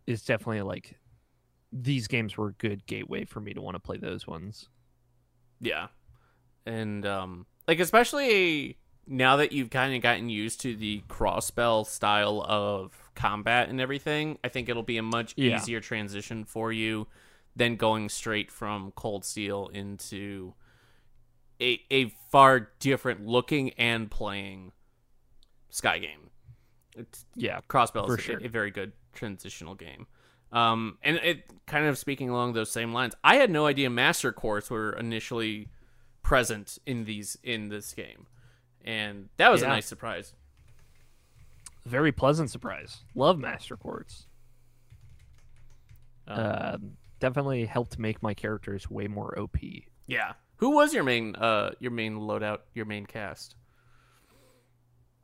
it's 0.06 0.24
definitely 0.24 0.62
like 0.62 0.98
these 1.72 2.06
games 2.08 2.36
were 2.36 2.48
a 2.48 2.52
good 2.52 2.86
gateway 2.86 3.24
for 3.24 3.40
me 3.40 3.52
to 3.54 3.60
want 3.60 3.74
to 3.74 3.80
play 3.80 3.96
those 3.98 4.26
ones. 4.26 4.68
Yeah. 5.60 5.88
And 6.66 7.04
um 7.06 7.46
like 7.66 7.80
especially 7.80 8.78
now 9.06 9.36
that 9.36 9.52
you've 9.52 9.70
kind 9.70 9.94
of 9.94 10.02
gotten 10.02 10.28
used 10.28 10.60
to 10.62 10.76
the 10.76 11.02
crossbell 11.08 11.86
style 11.86 12.44
of 12.46 12.92
combat 13.14 13.68
and 13.68 13.80
everything, 13.80 14.38
I 14.44 14.48
think 14.48 14.68
it'll 14.68 14.82
be 14.82 14.98
a 14.98 15.02
much 15.02 15.34
Yeah. 15.36 15.56
easier 15.56 15.80
transition 15.80 16.44
for 16.44 16.72
you 16.72 17.06
than 17.56 17.76
going 17.76 18.08
straight 18.08 18.50
from 18.50 18.92
Cold 18.92 19.24
Steel 19.24 19.68
into 19.68 20.54
a 21.60 21.80
a 21.90 22.10
far 22.30 22.70
different 22.78 23.26
looking 23.26 23.70
and 23.70 24.10
playing 24.10 24.72
Sky 25.70 25.98
game. 25.98 26.30
It's 26.96 27.26
Yeah, 27.34 27.60
Crossbell 27.68 28.08
is 28.08 28.14
a- 28.14 28.18
sure. 28.22 28.40
a, 28.42 28.48
very 28.48 28.70
good 28.70 28.92
transitional 29.12 29.74
game. 29.74 30.06
Um, 30.52 30.98
and 31.02 31.16
it 31.16 31.44
kind 31.66 31.86
of 31.86 31.98
speaking 31.98 32.30
along 32.30 32.54
those 32.54 32.70
same 32.70 32.92
lines, 32.92 33.14
I 33.22 33.36
had 33.36 33.50
no 33.50 33.66
idea 33.66 33.90
Master 33.90 34.32
Quartz 34.32 34.70
were 34.70 34.92
initially 34.92 35.68
present 36.22 36.78
in 36.86 37.04
these 37.04 37.36
in 37.42 37.68
this 37.68 37.92
game, 37.94 38.26
and 38.84 39.28
that 39.36 39.50
was 39.50 39.62
a 39.62 39.66
nice 39.68 39.86
surprise. 39.86 40.32
very 41.84 42.12
pleasant 42.12 42.50
surprise. 42.50 42.98
Love 43.14 43.38
Master 43.38 43.76
Quartz. 43.76 44.26
Um, 46.26 46.38
Uh, 46.38 46.76
definitely 47.20 47.64
helped 47.66 47.98
make 47.98 48.22
my 48.22 48.34
characters 48.34 48.90
way 48.90 49.08
more 49.08 49.38
OP. 49.38 49.56
yeah, 50.06 50.34
Who 50.56 50.70
was 50.70 50.92
your 50.94 51.04
main 51.04 51.34
uh 51.36 51.72
your 51.80 51.90
main 51.90 52.16
loadout, 52.18 52.60
your 52.74 52.84
main 52.86 53.06
cast? 53.06 53.54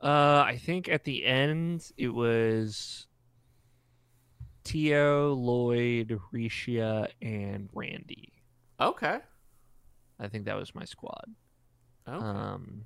Uh, 0.01 0.43
I 0.45 0.57
think 0.61 0.87
at 0.89 1.03
the 1.03 1.25
end 1.25 1.91
it 1.97 2.09
was 2.09 3.07
Tio, 4.65 5.33
Lloyd, 5.33 6.19
Rixia, 6.33 7.07
and 7.21 7.69
Randy. 7.73 8.33
Okay. 8.81 9.19
I 10.19 10.27
think 10.27 10.45
that 10.45 10.57
was 10.57 10.75
my 10.75 10.83
squad. 10.83 11.25
Okay. 12.07 12.25
Um, 12.25 12.85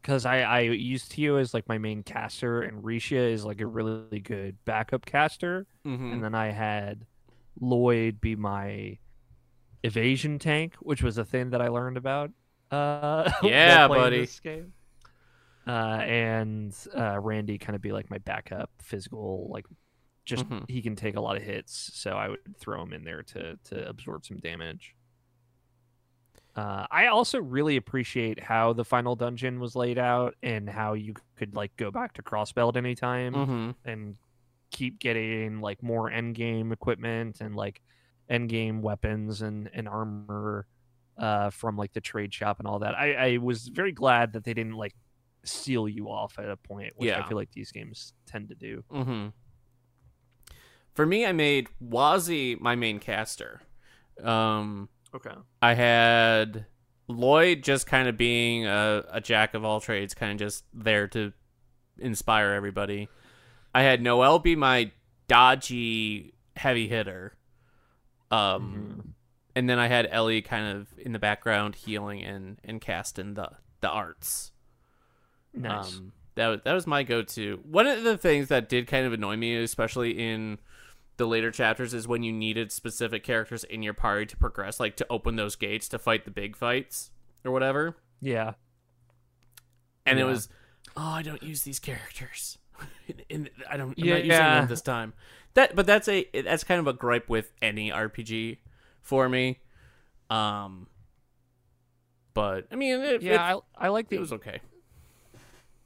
because 0.00 0.24
I 0.24 0.40
I 0.40 0.60
used 0.60 1.10
Tio 1.10 1.36
as 1.36 1.52
like 1.52 1.68
my 1.68 1.78
main 1.78 2.02
caster, 2.02 2.62
and 2.62 2.82
Rixia 2.82 3.32
is 3.32 3.44
like 3.44 3.60
a 3.60 3.66
really 3.66 4.20
good 4.20 4.56
backup 4.64 5.04
caster, 5.04 5.66
mm-hmm. 5.86 6.12
and 6.12 6.24
then 6.24 6.34
I 6.34 6.50
had 6.52 7.04
Lloyd 7.60 8.20
be 8.20 8.36
my 8.36 8.98
evasion 9.82 10.38
tank, 10.38 10.74
which 10.80 11.02
was 11.02 11.18
a 11.18 11.24
thing 11.24 11.50
that 11.50 11.60
I 11.60 11.68
learned 11.68 11.96
about. 11.96 12.30
Uh, 12.70 13.30
Yeah, 13.42 13.88
buddy. 13.88 14.20
This 14.20 14.40
game. 14.40 14.72
Uh, 15.66 16.00
and 16.02 16.74
uh, 16.96 17.20
Randy 17.20 17.58
kind 17.58 17.76
of 17.76 17.82
be 17.82 17.92
like 17.92 18.10
my 18.10 18.18
backup 18.18 18.70
physical, 18.82 19.48
like 19.52 19.66
just 20.30 20.48
Mhm. 20.48 20.68
he 20.70 20.80
can 20.82 20.96
take 20.96 21.16
a 21.16 21.20
lot 21.20 21.36
of 21.36 21.42
hits, 21.42 21.90
so 21.94 22.12
I 22.12 22.28
would 22.28 22.56
throw 22.58 22.82
him 22.82 22.92
in 22.92 23.04
there 23.04 23.22
to 23.24 23.56
to 23.64 23.88
absorb 23.88 24.24
some 24.24 24.38
damage. 24.38 24.94
Uh, 26.56 26.86
I 26.90 27.06
also 27.06 27.40
really 27.40 27.76
appreciate 27.76 28.40
how 28.40 28.72
the 28.72 28.84
final 28.84 29.14
dungeon 29.14 29.60
was 29.60 29.76
laid 29.76 29.98
out 29.98 30.34
and 30.42 30.68
how 30.68 30.94
you 30.94 31.14
could 31.36 31.54
like 31.54 31.76
go 31.76 31.90
back 31.92 32.14
to 32.14 32.22
Crossbell 32.22 32.76
anytime 32.76 33.34
mm-hmm. 33.34 33.70
and 33.84 34.16
keep 34.72 34.98
getting 34.98 35.60
like 35.60 35.80
more 35.82 36.10
end 36.10 36.34
game 36.34 36.72
equipment 36.72 37.40
and 37.40 37.54
like 37.54 37.80
end 38.28 38.48
game 38.48 38.82
weapons 38.82 39.42
and, 39.42 39.70
and 39.72 39.88
armor 39.88 40.66
uh, 41.18 41.50
from 41.50 41.76
like 41.76 41.92
the 41.92 42.00
trade 42.00 42.34
shop 42.34 42.58
and 42.58 42.66
all 42.66 42.80
that. 42.80 42.98
I, 42.98 43.34
I 43.34 43.36
was 43.36 43.68
very 43.68 43.92
glad 43.92 44.32
that 44.32 44.42
they 44.42 44.52
didn't 44.54 44.74
like 44.74 44.94
seal 45.44 45.88
you 45.88 46.10
off 46.10 46.36
at 46.38 46.50
a 46.50 46.56
point, 46.56 46.92
which 46.96 47.08
Yeah. 47.08 47.20
I 47.20 47.28
feel 47.28 47.36
like 47.36 47.52
these 47.52 47.70
games 47.70 48.12
tend 48.26 48.48
to 48.48 48.54
do. 48.56 48.82
Mm-hmm. 48.90 49.28
For 50.94 51.06
me, 51.06 51.24
I 51.24 51.32
made 51.32 51.68
Wazy 51.82 52.60
my 52.60 52.76
main 52.76 52.98
caster. 52.98 53.62
Um, 54.22 54.88
Okay. 55.14 55.34
I 55.60 55.74
had 55.74 56.66
Lloyd 57.08 57.62
just 57.62 57.86
kind 57.86 58.08
of 58.08 58.16
being 58.16 58.66
a, 58.66 59.04
a 59.10 59.20
jack 59.20 59.54
of 59.54 59.64
all 59.64 59.80
trades, 59.80 60.14
kind 60.14 60.32
of 60.32 60.38
just 60.38 60.64
there 60.72 61.08
to 61.08 61.32
inspire 61.98 62.50
everybody. 62.50 63.08
I 63.74 63.82
had 63.82 64.02
Noel 64.02 64.38
be 64.38 64.56
my 64.56 64.92
dodgy 65.26 66.34
heavy 66.56 66.88
hitter. 66.88 67.36
Um, 68.30 69.14
and 69.56 69.68
then 69.68 69.78
I 69.80 69.88
had 69.88 70.08
Ellie 70.10 70.42
kind 70.42 70.76
of 70.76 70.86
in 70.98 71.12
the 71.12 71.18
background 71.18 71.74
healing 71.74 72.22
and 72.22 72.58
and 72.62 72.80
casting 72.80 73.34
the 73.34 73.50
the 73.80 73.88
arts. 73.88 74.52
Nice. 75.52 75.96
Um, 75.96 76.12
that 76.36 76.46
was, 76.46 76.60
that 76.64 76.72
was 76.72 76.86
my 76.86 77.02
go-to. 77.02 77.58
One 77.64 77.88
of 77.88 78.04
the 78.04 78.16
things 78.16 78.48
that 78.48 78.68
did 78.68 78.86
kind 78.86 79.04
of 79.04 79.12
annoy 79.12 79.36
me, 79.36 79.56
especially 79.56 80.12
in 80.12 80.58
the 81.20 81.26
later 81.26 81.50
chapters, 81.50 81.92
is 81.94 82.08
when 82.08 82.22
you 82.22 82.32
needed 82.32 82.72
specific 82.72 83.22
characters 83.22 83.62
in 83.62 83.82
your 83.82 83.92
party 83.94 84.24
to 84.26 84.36
progress, 84.36 84.80
like 84.80 84.96
to 84.96 85.06
open 85.10 85.36
those 85.36 85.54
gates 85.54 85.88
to 85.90 85.98
fight 85.98 86.24
the 86.24 86.30
big 86.30 86.56
fights 86.56 87.10
or 87.44 87.52
whatever. 87.52 87.96
yeah. 88.20 88.54
And 90.06 90.18
it 90.18 90.24
was, 90.24 90.48
oh, 90.96 91.02
I 91.02 91.22
don't 91.22 91.42
use 91.42 91.62
these 91.62 91.78
characters. 91.78 92.58
in, 93.28 93.48
I 93.70 93.76
don't. 93.76 93.90
I'm 93.90 93.94
Yeah, 93.98 94.14
not 94.14 94.24
using 94.24 94.30
yeah. 94.30 94.60
them 94.60 94.68
this 94.68 94.80
time. 94.80 95.12
That, 95.54 95.76
but 95.76 95.86
that's 95.86 96.08
a 96.08 96.26
that's 96.42 96.64
kind 96.64 96.80
of 96.80 96.86
a 96.86 96.92
gripe 96.92 97.28
with 97.28 97.52
any 97.60 97.90
RPG 97.90 98.58
for 99.02 99.28
me. 99.28 99.60
Um, 100.30 100.86
but 102.34 102.66
I 102.72 102.76
mean, 102.76 103.00
it, 103.00 103.22
Yeah, 103.22 103.34
it, 103.34 103.62
I, 103.76 103.86
I 103.86 103.88
like 103.88 104.08
the 104.08 104.16
it 104.16 104.20
was 104.20 104.32
okay. 104.32 104.60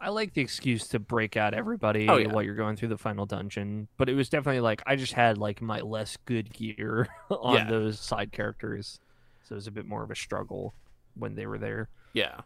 I 0.04 0.10
like 0.10 0.34
the 0.34 0.42
excuse 0.42 0.86
to 0.88 0.98
break 0.98 1.36
out 1.36 1.54
everybody 1.54 2.08
Oh, 2.08 2.16
yeah. 2.18 2.28
while 2.32 2.42
you're 2.42 2.54
going 2.54 2.76
through 2.76 2.88
the 2.88 2.98
final 2.98 3.24
dungeon, 3.26 3.88
but 3.96 4.08
it 4.08 4.14
was 4.14 4.28
definitely 4.28 4.60
like 4.60 4.82
I 4.86 4.96
just 4.96 5.14
had 5.14 5.38
like 5.38 5.62
my 5.62 5.80
less 5.80 6.16
good 6.26 6.52
gear 6.52 7.08
on 7.30 7.54
Yeah. 7.54 7.64
those 7.70 7.98
side 8.00 8.30
characters, 8.30 9.00
so 9.48 9.54
it 9.54 9.56
was 9.56 9.66
a 9.66 9.70
bit 9.70 9.86
more 9.86 10.02
of 10.02 10.10
a 10.10 10.14
struggle 10.16 10.74
when 11.14 11.34
they 11.34 11.46
were 11.46 11.58
there. 11.58 11.88
Yeah. 12.12 12.40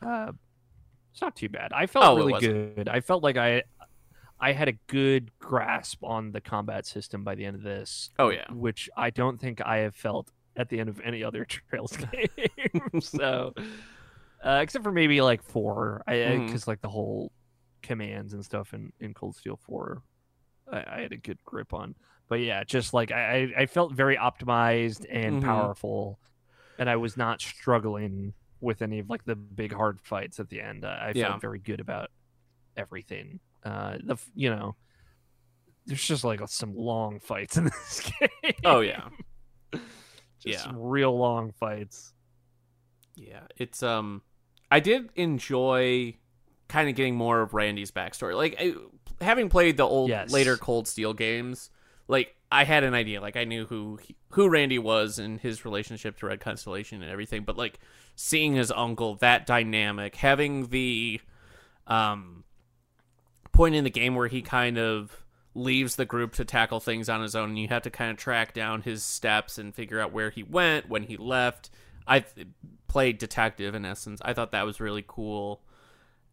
Uh, 0.00 0.32
it's 1.12 1.20
not 1.20 1.36
too 1.36 1.48
bad. 1.50 1.72
I 1.74 1.86
felt 1.86 2.04
Oh, 2.06 2.16
really 2.16 2.40
good. 2.40 2.88
I 2.88 3.00
felt 3.00 3.22
like 3.22 3.36
I 3.36 3.62
I 4.40 4.52
had 4.52 4.68
a 4.68 4.72
good 4.88 5.30
grasp 5.38 6.02
on 6.02 6.32
the 6.32 6.40
combat 6.40 6.84
system 6.86 7.22
by 7.22 7.34
the 7.36 7.44
end 7.44 7.54
of 7.56 7.62
this. 7.62 8.10
Oh 8.18 8.30
yeah. 8.30 8.50
which 8.50 8.88
I 8.96 9.10
don't 9.10 9.38
think 9.38 9.60
I 9.60 9.78
have 9.78 9.94
felt 9.94 10.30
at 10.56 10.68
the 10.70 10.80
end 10.80 10.88
of 10.88 11.00
any 11.04 11.22
other 11.22 11.44
Trails 11.70 11.96
game. 12.12 13.00
so, 13.00 13.54
uh, 14.44 14.60
except 14.62 14.84
for 14.84 14.92
maybe 14.92 15.20
like 15.20 15.42
four, 15.42 16.02
I 16.06 16.42
because 16.46 16.66
like 16.66 16.80
the 16.80 16.88
whole 16.88 17.32
commands 17.82 18.32
and 18.34 18.44
stuff 18.44 18.74
in 18.74 18.92
in 19.00 19.14
Cold 19.14 19.36
Steel 19.36 19.56
Four, 19.56 20.02
I, 20.72 20.84
I 20.86 21.00
had 21.00 21.12
a 21.12 21.16
good 21.16 21.38
grip 21.44 21.72
on. 21.74 21.94
But 22.28 22.40
yeah, 22.40 22.64
just 22.64 22.94
like 22.94 23.12
I 23.12 23.52
I 23.56 23.66
felt 23.66 23.92
very 23.92 24.16
optimized 24.16 25.06
and 25.10 25.36
Mhm. 25.36 25.42
powerful, 25.42 26.18
and 26.78 26.88
I 26.90 26.96
was 26.96 27.16
not 27.16 27.40
struggling 27.40 28.34
with 28.60 28.82
any 28.82 28.98
of 29.00 29.10
like 29.10 29.24
the 29.24 29.36
big 29.36 29.72
hard 29.72 30.00
fights 30.00 30.40
at 30.40 30.48
the 30.48 30.60
end. 30.60 30.84
I, 30.84 31.08
I 31.08 31.12
Yeah. 31.12 31.28
felt 31.28 31.40
very 31.40 31.58
good 31.58 31.80
about 31.80 32.10
everything. 32.76 33.40
Uh, 33.64 33.98
the 34.04 34.16
you 34.34 34.50
know. 34.50 34.76
There's 35.84 36.04
just 36.06 36.22
like 36.22 36.40
some 36.46 36.76
long 36.76 37.18
fights 37.18 37.56
in 37.56 37.64
this 37.64 38.00
game. 38.20 38.54
Oh 38.64 38.80
yeah. 38.80 39.08
Just 40.40 40.58
Yeah. 40.58 40.62
some 40.62 40.76
real 40.76 41.16
long 41.16 41.52
fights. 41.52 42.12
Yeah, 43.14 43.46
it's 43.56 43.82
um 43.82 44.22
I 44.72 44.80
did 44.80 45.10
enjoy 45.16 46.16
kind 46.68 46.88
of 46.88 46.94
getting 46.94 47.14
more 47.14 47.42
of 47.42 47.52
Randy's 47.52 47.90
backstory. 47.90 48.34
Like 48.34 48.56
I, 48.58 48.74
having 49.20 49.50
played 49.50 49.76
the 49.76 49.84
old 49.84 50.08
Yes. 50.08 50.32
later 50.32 50.56
Cold 50.56 50.88
Steel 50.88 51.12
games, 51.12 51.68
like 52.08 52.34
I 52.50 52.64
had 52.64 52.82
an 52.82 52.94
idea, 52.94 53.20
like 53.20 53.36
I 53.36 53.44
knew 53.44 53.66
who 53.66 53.98
he, 54.02 54.16
who 54.30 54.48
Randy 54.48 54.78
was 54.78 55.18
and 55.18 55.38
his 55.38 55.66
relationship 55.66 56.16
to 56.20 56.26
Red 56.26 56.40
Constellation 56.40 57.02
and 57.02 57.10
everything, 57.12 57.44
but 57.44 57.58
like 57.58 57.80
seeing 58.16 58.54
his 58.54 58.72
uncle, 58.72 59.16
that 59.16 59.44
dynamic, 59.44 60.16
having 60.16 60.68
the 60.68 61.20
um 61.86 62.44
point 63.52 63.74
in 63.74 63.84
the 63.84 63.90
game 63.90 64.14
where 64.14 64.28
he 64.28 64.40
kind 64.40 64.78
of 64.78 65.22
leaves 65.54 65.96
the 65.96 66.06
group 66.06 66.32
to 66.32 66.46
tackle 66.46 66.80
things 66.80 67.10
on 67.10 67.20
his 67.20 67.36
own 67.36 67.50
and 67.50 67.58
you 67.58 67.68
have 67.68 67.82
to 67.82 67.90
kind 67.90 68.10
of 68.10 68.16
track 68.16 68.54
down 68.54 68.80
his 68.80 69.02
steps 69.04 69.58
and 69.58 69.74
figure 69.74 70.00
out 70.00 70.10
where 70.10 70.30
he 70.30 70.42
went 70.42 70.88
when 70.88 71.02
he 71.02 71.18
left 71.18 71.68
i 72.06 72.20
th- 72.20 72.46
played 72.88 73.18
detective 73.18 73.74
in 73.74 73.84
essence 73.84 74.20
i 74.24 74.32
thought 74.32 74.52
that 74.52 74.64
was 74.66 74.80
really 74.80 75.04
cool 75.06 75.62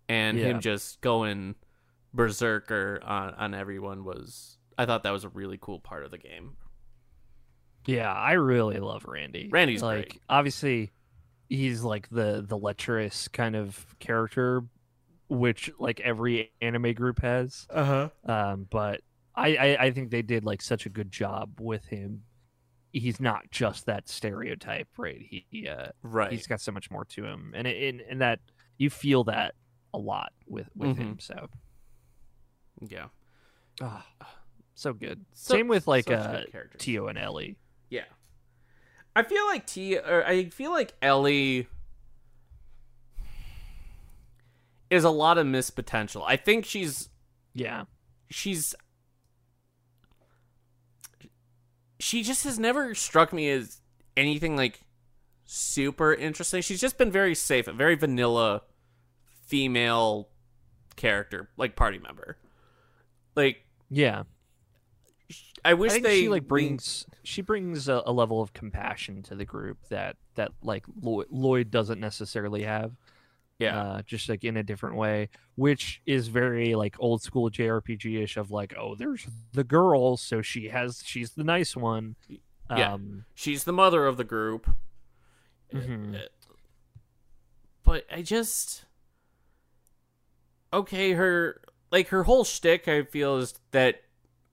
and 0.07 0.37
Yeah. 0.37 0.45
him 0.47 0.59
just 0.61 0.99
going 1.01 1.55
berserker 2.13 2.99
on, 3.03 3.33
on 3.35 3.53
everyone 3.53 4.03
was 4.03 4.57
i 4.77 4.85
thought 4.85 5.03
that 5.03 5.11
was 5.11 5.23
a 5.23 5.29
really 5.29 5.57
cool 5.61 5.79
part 5.79 6.03
of 6.03 6.11
the 6.11 6.17
game 6.17 6.55
Yeah, 7.85 8.11
I 8.13 8.33
really 8.33 8.79
love 8.79 9.05
Randy. 9.05 9.47
Randy's 9.51 9.81
like 9.81 10.09
great. 10.09 10.21
obviously 10.29 10.91
he's 11.47 11.81
like 11.83 12.09
the 12.09 12.43
the 12.47 12.57
lecherous 12.57 13.27
kind 13.29 13.55
of 13.55 13.95
character 13.99 14.63
which 15.27 15.71
like 15.79 15.99
every 15.99 16.51
anime 16.61 16.93
group 16.93 17.21
has. 17.21 17.67
uh-huh 17.69 18.09
Um 18.25 18.67
but 18.69 19.01
I, 19.35 19.55
I 19.55 19.77
I 19.85 19.91
think 19.91 20.11
they 20.11 20.21
did 20.21 20.43
like 20.43 20.61
such 20.61 20.85
a 20.85 20.89
good 20.89 21.11
job 21.11 21.59
with 21.61 21.85
him. 21.85 22.23
He's 22.91 23.19
not 23.19 23.51
just 23.51 23.85
that 23.85 24.09
stereotype, 24.09 24.87
right? 24.97 25.21
He, 25.21 25.67
uh 25.67 25.89
right 26.03 26.31
he's 26.31 26.47
got 26.47 26.59
so 26.61 26.71
much 26.71 26.89
more 26.89 27.05
to 27.05 27.23
him. 27.25 27.53
And 27.55 27.67
it, 27.67 27.89
and, 27.89 28.01
and 28.01 28.21
that 28.21 28.39
you 28.77 28.89
feel 28.89 29.23
that 29.25 29.55
a 29.93 29.97
lot 29.97 30.31
with 30.47 30.69
with 30.75 30.91
Mm-hmm. 30.91 31.01
him. 31.01 31.19
So 31.19 31.47
yeah 32.87 33.07
Ah, 33.81 34.05
so 34.75 34.93
good. 34.93 35.23
So- 35.33 35.53
Same 35.55 35.67
with 35.67 35.87
like 35.87 36.09
uh. 36.09 36.41
Tio 36.77 37.07
and 37.07 37.17
Ellie. 37.17 37.57
Yeah. 37.89 38.05
I 39.15 39.23
feel 39.23 39.45
like 39.47 39.65
T 39.67 39.97
or 39.97 40.25
I 40.25 40.45
feel 40.49 40.71
like 40.71 40.93
Ellie 41.01 41.67
is 44.89 45.03
a 45.03 45.09
lot 45.09 45.37
of 45.37 45.45
missed 45.45 45.75
potential. 45.75 46.23
I 46.25 46.35
think 46.35 46.65
she's 46.65 47.09
Yeah. 47.53 47.85
she's 48.29 48.73
she 51.99 52.23
just 52.23 52.43
has 52.45 52.57
never 52.57 52.95
struck 52.95 53.33
me 53.33 53.49
as 53.49 53.81
anything 54.15 54.55
like 54.55 54.81
super 55.45 56.13
interesting. 56.13 56.61
She's 56.61 56.81
just 56.81 56.97
been 56.97 57.11
very 57.11 57.35
safe, 57.35 57.67
a 57.67 57.73
very 57.73 57.95
vanilla 57.95 58.61
female 59.45 60.29
character, 60.95 61.49
like 61.57 61.75
party 61.75 61.99
member. 61.99 62.37
Like 63.35 63.65
Yeah. 63.89 64.23
I 65.63 65.73
wish 65.73 65.91
I 65.91 65.93
think 65.95 66.05
they 66.05 66.21
she 66.21 66.29
like 66.29 66.47
brings 66.47 67.05
she 67.23 67.41
brings 67.41 67.89
a, 67.89 68.01
a 68.05 68.13
level 68.13 68.41
of 68.41 68.53
compassion 68.53 69.21
to 69.23 69.35
the 69.35 69.45
group 69.45 69.77
that 69.89 70.15
that 70.35 70.51
like 70.63 70.85
Lloyd, 71.01 71.27
Lloyd 71.29 71.71
doesn't 71.71 71.99
necessarily 71.99 72.63
have. 72.63 72.93
Yeah. 73.59 73.79
Uh, 73.79 74.01
just 74.03 74.29
like 74.29 74.43
in 74.43 74.57
a 74.57 74.63
different 74.63 74.95
way, 74.95 75.29
which 75.55 76.01
is 76.05 76.29
very 76.29 76.75
like 76.75 76.95
old 76.99 77.21
school 77.21 77.49
JRPG 77.51 78.23
ish 78.23 78.37
of 78.37 78.51
like, 78.51 78.73
oh, 78.77 78.95
there's 78.95 79.27
the 79.51 79.65
girl, 79.65 80.15
so 80.15 80.41
she 80.41 80.69
has 80.69 81.03
she's 81.05 81.31
the 81.31 81.43
nice 81.43 81.75
one. 81.75 82.15
Yeah. 82.75 82.93
Um, 82.93 83.25
She's 83.35 83.65
the 83.65 83.73
mother 83.73 84.05
of 84.07 84.17
the 84.17 84.23
group. 84.23 84.69
mhm. 85.73 86.15
Uh, 86.15 86.19
but 87.83 88.05
I 88.11 88.21
just 88.21 88.85
okay, 90.71 91.11
her 91.13 91.61
like 91.91 92.09
her 92.09 92.23
whole 92.23 92.43
shtick 92.45 92.87
I 92.87 93.03
feel 93.03 93.37
is 93.37 93.55
that 93.71 94.03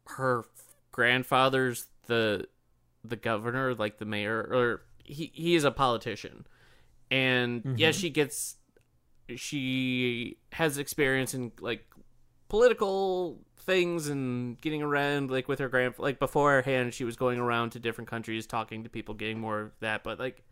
her 0.06 0.44
grandfather's 0.90 1.86
the 2.06 2.48
the 3.04 3.16
governor, 3.16 3.74
like 3.74 3.98
the 3.98 4.04
mayor, 4.04 4.40
or 4.40 4.82
he 5.04 5.30
he 5.32 5.54
is 5.54 5.64
a 5.64 5.70
politician, 5.70 6.46
and 7.10 7.62
mm-hmm. 7.62 7.74
yes, 7.76 7.96
she 7.96 8.10
gets 8.10 8.56
she 9.34 10.38
has 10.52 10.78
experience 10.78 11.34
in 11.34 11.52
like 11.60 11.84
political 12.48 13.40
things 13.58 14.08
and 14.08 14.60
getting 14.60 14.82
around 14.82 15.30
like 15.30 15.48
with 15.48 15.58
her 15.58 15.68
grand 15.68 15.94
like 15.98 16.20
beforehand 16.20 16.94
she 16.94 17.02
was 17.02 17.16
going 17.16 17.40
around 17.40 17.70
to 17.70 17.80
different 17.80 18.08
countries 18.08 18.46
talking 18.46 18.84
to 18.84 18.88
people 18.88 19.12
getting 19.12 19.40
more 19.40 19.60
of 19.60 19.72
that 19.80 20.04
but 20.04 20.20
like 20.20 20.44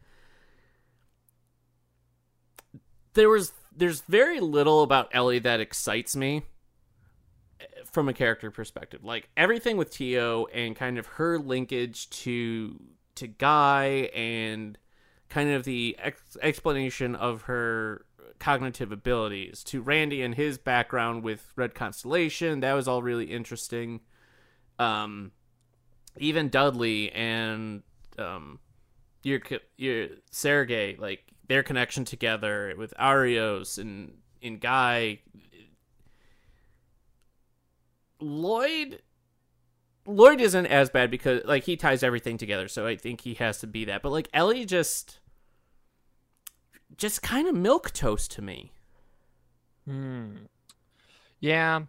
there 3.14 3.28
was 3.28 3.52
there's 3.76 4.02
very 4.02 4.40
little 4.40 4.82
about 4.82 5.08
Ellie 5.12 5.38
that 5.40 5.60
excites 5.60 6.14
me 6.14 6.42
from 7.90 8.08
a 8.08 8.12
character 8.12 8.50
perspective. 8.50 9.04
Like 9.04 9.28
everything 9.36 9.76
with 9.76 9.90
Tio 9.90 10.46
and 10.46 10.76
kind 10.76 10.98
of 10.98 11.06
her 11.06 11.38
linkage 11.38 12.10
to 12.10 12.80
to 13.16 13.26
Guy 13.26 14.10
and 14.14 14.76
kind 15.28 15.50
of 15.50 15.64
the 15.64 15.96
ex- 15.98 16.36
explanation 16.42 17.14
of 17.14 17.42
her 17.42 18.03
cognitive 18.38 18.92
abilities 18.92 19.64
to 19.64 19.82
Randy 19.82 20.22
and 20.22 20.34
his 20.34 20.58
background 20.58 21.22
with 21.22 21.52
Red 21.56 21.74
Constellation. 21.74 22.60
That 22.60 22.74
was 22.74 22.88
all 22.88 23.02
really 23.02 23.26
interesting. 23.26 24.00
Um, 24.78 25.32
even 26.18 26.48
Dudley 26.48 27.10
and 27.12 27.82
um, 28.18 28.58
your 29.22 29.40
your 29.76 30.08
Sergey, 30.30 30.96
like 30.98 31.24
their 31.48 31.62
connection 31.62 32.04
together 32.04 32.74
with 32.76 32.94
Arios 32.98 33.78
and 33.78 34.14
in 34.40 34.58
Guy. 34.58 35.20
Lloyd 38.20 39.02
Lloyd 40.06 40.40
isn't 40.40 40.66
as 40.66 40.90
bad 40.90 41.10
because 41.10 41.42
like 41.44 41.64
he 41.64 41.76
ties 41.76 42.02
everything 42.02 42.36
together, 42.38 42.68
so 42.68 42.86
I 42.86 42.96
think 42.96 43.22
he 43.22 43.34
has 43.34 43.58
to 43.58 43.66
be 43.66 43.84
that. 43.86 44.02
But 44.02 44.12
like 44.12 44.28
Ellie 44.32 44.64
just 44.64 45.18
just 46.96 47.22
kind 47.22 47.48
of 47.48 47.54
milk 47.54 47.92
toast 47.92 48.30
to 48.32 48.42
me. 48.42 48.72
Hmm. 49.86 50.36
Yeah, 51.40 51.82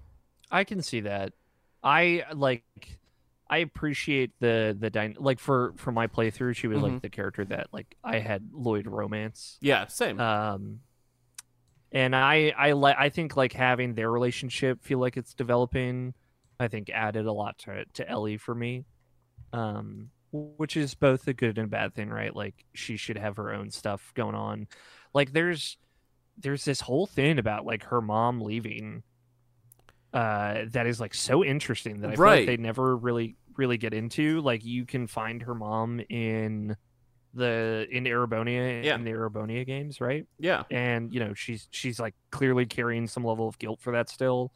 I 0.51 0.63
can 0.63 0.81
see 0.81 1.01
that. 1.01 1.33
I 1.83 2.23
like 2.33 2.63
I 3.49 3.59
appreciate 3.59 4.31
the 4.39 4.75
the 4.77 4.89
dy- 4.89 5.15
like 5.17 5.39
for 5.39 5.73
for 5.77 5.91
my 5.91 6.07
playthrough, 6.07 6.55
she 6.55 6.67
was 6.67 6.77
mm-hmm. 6.77 6.93
like 6.93 7.01
the 7.01 7.09
character 7.09 7.45
that 7.45 7.67
like 7.71 7.95
I 8.03 8.19
had 8.19 8.49
Lloyd 8.51 8.87
romance. 8.87 9.57
Yeah, 9.61 9.87
same. 9.87 10.19
Um, 10.19 10.79
and 11.91 12.15
I 12.15 12.53
I 12.57 12.71
like 12.71 12.95
I 12.97 13.09
think 13.09 13.37
like 13.37 13.53
having 13.53 13.93
their 13.93 14.11
relationship 14.11 14.83
feel 14.83 14.99
like 14.99 15.15
it's 15.15 15.33
developing. 15.33 16.13
I 16.59 16.67
think 16.67 16.89
added 16.89 17.25
a 17.25 17.31
lot 17.31 17.57
to 17.59 17.85
to 17.93 18.09
Ellie 18.09 18.37
for 18.37 18.55
me. 18.55 18.85
Um, 19.53 20.09
which 20.57 20.77
is 20.77 20.95
both 20.95 21.27
a 21.27 21.33
good 21.33 21.57
and 21.57 21.69
bad 21.69 21.93
thing, 21.93 22.09
right? 22.09 22.36
Like 22.36 22.65
she 22.73 22.97
should 22.97 23.17
have 23.17 23.38
her 23.38 23.53
own 23.53 23.71
stuff 23.71 24.11
going 24.13 24.36
on. 24.36 24.67
Like 25.13 25.33
there's 25.33 25.77
there's 26.38 26.65
this 26.65 26.81
whole 26.81 27.05
thing 27.05 27.39
about 27.39 27.65
like 27.65 27.83
her 27.86 28.01
mom 28.01 28.41
leaving 28.41 29.03
uh, 30.13 30.65
that 30.71 30.88
is 30.88 30.99
like 30.99 31.13
so 31.13 31.43
interesting 31.43 32.01
that 32.01 32.11
I 32.11 32.15
feel 32.15 32.25
like 32.25 32.45
they 32.45 32.57
never 32.57 32.95
really 32.95 33.36
really 33.57 33.77
get 33.77 33.93
into. 33.93 34.41
Like 34.41 34.63
you 34.63 34.86
can 34.86 35.07
find 35.07 35.41
her 35.43 35.55
mom 35.55 36.01
in 36.09 36.75
the 37.33 37.86
in 37.91 38.05
Erebonia 38.05 38.83
yeah. 38.83 38.95
in 38.95 39.03
the 39.03 39.11
Erebonia 39.11 39.65
games, 39.65 39.99
right? 39.99 40.25
Yeah. 40.39 40.63
And 40.71 41.13
you 41.13 41.19
know, 41.19 41.33
she's 41.33 41.67
she's 41.71 41.99
like 41.99 42.15
clearly 42.31 42.65
carrying 42.65 43.07
some 43.07 43.23
level 43.23 43.47
of 43.47 43.59
guilt 43.59 43.81
for 43.81 43.91
that 43.91 44.09
still. 44.09 44.51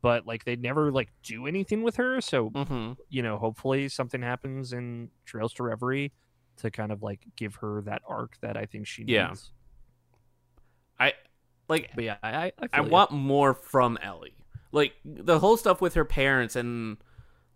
But 0.00 0.26
like 0.26 0.44
they 0.44 0.56
never 0.56 0.92
like 0.92 1.10
do 1.22 1.46
anything 1.46 1.82
with 1.82 1.96
her. 1.96 2.20
So 2.20 2.50
mm-hmm. 2.50 2.92
you 3.08 3.22
know, 3.22 3.38
hopefully 3.38 3.88
something 3.88 4.22
happens 4.22 4.72
in 4.72 5.10
Trails 5.24 5.52
to 5.54 5.64
Reverie 5.64 6.12
to 6.58 6.70
kind 6.70 6.92
of 6.92 7.02
like 7.02 7.20
give 7.36 7.56
her 7.56 7.82
that 7.82 8.02
arc 8.08 8.36
that 8.40 8.56
I 8.56 8.66
think 8.66 8.86
she 8.86 9.02
needs. 9.02 9.10
Yeah. 9.10 9.34
I 11.00 11.12
like 11.68 11.90
but 11.94 12.04
yeah, 12.04 12.16
I 12.22 12.52
I, 12.60 12.68
I 12.72 12.80
want 12.82 13.10
more 13.10 13.54
from 13.54 13.98
Ellie 14.02 14.38
like 14.72 14.94
the 15.04 15.38
whole 15.38 15.56
stuff 15.56 15.80
with 15.80 15.94
her 15.94 16.04
parents 16.04 16.56
and 16.56 16.98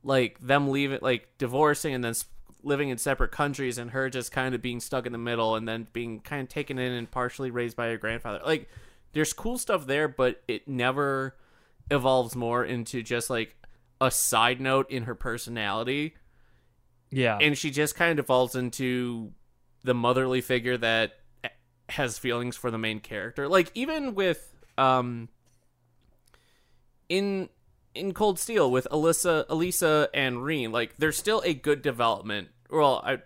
like 0.02 0.38
them 0.40 0.68
leaving 0.68 0.98
like 1.02 1.28
divorcing 1.38 1.94
and 1.94 2.02
then 2.02 2.14
living 2.62 2.88
in 2.88 2.98
separate 2.98 3.32
countries 3.32 3.78
and 3.78 3.90
her 3.90 4.08
just 4.08 4.32
kind 4.32 4.54
of 4.54 4.62
being 4.62 4.80
stuck 4.80 5.04
in 5.04 5.12
the 5.12 5.18
middle 5.18 5.56
and 5.56 5.68
then 5.68 5.86
being 5.92 6.20
kind 6.20 6.42
of 6.42 6.48
taken 6.48 6.78
in 6.78 6.92
and 6.92 7.10
partially 7.10 7.50
raised 7.50 7.76
by 7.76 7.88
her 7.88 7.98
grandfather 7.98 8.40
like 8.44 8.68
there's 9.12 9.32
cool 9.32 9.58
stuff 9.58 9.86
there 9.86 10.08
but 10.08 10.42
it 10.48 10.66
never 10.66 11.36
evolves 11.90 12.34
more 12.36 12.64
into 12.64 13.02
just 13.02 13.30
like 13.30 13.56
a 14.00 14.10
side 14.10 14.60
note 14.60 14.90
in 14.90 15.04
her 15.04 15.14
personality. 15.14 16.14
Yeah. 17.10 17.38
And 17.40 17.56
she 17.56 17.70
just 17.70 17.94
kind 17.94 18.18
of 18.18 18.26
falls 18.26 18.56
into 18.56 19.32
the 19.84 19.94
motherly 19.94 20.40
figure 20.40 20.76
that 20.78 21.12
has 21.88 22.18
feelings 22.18 22.56
for 22.56 22.70
the 22.70 22.78
main 22.78 23.00
character. 23.00 23.48
Like 23.48 23.70
even 23.74 24.14
with 24.14 24.54
um 24.78 25.28
in 27.08 27.48
in 27.94 28.14
Cold 28.14 28.38
Steel 28.38 28.70
with 28.70 28.88
Alyssa, 28.90 29.44
Elisa, 29.48 30.08
and 30.14 30.42
Rean, 30.42 30.72
like 30.72 30.96
there's 30.96 31.18
still 31.18 31.42
a 31.44 31.52
good 31.52 31.82
development. 31.82 32.48
Well, 32.70 33.02
I, 33.04 33.18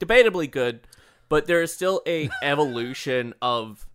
debatably 0.00 0.50
good, 0.50 0.80
but 1.28 1.46
there 1.46 1.62
is 1.62 1.72
still 1.72 2.02
a 2.06 2.28
evolution 2.42 3.34
of 3.40 3.86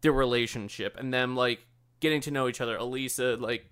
the 0.00 0.10
relationship. 0.10 0.96
And 0.98 1.12
them 1.12 1.36
like 1.36 1.66
getting 2.00 2.20
to 2.22 2.30
know 2.30 2.48
each 2.48 2.60
other. 2.60 2.76
Elisa 2.76 3.36
like 3.38 3.70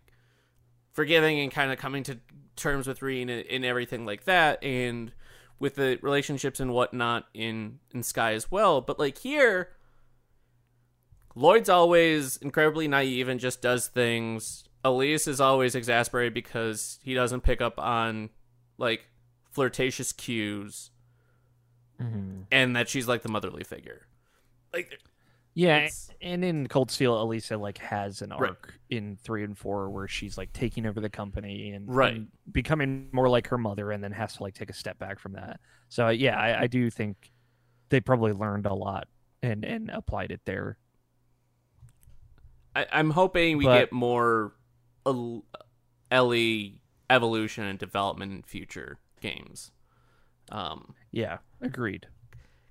forgiving 0.92 1.40
and 1.40 1.50
kind 1.50 1.72
of 1.72 1.78
coming 1.78 2.02
to 2.04 2.18
terms 2.56 2.86
with 2.86 3.02
Rean 3.02 3.28
and, 3.28 3.46
and 3.46 3.64
everything 3.64 4.06
like 4.06 4.24
that, 4.24 4.62
and 4.62 5.12
with 5.58 5.76
the 5.76 5.98
relationships 6.02 6.60
and 6.60 6.72
whatnot 6.72 7.26
in 7.34 7.78
in 7.92 8.02
Sky 8.02 8.32
as 8.34 8.50
well. 8.50 8.80
But 8.80 8.98
like 8.98 9.18
here, 9.18 9.70
Lloyd's 11.34 11.68
always 11.68 12.36
incredibly 12.38 12.88
naive 12.88 13.28
and 13.28 13.40
just 13.40 13.60
does 13.62 13.88
things 13.88 14.64
Elise 14.84 15.26
is 15.26 15.40
always 15.40 15.74
exasperated 15.74 16.34
because 16.34 16.98
he 17.02 17.14
doesn't 17.14 17.40
pick 17.40 17.62
up 17.62 17.78
on 17.78 18.28
like 18.76 19.06
flirtatious 19.50 20.12
cues, 20.12 20.90
mm-hmm. 22.00 22.42
and 22.52 22.76
that 22.76 22.88
she's 22.88 23.08
like 23.08 23.22
the 23.22 23.30
motherly 23.30 23.64
figure. 23.64 24.06
Like, 24.74 25.00
yeah, 25.54 25.88
and 26.20 26.44
in 26.44 26.66
Cold 26.66 26.90
Steel, 26.90 27.20
Elisa 27.20 27.56
like 27.56 27.78
has 27.78 28.22
an 28.22 28.32
arc 28.32 28.42
right. 28.42 28.58
in 28.90 29.16
three 29.16 29.44
and 29.44 29.56
four 29.56 29.88
where 29.88 30.08
she's 30.08 30.36
like 30.36 30.52
taking 30.52 30.84
over 30.84 31.00
the 31.00 31.08
company 31.08 31.70
and, 31.72 31.88
right. 31.88 32.14
and 32.14 32.28
becoming 32.50 33.08
more 33.12 33.28
like 33.28 33.46
her 33.48 33.58
mother, 33.58 33.92
and 33.92 34.02
then 34.02 34.12
has 34.12 34.34
to 34.34 34.42
like 34.42 34.54
take 34.54 34.70
a 34.70 34.74
step 34.74 34.98
back 34.98 35.18
from 35.18 35.32
that. 35.34 35.60
So 35.88 36.08
yeah, 36.08 36.38
I, 36.38 36.62
I 36.62 36.66
do 36.66 36.90
think 36.90 37.30
they 37.88 38.00
probably 38.00 38.32
learned 38.32 38.66
a 38.66 38.74
lot 38.74 39.06
and 39.42 39.64
and 39.64 39.90
applied 39.90 40.32
it 40.32 40.40
there. 40.44 40.76
I, 42.74 42.86
am 42.90 43.10
hoping 43.10 43.56
we 43.56 43.64
but, 43.64 43.78
get 43.78 43.92
more 43.92 44.54
Ellie 46.10 46.80
evolution 47.10 47.64
and 47.64 47.78
development 47.78 48.32
in 48.32 48.42
future 48.42 48.98
games. 49.20 49.70
Um, 50.50 50.94
yeah, 51.12 51.38
agreed. 51.60 52.08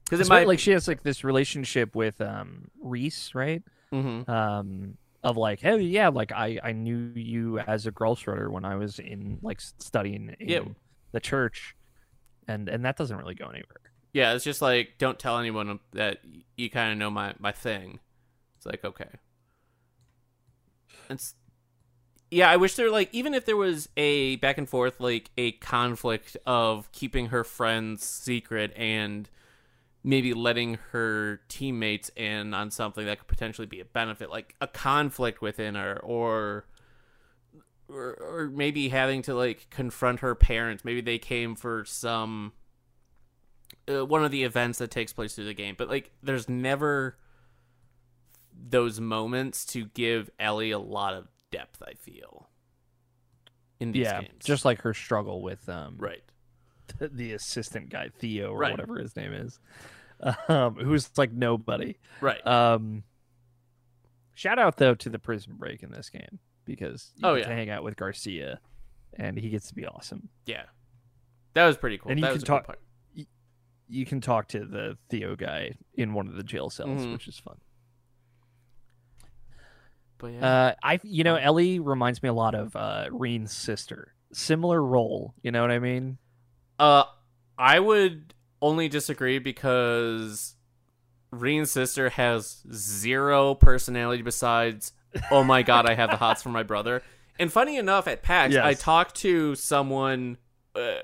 Because 0.06 0.20
it 0.20 0.30
might 0.30 0.48
like 0.48 0.60
she 0.60 0.72
has 0.72 0.88
like 0.88 1.04
this 1.04 1.24
relationship 1.24 1.96
with 1.96 2.20
um 2.22 2.70
Ries, 2.82 3.32
right? 3.34 3.64
Mm-hmm. 3.92 4.30
Um, 4.30 4.98
of 5.24 5.38
like, 5.38 5.62
hey, 5.62 5.80
yeah, 5.80 6.10
like 6.10 6.32
I 6.32 6.60
I 6.64 6.74
knew 6.74 7.12
you 7.16 7.60
as 7.60 7.86
a 7.86 7.92
girl 7.92 8.16
shredder 8.16 8.50
when 8.50 8.66
I 8.66 8.76
was 8.76 9.00
in 9.00 9.40
like 9.42 9.62
studying 9.62 10.36
in 10.40 10.50
yeah. 10.50 10.60
the 11.12 11.20
church, 11.20 11.76
and 12.48 12.68
and 12.68 12.84
that 12.86 12.98
doesn't 12.98 13.18
really 13.18 13.36
go 13.36 13.46
anywhere. 13.46 13.80
Yeah, 14.12 14.34
it's 14.34 14.44
just 14.44 14.62
like 14.62 14.96
don't 14.98 15.18
tell 15.18 15.40
anyone 15.40 15.80
that 15.94 16.20
you 16.58 16.70
kind 16.70 16.92
of 16.92 16.98
know 16.98 17.10
my 17.10 17.34
my 17.40 17.52
thing. 17.52 18.00
It's 18.58 18.66
like 18.66 18.84
okay. 18.84 19.10
It's 21.10 21.36
yeah, 22.30 22.50
I 22.50 22.58
wish 22.58 22.76
there 22.76 22.90
like 22.90 23.10
even 23.12 23.34
if 23.34 23.46
there 23.46 23.58
was 23.58 23.88
a 23.96 24.38
back 24.38 24.58
and 24.58 24.68
forth 24.68 25.00
like 25.00 25.30
a 25.38 25.54
conflict 25.54 26.36
of 26.46 26.92
keeping 26.92 27.28
her 27.28 27.44
friends 27.44 28.04
secret 28.04 28.74
and 28.76 29.30
maybe 30.04 30.34
letting 30.34 30.78
her 30.92 31.40
teammates 31.48 32.10
in 32.16 32.54
on 32.54 32.72
something 32.72 33.06
that 33.06 33.20
could 33.20 33.28
potentially 33.28 33.68
be 33.68 33.80
a 33.80 33.86
benefit, 33.86 34.30
like 34.30 34.56
a 34.60 34.68
conflict 34.68 35.42
within 35.42 35.76
her 35.76 36.00
or 36.04 36.66
or, 37.90 38.14
or 38.22 38.50
maybe 38.52 38.90
having 38.90 39.22
to 39.22 39.36
like 39.36 39.68
confront 39.70 40.22
her 40.22 40.36
parents. 40.36 40.84
Maybe 40.84 41.02
they 41.02 41.20
came 41.20 41.56
for 41.56 41.86
some 41.86 42.54
uh, 43.88 44.06
one 44.06 44.24
of 44.24 44.32
the 44.32 44.44
events 44.44 44.80
that 44.80 44.92
takes 44.92 45.14
place 45.14 45.36
through 45.36 45.46
the 45.46 45.54
game, 45.54 45.76
but 45.78 45.90
like 45.90 46.12
there's 46.22 46.50
never 46.50 47.18
those 48.54 49.00
moments 49.00 49.66
to 49.66 49.86
give 49.86 50.30
Ellie 50.40 50.72
a 50.72 50.80
lot 50.80 51.14
of 51.14 51.28
depth. 51.52 51.82
I 51.86 51.94
feel 51.94 52.50
in 53.80 53.92
these 53.92 54.04
yeah, 54.04 54.22
games, 54.22 54.44
just 54.44 54.66
like 54.66 54.82
her 54.82 54.94
struggle 54.94 55.42
with 55.42 55.68
um 55.70 55.96
right 55.98 56.24
the, 57.00 57.34
assistant 57.34 57.90
guy 57.90 58.10
Theo 58.18 58.52
or 58.52 58.58
right. 58.58 58.72
whatever 58.72 59.00
his 59.00 59.16
name 59.16 59.34
is, 59.34 59.60
um, 60.48 60.76
who's 60.76 61.10
like 61.18 61.32
nobody, 61.32 61.98
right? 62.22 62.46
Um, 62.46 63.04
Shout 64.36 64.58
out 64.58 64.78
though 64.78 64.96
to 64.96 65.10
the 65.10 65.20
prison 65.20 65.54
break 65.58 65.84
in 65.84 65.92
this 65.92 66.10
game 66.10 66.40
because 66.66 67.12
you 67.16 67.28
Oh, 67.28 67.36
get 67.36 67.44
yeah. 67.44 67.50
to 67.50 67.56
hang 67.56 67.70
out 67.70 67.84
with 67.84 67.96
Garcia, 67.96 68.60
and 69.18 69.38
he 69.38 69.50
gets 69.50 69.68
to 69.68 69.76
be 69.76 69.86
awesome. 69.86 70.30
Yeah, 70.46 70.64
that 71.54 71.66
was 71.68 71.78
pretty 71.78 71.98
cool. 72.00 72.12
And 72.12 72.20
you 72.20 72.24
that 72.26 72.30
can 72.30 72.36
was 72.36 72.44
a 72.44 72.46
cool 72.48 72.58
talk- 72.58 72.66
part. 72.68 72.80
You 73.90 74.06
can 74.08 74.22
talk 74.22 74.48
to 74.50 74.66
the 74.66 74.98
Theo 75.10 75.36
guy 75.36 75.74
in 75.94 76.14
one 76.14 76.28
of 76.28 76.36
the 76.36 76.42
jail 76.44 76.70
cells, 76.72 77.02
Mhm. 77.06 77.12
which 77.14 77.28
is 77.28 77.38
fun. 77.38 77.58
But 80.18 80.28
yeah, 80.34 80.46
Uh, 80.48 80.76
I 80.82 81.00
you 81.04 81.24
know 81.24 81.36
Ellie 81.36 81.80
reminds 81.80 82.24
me 82.24 82.30
a 82.30 82.34
lot 82.34 82.56
of 82.56 82.76
uh, 82.76 83.08
Rean's 83.12 83.52
sister. 83.52 84.14
Similar 84.32 84.82
role, 84.84 85.36
you 85.44 85.52
know 85.52 85.62
what 85.62 85.70
I 85.72 85.80
mean? 85.80 86.18
Uh, 86.80 87.04
I 87.58 87.80
would 87.80 88.34
only 88.64 88.88
disagree 88.90 89.38
because 89.40 90.56
Rean's 91.32 91.70
sister 91.72 92.10
has 92.10 92.64
zero 92.74 93.54
personality 93.56 94.24
besides, 94.24 94.94
oh 95.32 95.44
my 95.44 95.62
god, 95.64 95.88
I 95.90 95.94
have 95.96 96.10
the 96.10 96.18
hots 96.18 96.42
for 96.42 96.50
my 96.50 96.64
brother. 96.64 97.04
And 97.40 97.52
funny 97.52 97.78
enough, 97.78 98.08
at 98.08 98.24
PAX, 98.24 98.54
I 98.66 98.74
talked 98.74 99.16
to 99.18 99.56
someone 99.56 100.38
uh, 100.76 101.00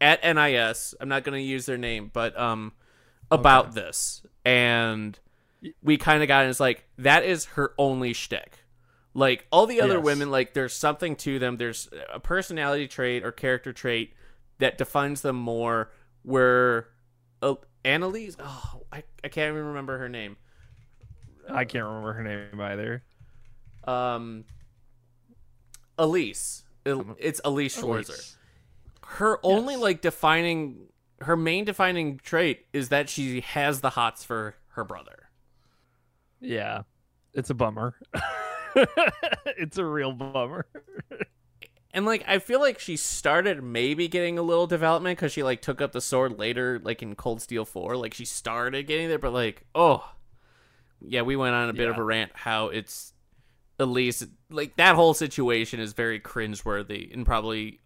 at 0.00 0.22
NIS. 0.24 0.94
I'm 1.00 1.08
not 1.08 1.24
going 1.24 1.36
to 1.38 1.42
use 1.42 1.66
their 1.66 1.78
name, 1.78 2.10
but 2.12 2.38
um, 2.38 2.72
about 3.30 3.74
this, 3.74 4.22
and 4.44 5.18
we 5.82 5.96
kind 5.96 6.22
of 6.22 6.28
got 6.28 6.44
it. 6.46 6.48
It's 6.48 6.60
like 6.60 6.84
that 6.98 7.24
is 7.24 7.46
her 7.56 7.72
only 7.78 8.12
shtick. 8.12 8.58
Like 9.14 9.46
all 9.50 9.66
the 9.66 9.80
other 9.80 9.94
Yes. 9.94 10.04
women, 10.04 10.30
like 10.30 10.52
there's 10.54 10.74
something 10.74 11.16
to 11.16 11.38
them. 11.38 11.56
There's 11.56 11.88
a 12.12 12.20
personality 12.20 12.86
trait 12.86 13.24
or 13.24 13.32
character 13.32 13.72
trait 13.72 14.12
that 14.58 14.78
defines 14.78 15.22
them 15.22 15.36
more. 15.36 15.90
Where 16.26 16.88
uh, 17.40 17.54
Annalise, 17.84 18.36
oh, 18.40 18.82
I, 18.90 19.04
I 19.22 19.28
can't 19.28 19.52
even 19.52 19.64
remember 19.66 19.96
her 19.98 20.08
name. 20.08 20.36
I 21.48 21.64
can't 21.64 21.84
remember 21.84 22.12
her 22.14 22.24
name 22.24 22.60
either. 22.60 23.04
Um, 23.84 24.44
Elise. 25.96 26.64
It's 26.84 27.40
Elise 27.44 27.80
Schwarzer. 27.80 28.08
Elise. 28.08 28.36
Her 29.06 29.38
only 29.44 29.74
Yes. 29.74 29.82
like 29.82 30.00
defining, 30.00 30.88
her 31.20 31.36
main 31.36 31.64
defining 31.64 32.18
trait 32.18 32.66
is 32.72 32.88
that 32.88 33.08
she 33.08 33.40
has 33.42 33.80
the 33.80 33.90
hots 33.90 34.24
for 34.24 34.56
her 34.70 34.82
brother. 34.82 35.28
Yeah, 36.40 36.82
it's 37.34 37.50
a 37.50 37.54
bummer. 37.54 37.94
it's 39.46 39.78
a 39.78 39.84
real 39.84 40.12
bummer. 40.12 40.66
And 41.96 42.04
like 42.04 42.24
I 42.28 42.40
feel 42.40 42.60
like 42.60 42.78
she 42.78 42.94
started 42.98 43.62
maybe 43.64 44.06
getting 44.06 44.38
a 44.38 44.42
little 44.42 44.66
development 44.66 45.16
because 45.16 45.32
she 45.32 45.42
like 45.42 45.62
took 45.62 45.80
up 45.80 45.92
the 45.92 46.02
sword 46.02 46.38
later, 46.38 46.78
like 46.84 47.02
in 47.02 47.14
Cold 47.14 47.40
Steel 47.40 47.64
Four. 47.64 47.96
Like 47.96 48.12
she 48.12 48.26
started 48.26 48.86
getting 48.86 49.08
there, 49.08 49.18
but 49.18 49.32
like 49.32 49.64
oh, 49.74 50.06
yeah, 51.00 51.22
we 51.22 51.36
went 51.36 51.54
on 51.54 51.70
a 51.70 51.72
bit 51.72 51.88
of 51.88 51.96
a 51.96 52.04
rant 52.04 52.32
how 52.34 52.66
it's 52.66 53.14
at 53.80 53.88
least 53.88 54.26
like 54.50 54.76
that 54.76 54.94
whole 54.94 55.14
situation 55.14 55.80
is 55.80 55.94
very 55.94 56.20
cringeworthy 56.20 57.10
and 57.14 57.24
probably, 57.24 57.80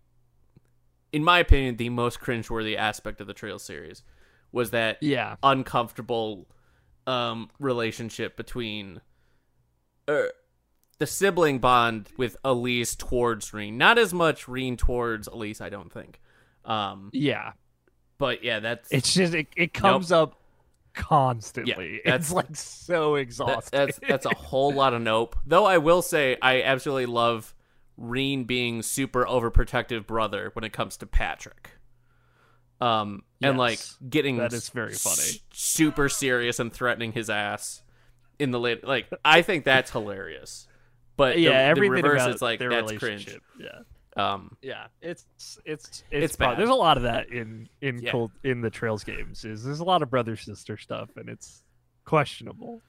in 1.12 1.22
my 1.22 1.38
opinion, 1.38 1.76
the 1.76 1.88
most 1.88 2.18
cringeworthy 2.18 2.76
aspect 2.76 3.20
of 3.20 3.28
the 3.28 3.34
Trail 3.34 3.60
series 3.60 4.02
was 4.50 4.72
that 4.72 4.98
Yeah, 5.00 5.36
uncomfortable 5.44 6.48
um 7.06 7.48
relationship 7.60 8.36
between 8.36 9.02
uh, 10.08 10.24
the 11.00 11.06
sibling 11.06 11.58
bond 11.58 12.08
with 12.16 12.36
Elise 12.44 12.94
towards 12.94 13.52
Rean. 13.52 13.76
Not 13.76 13.98
as 13.98 14.14
much 14.14 14.46
Rean 14.46 14.76
towards 14.76 15.26
Elise, 15.26 15.60
I 15.60 15.68
don't 15.68 15.92
think. 15.92 16.20
Um 16.64 17.10
yeah. 17.12 17.52
but 18.18 18.44
yeah, 18.44 18.60
that's 18.60 18.92
It's 18.92 19.12
just 19.12 19.34
it, 19.34 19.48
it 19.56 19.74
comes 19.74 20.12
up 20.12 20.36
constantly. 20.94 22.00
that's- 22.04 22.24
it's 22.26 22.32
like 22.32 22.54
so 22.54 23.14
that, 23.14 23.20
exhausting. 23.20 23.78
that's 23.78 23.98
that's 24.06 24.26
a 24.26 24.34
whole 24.34 24.72
lot 24.72 24.94
of 24.94 25.02
nope. 25.02 25.36
Though 25.46 25.64
I 25.64 25.78
will 25.78 26.02
say 26.02 26.36
I 26.42 26.62
absolutely 26.62 27.06
love 27.06 27.54
Rean 27.96 28.44
being 28.44 28.82
super 28.82 29.24
overprotective 29.24 30.06
brother 30.06 30.50
when 30.54 30.64
it 30.64 30.72
comes 30.72 30.96
to 30.98 31.06
Patrick. 31.06 31.70
Um 32.80 33.22
and 33.42 33.56
like 33.58 33.80
getting 34.08 34.36
That 34.38 34.52
is 34.52 34.68
very 34.70 34.92
s- 34.92 35.02
funny. 35.02 35.40
super 35.52 36.08
serious 36.08 36.58
and 36.58 36.72
threatening 36.72 37.12
his 37.12 37.28
ass 37.30 37.82
in 38.38 38.50
the 38.52 38.60
late 38.60 38.86
like 38.86 39.08
I 39.24 39.42
think 39.42 39.64
that's 39.64 39.90
hilarious. 39.90 40.66
But 41.20 41.34
the- 41.34 41.40
yeah, 41.42 41.50
the, 41.50 41.56
everything 41.68 41.92
reverse 42.02 42.22
about 42.22 42.34
is 42.34 42.40
like 42.42 42.58
that's 42.60 42.92
cringe. 42.94 43.36
Yeah, 43.58 43.80
Um 44.16 44.56
yeah. 44.62 44.86
It's 45.02 45.26
it's 45.66 45.86
it's, 45.86 46.02
It's 46.10 46.36
bad. 46.36 46.58
There's 46.58 46.70
a 46.70 46.74
lot 46.74 46.96
of 46.96 47.02
that 47.02 47.28
in 47.28 47.68
in 47.82 47.98
Yeah. 48.02 48.10
cold 48.12 48.32
in 48.42 48.62
the 48.62 48.70
Trails 48.70 49.04
games. 49.04 49.44
Is 49.44 49.62
there's 49.62 49.80
a 49.80 49.84
lot 49.84 50.02
of 50.02 50.08
brother 50.10 50.34
sister 50.36 50.76
stuff, 50.78 51.10
and 51.16 51.28
it's 51.28 51.62
questionable. 52.06 52.80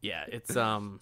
yeah, 0.00 0.24
it's 0.28 0.56
um 0.56 0.98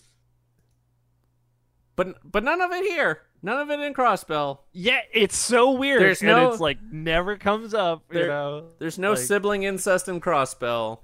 but 1.97 2.17
but 2.25 2.43
none 2.43 2.61
of 2.61 2.73
it 2.73 2.85
here. 2.85 3.21
None 3.43 3.61
of 3.61 3.71
it 3.71 3.79
in 3.79 3.93
Crossbell. 3.95 4.59
Yeah, 4.73 5.01
it's 5.13 5.37
so 5.37 5.71
weird. 5.73 6.01
There's 6.01 6.21
and 6.23 6.29
no- 6.31 6.51
it's 6.51 6.61
like 6.61 6.79
never 6.83 7.37
comes 7.37 7.75
up. 7.75 8.03
There- 8.09 8.23
you 8.23 8.29
know, 8.29 8.69
There's 8.79 8.99
no 8.99 9.11
Like- 9.11 9.19
sibling 9.21 9.63
incest 9.63 10.09
in 10.09 10.21
Crossbell. 10.21 10.99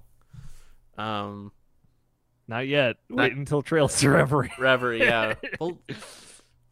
Um 0.98 1.52
not 2.50 2.66
yet. 2.66 2.96
Not- 3.08 3.18
Wait 3.22 3.32
until 3.36 3.62
Trails 3.62 3.98
to 4.00 4.10
Reverie. 4.10 4.52
Reverie, 4.58 4.98
yeah. 5.00 5.34
well, 5.60 5.78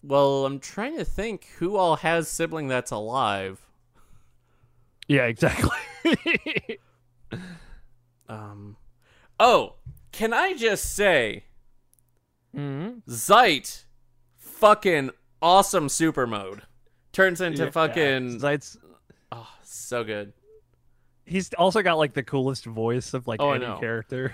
well, 0.02 0.44
I'm 0.44 0.58
trying 0.58 0.98
to 0.98 1.04
think 1.04 1.46
who 1.58 1.76
all 1.76 1.96
has 1.96 2.28
sibling 2.28 2.66
that's 2.68 2.90
alive. 2.90 3.60
yeah, 5.06 5.24
exactly. 5.24 5.70
Um 8.28 8.76
Oh, 9.40 9.76
can 10.12 10.34
I 10.34 10.52
just 10.54 10.94
say 10.94 11.44
mm-hmm. 12.54 12.98
Zeit 13.10 13.84
fucking 14.36 15.10
awesome 15.40 15.88
super 15.88 16.26
mode. 16.26 16.62
Turns 17.12 17.40
into 17.40 17.70
fucking 17.72 18.38
Zeit's, 18.40 18.76
oh, 19.32 19.48
so 19.62 20.04
good. 20.04 20.32
he's 21.24 21.52
also 21.54 21.80
got 21.82 21.94
like 21.98 22.12
the 22.12 22.22
coolest 22.22 22.66
voice 22.66 23.14
of 23.14 23.26
like 23.26 23.40
Oh, 23.40 23.52
any 23.52 23.64
character. 23.80 24.32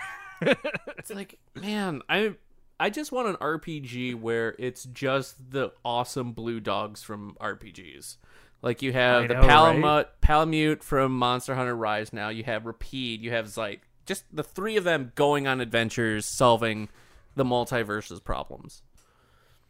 It's 0.98 1.10
like, 1.10 1.38
man, 1.54 2.02
I 2.08 2.34
I 2.80 2.90
just 2.90 3.12
want 3.12 3.28
an 3.28 3.36
RPG 3.36 4.14
where 4.20 4.54
it's 4.58 4.84
just 4.84 5.50
the 5.50 5.72
awesome 5.84 6.32
blue 6.32 6.60
dogs 6.60 7.02
from 7.02 7.36
RPGs. 7.40 8.16
Like 8.62 8.80
you 8.82 8.92
have 8.92 9.24
I 9.24 9.26
the 9.26 9.34
know, 9.34 9.40
right? 9.40 10.06
Palamute, 10.22 10.82
from 10.82 11.16
Monster 11.18 11.54
Hunter 11.54 11.76
Rise. 11.76 12.12
Now 12.12 12.30
you 12.30 12.44
have 12.44 12.64
Rapide, 12.66 13.20
you 13.20 13.30
have 13.30 13.48
Zeit. 13.48 13.80
Just 14.06 14.24
the 14.32 14.42
three 14.42 14.76
of 14.76 14.84
them 14.84 15.12
going 15.14 15.46
on 15.46 15.60
adventures, 15.60 16.26
solving 16.26 16.88
the 17.36 17.44
multiverses 17.44 18.22
problems. 18.22 18.82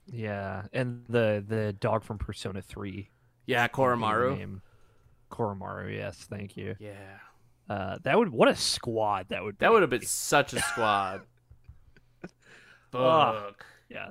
yeah, 0.07 0.65
and 0.73 1.05
the 1.09 1.45
the 1.47 1.73
dog 1.73 2.05
from 2.05 2.19
Persona 2.19 2.63
Three. 2.63 3.11
Yeah, 3.47 3.67
Koromaru. 3.69 4.61
Koromaru, 5.31 5.93
yes, 5.95 6.17
thank 6.31 6.57
you. 6.57 6.77
Yeah, 6.79 7.19
Uh, 7.69 7.97
that 8.03 8.19
would 8.19 8.29
what 8.29 8.49
a 8.49 8.55
squad 8.55 9.27
that 9.31 9.43
would. 9.43 9.59
that 9.59 9.69
be. 9.69 9.73
would 9.73 9.83
have 9.83 9.91
been 9.91 10.03
such 10.05 10.53
a 10.53 10.61
squad. 10.61 11.23
Fuck. 12.93 13.65
Yeah, 13.89 14.11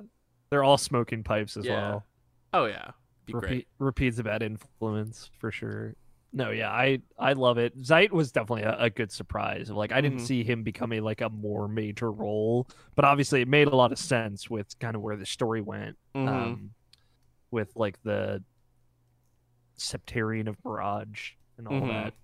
they're 0.50 0.64
all 0.64 0.78
smoking 0.78 1.22
pipes 1.22 1.56
as 1.56 1.64
Yeah. 1.66 1.74
well. 1.74 2.06
Oh 2.52 2.66
yeah, 2.66 2.90
be 3.26 3.32
Repeat, 3.32 3.48
great. 3.48 3.68
repeats 3.78 4.18
a 4.18 4.22
bad 4.24 4.42
influence 4.42 5.30
for 5.38 5.50
sure. 5.50 5.94
No, 6.32 6.50
yeah, 6.50 6.70
I 6.70 6.98
I 7.18 7.34
love 7.34 7.58
it. 7.58 7.74
Zeit 7.84 8.12
was 8.12 8.32
definitely 8.32 8.62
a, 8.64 8.76
a 8.78 8.90
good 8.90 9.12
surprise. 9.12 9.70
Like 9.70 9.92
I 9.92 10.00
didn't 10.00 10.18
Mhm. 10.18 10.26
see 10.26 10.42
him 10.44 10.62
becoming 10.64 11.02
like 11.02 11.20
a 11.20 11.30
more 11.30 11.68
major 11.68 12.10
role, 12.10 12.68
but 12.96 13.04
obviously 13.04 13.40
it 13.40 13.48
made 13.48 13.68
a 13.68 13.76
lot 13.76 13.92
of 13.92 13.98
sense 13.98 14.50
with 14.50 14.76
kind 14.80 14.96
of 14.96 15.02
where 15.02 15.16
the 15.16 15.26
story 15.26 15.60
went. 15.60 15.96
Mhm. 16.14 16.28
Um, 16.28 16.70
with 17.52 17.70
like 17.76 18.02
the 18.02 18.42
Sept-Terrion 19.78 20.48
of 20.48 20.56
Mirage 20.64 21.32
and 21.56 21.68
all 21.68 21.80
Mhm. 21.80 21.88
that. 21.88 22.14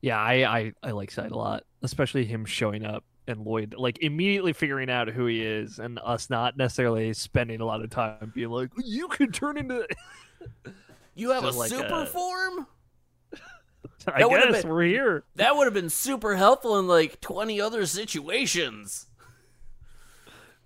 Yeah, 0.00 0.18
I, 0.18 0.58
I 0.58 0.72
I 0.82 0.90
like 0.92 1.10
Zeit 1.10 1.32
a 1.32 1.36
lot, 1.36 1.64
especially 1.82 2.24
him 2.24 2.44
showing 2.44 2.84
up 2.84 3.04
and 3.26 3.40
Lloyd 3.44 3.74
like 3.76 3.98
immediately 4.02 4.52
figuring 4.52 4.88
out 4.90 5.08
who 5.08 5.26
he 5.26 5.42
is, 5.44 5.78
and 5.78 5.98
us 6.04 6.30
not 6.30 6.56
necessarily 6.56 7.12
spending 7.12 7.60
a 7.60 7.64
lot 7.64 7.82
of 7.82 7.90
time 7.90 8.32
being 8.34 8.50
like, 8.50 8.70
you 8.84 9.08
could 9.08 9.34
turn 9.34 9.58
into. 9.58 9.86
you 11.14 11.30
have 11.30 11.42
so 11.42 11.48
a 11.50 11.52
like, 11.52 11.68
super 11.70 11.94
uh, 11.94 12.06
form. 12.06 12.66
I 14.06 14.20
That 14.22 14.30
guess 14.50 14.62
been- 14.62 14.70
we're 14.72 14.82
here. 14.84 15.24
That 15.34 15.56
would 15.56 15.64
have 15.66 15.74
been 15.74 15.90
super 15.90 16.36
helpful 16.36 16.78
in 16.78 16.86
like 16.86 17.20
20 17.20 17.60
other 17.60 17.84
situations. 17.84 19.06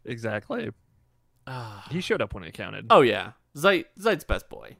Exactly. 0.05 0.71
Ah. 1.47 1.87
He 1.91 2.01
showed 2.01 2.21
up 2.23 2.35
when 2.35 2.45
it 2.45 2.53
counted. 2.55 2.87
oh 2.91 3.01
yeah, 3.01 3.33
Zeit 3.57 3.87
Zeit's 4.01 4.25
best 4.25 4.49
boy. 4.49 4.77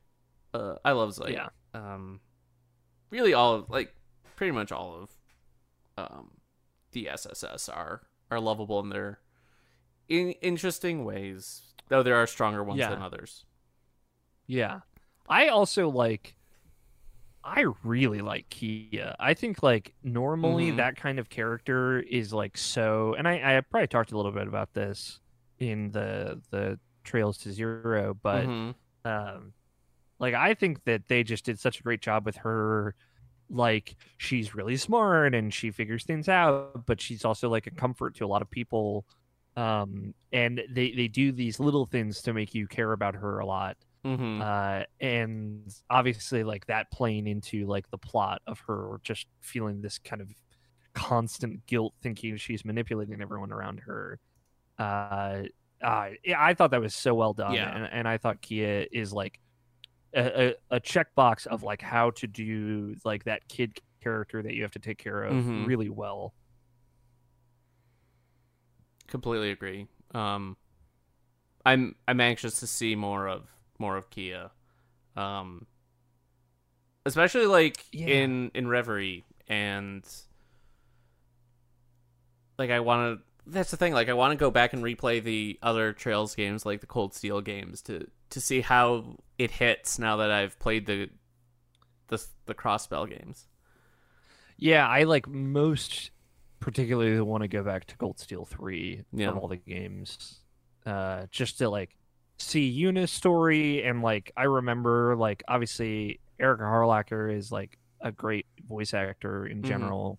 Uh, 0.55 0.75
I 0.85 0.93
love 0.93 1.15
Zeit. 1.15 1.33
yeah. 1.33 1.49
Um, 1.75 2.21
really 3.11 3.33
all 3.35 3.55
of 3.55 3.71
like 3.71 3.95
pretty 4.43 4.51
much 4.51 4.73
all 4.73 4.93
of 5.01 5.11
um 5.97 6.33
the 6.91 7.09
SSS 7.09 7.69
are 7.69 8.03
are 8.29 8.41
lovable 8.41 8.81
in 8.81 8.89
their 8.89 9.21
in 10.09 10.33
interesting 10.43 11.05
ways. 11.05 11.63
Though 11.87 12.03
there 12.03 12.17
are 12.17 12.27
stronger 12.27 12.65
ones 12.65 12.81
Yeah. 12.81 12.91
than 12.91 13.01
others. 13.01 13.45
Yeah. 14.49 14.81
I 15.29 15.47
also 15.47 15.89
like 15.89 16.35
I 17.45 17.67
really 17.85 18.21
like 18.21 18.49
Kia. 18.49 19.15
I 19.21 19.35
think 19.35 19.63
like 19.63 19.95
normally 20.03 20.73
Mhm. 20.73 20.77
that 20.79 20.97
kind 20.97 21.21
of 21.21 21.29
character 21.29 22.01
is 22.01 22.33
like 22.33 22.57
so, 22.59 23.15
and 23.15 23.29
I 23.29 23.59
I 23.59 23.61
probably 23.61 23.87
talked 23.87 24.11
a 24.11 24.17
little 24.17 24.33
bit 24.33 24.49
about 24.49 24.73
this 24.75 25.21
in 25.61 25.93
the 25.93 26.43
the 26.51 26.81
Trails 27.05 27.39
to 27.39 27.53
Zero, 27.53 28.13
but 28.15 28.47
Mhm. 28.47 28.75
um, 29.05 29.53
like 30.19 30.35
I 30.35 30.55
think 30.55 30.83
that 30.83 31.07
they 31.07 31.23
just 31.23 31.45
did 31.45 31.61
such 31.61 31.79
a 31.79 31.85
great 31.85 32.01
job 32.03 32.27
with 32.27 32.39
her. 32.39 32.97
Like 33.51 33.97
she's 34.19 34.55
really 34.55 34.77
smart 34.77 35.35
and 35.35 35.53
she 35.53 35.71
figures 35.71 36.05
things 36.05 36.29
out, 36.29 36.87
but 36.87 37.01
she's 37.01 37.25
also 37.25 37.49
like 37.49 37.67
a 37.67 37.71
comfort 37.71 38.15
to 38.17 38.25
a 38.25 38.27
lot 38.29 38.43
of 38.43 38.51
people. 38.51 39.05
Um, 39.57 40.15
and 40.33 40.63
they 40.71 40.93
they 40.93 41.09
do 41.09 41.31
these 41.33 41.61
little 41.61 41.85
things 41.85 42.23
to 42.23 42.33
make 42.33 42.55
you 42.55 42.67
care 42.67 42.93
about 42.93 43.15
her 43.17 43.39
a 43.41 43.47
lot 43.47 43.77
Mhm. 44.05 44.41
uh, 44.43 44.85
and 44.99 45.73
obviously 45.91 46.43
like 46.43 46.67
that 46.67 46.91
playing 46.91 47.27
into 47.29 47.67
like 47.67 47.89
the 47.91 47.99
plot 47.99 48.41
of 48.47 48.59
her 48.67 48.99
just 49.05 49.27
feeling 49.43 49.81
this 49.83 49.99
kind 49.99 50.21
of 50.23 50.29
constant 50.95 51.65
guilt 51.67 51.95
thinking 52.03 52.37
she's 52.37 52.65
manipulating 52.65 53.21
everyone 53.23 53.53
around 53.53 53.79
her 53.81 54.19
uh, 54.79 55.43
uh 55.83 56.11
i 56.37 56.55
thought 56.55 56.71
that 56.71 56.81
was 56.81 56.95
so 56.95 57.15
well 57.15 57.33
done 57.33 57.55
Yeah. 57.55 57.75
and, 57.77 57.89
and 57.93 58.09
i 58.09 58.19
thought 58.19 58.41
kia 58.41 58.87
is 58.91 59.13
like 59.13 59.39
a, 60.15 60.49
a, 60.71 60.77
a 60.77 60.81
checkbox 60.81 61.47
of 61.47 61.63
like 61.63 61.83
how 61.83 62.11
to 62.11 62.27
do 62.27 62.95
like 63.05 63.25
that 63.25 63.47
kid 63.49 63.81
character 64.03 64.43
that 64.43 64.55
you 64.55 64.63
have 64.63 64.73
to 64.73 64.79
take 64.79 64.99
care 64.99 65.23
of 65.25 65.35
Mhm. 65.35 65.67
really 65.67 65.89
well 65.89 66.35
completely 69.07 69.51
agree. 69.51 69.87
Um, 70.15 70.57
I'm 71.65 71.95
I'm 72.09 72.21
anxious 72.21 72.61
to 72.61 72.67
see 72.67 72.95
more 72.97 73.29
of 73.29 73.49
more 73.79 73.97
of 73.97 74.11
Kia, 74.11 74.51
um, 75.17 75.67
especially 77.07 77.47
like 77.47 77.85
Yeah. 77.93 78.09
in 78.09 78.51
in 78.55 78.69
Reverie 78.69 79.25
and 79.49 80.05
like 82.59 82.71
I 82.71 82.81
want 82.81 83.19
to. 83.19 83.32
That's 83.47 83.71
the 83.71 83.77
thing. 83.77 83.93
Like 83.93 84.09
I 84.09 84.13
want 84.13 84.33
to 84.33 84.37
go 84.37 84.51
back 84.51 84.73
and 84.73 84.83
replay 84.83 85.23
the 85.23 85.59
other 85.63 85.93
Trails 85.93 86.35
games, 86.35 86.65
like 86.65 86.81
the 86.81 86.87
Cold 86.87 87.15
Steel 87.15 87.41
games, 87.41 87.83
to 87.83 88.07
to 88.31 88.41
see 88.41 88.61
how 88.61 89.17
it 89.39 89.51
hits 89.51 89.99
now 89.99 90.17
that 90.19 90.31
I've 90.31 90.59
played 90.59 90.87
the 90.87 91.11
the 92.09 92.25
the 92.47 92.55
Crossbell 92.55 93.09
games. 93.11 93.49
Yeah, 94.57 94.87
I 94.87 95.03
like 95.05 95.27
most 95.29 96.11
particularly 96.61 97.21
want 97.21 97.43
to 97.43 97.49
go 97.49 97.65
back 97.65 97.87
to 97.87 97.97
Cold 97.97 98.21
Steel 98.21 98.45
3 98.45 99.03
Yeah. 99.13 99.31
from 99.31 99.39
all 99.39 99.49
the 99.49 99.57
games. 99.57 100.39
Uh 100.87 101.27
just 101.33 101.59
to 101.59 101.69
like 101.69 101.97
see 102.39 102.71
Yuna's 102.81 103.11
story 103.11 103.83
and 103.85 104.03
like 104.03 104.31
I 104.37 104.45
remember 104.45 105.17
like 105.17 105.43
obviously 105.49 106.21
Erica 106.39 106.63
Harlacher 106.65 107.33
is 107.37 107.51
like 107.51 107.79
a 108.01 108.13
great 108.13 108.47
voice 108.69 108.95
actor 108.95 109.47
in 109.47 109.63
Mhm. 109.63 109.67
general. 109.67 110.19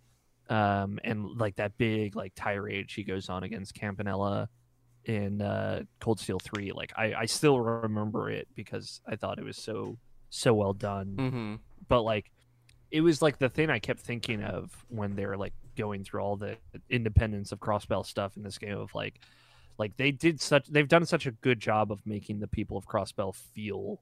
Um 0.50 1.00
and 1.04 1.38
like 1.38 1.56
that 1.56 1.78
big 1.78 2.16
like 2.16 2.34
tirade 2.36 2.92
she 2.92 3.04
goes 3.04 3.30
on 3.30 3.44
against 3.44 3.74
Campanella 3.74 4.50
in 5.06 5.42
uh 5.42 5.84
Cold 6.00 6.20
Steel 6.20 6.40
3 6.40 6.72
like 6.74 6.92
I 6.98 7.14
I 7.14 7.26
still 7.26 7.60
remember 7.60 8.30
it 8.30 8.48
because 8.56 9.02
I 9.08 9.16
thought 9.16 9.40
it 9.40 9.46
was 9.46 9.58
so 9.58 9.98
so 10.30 10.54
well 10.54 10.74
done 10.74 11.16
Mm-hmm. 11.18 11.56
but 11.88 12.02
like 12.02 12.32
it 12.92 13.02
was 13.02 13.22
like 13.22 13.38
the 13.40 13.50
thing 13.50 13.70
I 13.70 13.80
kept 13.80 14.02
thinking 14.02 14.44
of 14.44 14.72
when 14.90 15.16
they're 15.16 15.38
like 15.38 15.54
going 15.76 16.04
through 16.04 16.22
all 16.22 16.36
the 16.38 16.58
independence 16.90 17.52
of 17.52 17.60
Crossbell 17.60 18.06
stuff 18.06 18.38
in 18.38 18.44
this 18.44 18.58
game 18.58 18.78
of 18.78 18.94
like 18.94 19.20
like 19.80 19.98
they 19.98 20.12
did 20.12 20.40
such 20.40 20.68
they've 20.68 20.88
done 20.88 21.06
such 21.06 21.26
a 21.26 21.32
good 21.32 21.60
job 21.60 21.92
of 21.92 22.06
making 22.06 22.40
the 22.40 22.48
people 22.48 22.78
of 22.78 22.86
Crossbell 22.86 23.34
feel 23.34 24.00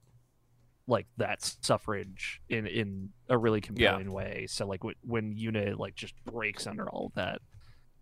like 0.88 1.08
that 1.18 1.42
suffrage 1.62 2.42
in 2.50 2.68
in 2.68 3.10
a 3.30 3.38
really 3.38 3.62
compelling 3.62 4.12
way. 4.12 4.46
So 4.50 4.66
like 4.68 4.84
when, 4.84 4.96
when 5.02 5.38
Una 5.38 5.76
like 5.78 5.96
just 5.96 6.14
breaks 6.26 6.68
under 6.68 6.90
all 6.90 7.08
of 7.08 7.14
that 7.16 7.40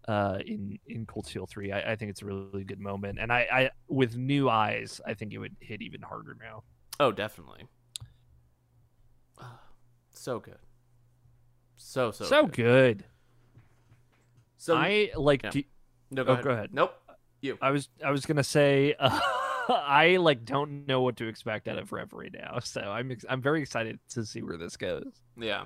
uh 0.07 0.39
in 0.45 0.79
in 0.87 1.05
Cold 1.05 1.27
Steel 1.27 1.45
3 1.45 1.71
I, 1.73 1.91
I 1.91 1.95
think 1.97 2.09
it's 2.09 2.21
a 2.21 2.25
really 2.25 2.63
good 2.63 2.79
moment 2.79 3.19
and 3.19 3.31
I 3.33 3.47
I 3.51 3.69
with 3.89 4.15
new 4.15 4.49
eyes 4.49 5.01
I 5.05 5.13
think 5.13 5.33
it 5.33 5.37
would 5.39 5.55
hit 5.59 5.81
even 5.81 6.01
harder 6.01 6.35
now. 6.41 6.63
Oh, 6.99 7.11
definitely. 7.11 7.67
So 10.11 10.39
good. 10.39 10.57
So 11.77 12.11
so 12.11 12.25
So, 12.25 12.43
good. 12.43 12.53
good. 12.53 13.05
So 14.57 14.75
I 14.75 15.11
like 15.15 15.43
yeah. 15.43 15.49
do, 15.51 15.63
no, 16.11 16.23
go, 16.25 16.31
oh, 16.31 16.33
ahead. 16.33 16.43
go 16.43 16.51
ahead. 16.51 16.69
Nope. 16.73 16.93
You. 17.41 17.57
I 17.61 17.71
was 17.71 17.87
I 18.03 18.11
was 18.11 18.25
gonna 18.25 18.43
say 18.43 18.95
uh, 18.99 19.17
I 19.73 20.17
like 20.17 20.45
don't 20.45 20.87
know 20.87 21.01
what 21.01 21.17
to 21.17 21.27
expect 21.27 21.67
out 21.67 21.77
of 21.77 21.91
Reverie 21.91 22.31
now, 22.33 22.59
so 22.59 22.81
I'm 22.81 23.11
ex- 23.11 23.25
I'm 23.29 23.41
very 23.41 23.61
excited 23.61 23.99
to 24.09 24.25
see 24.25 24.41
where 24.41 24.57
this 24.57 24.75
goes 24.77 25.11
Yeah. 25.37 25.65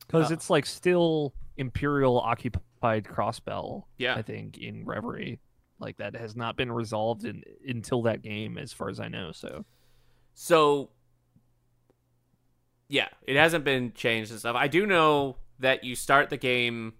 because 0.00 0.30
Uh, 0.30 0.34
it's 0.34 0.48
like 0.50 0.66
still 0.66 1.34
Imperial 1.56 2.18
occupied 2.18 3.04
Crossbell. 3.04 3.84
Yeah. 3.98 4.14
I 4.14 4.22
think 4.22 4.58
in 4.58 4.84
Reverie, 4.84 5.38
like 5.78 5.98
that 5.98 6.16
has 6.16 6.34
not 6.34 6.56
been 6.56 6.72
resolved 6.72 7.24
in, 7.24 7.42
until 7.66 8.02
that 8.02 8.22
game, 8.22 8.56
as 8.58 8.72
far 8.72 8.88
as 8.88 8.98
I 9.00 9.08
know. 9.08 9.32
So 9.32 9.64
So 10.34 10.90
yeah, 12.88 13.08
it 13.26 13.36
hasn't 13.36 13.64
been 13.64 13.92
changed 13.94 14.30
and 14.30 14.40
stuff. 14.40 14.56
I 14.56 14.68
do 14.68 14.86
know 14.86 15.36
that 15.58 15.84
you 15.84 15.94
start 15.94 16.30
the 16.30 16.36
game 16.36 16.94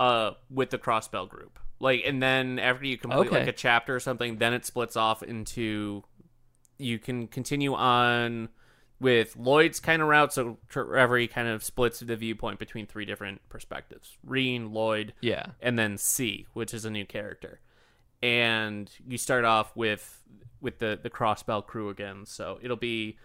uh 0.00 0.32
with 0.50 0.70
the 0.70 0.78
crossbell 0.78 1.28
group. 1.28 1.58
Like 1.82 2.02
and 2.06 2.22
then 2.22 2.58
after 2.60 2.86
you 2.86 2.96
complete 2.96 3.26
Okay. 3.26 3.40
like 3.40 3.48
a 3.48 3.52
chapter 3.52 3.94
or 3.94 4.00
something, 4.00 4.38
then 4.38 4.54
it 4.54 4.64
splits 4.64 4.96
off 4.96 5.22
into 5.22 6.04
you 6.78 6.98
can 6.98 7.26
continue 7.26 7.74
on 7.74 8.48
with 9.00 9.34
Lloyd's 9.36 9.80
kind 9.80 10.00
of 10.00 10.06
route, 10.06 10.32
so 10.32 10.58
Reverie 10.74 11.26
kind 11.26 11.48
of 11.48 11.64
splits 11.64 11.98
the 11.98 12.14
viewpoint 12.14 12.60
between 12.60 12.86
three 12.86 13.04
different 13.04 13.40
perspectives. 13.48 14.16
Rean, 14.24 14.72
Lloyd, 14.72 15.12
yeah, 15.20 15.46
and 15.60 15.76
then 15.76 15.98
C, 15.98 16.46
which 16.52 16.72
is 16.72 16.84
a 16.84 16.90
new 16.90 17.04
character. 17.04 17.58
And 18.22 18.88
you 19.08 19.18
start 19.18 19.44
off 19.44 19.76
with 19.76 20.22
with 20.60 20.78
the 20.78 20.96
the 21.02 21.10
Crossbell 21.10 21.66
crew 21.66 21.88
again, 21.88 22.24
so 22.26 22.60
it'll 22.62 22.76
be. 22.76 23.18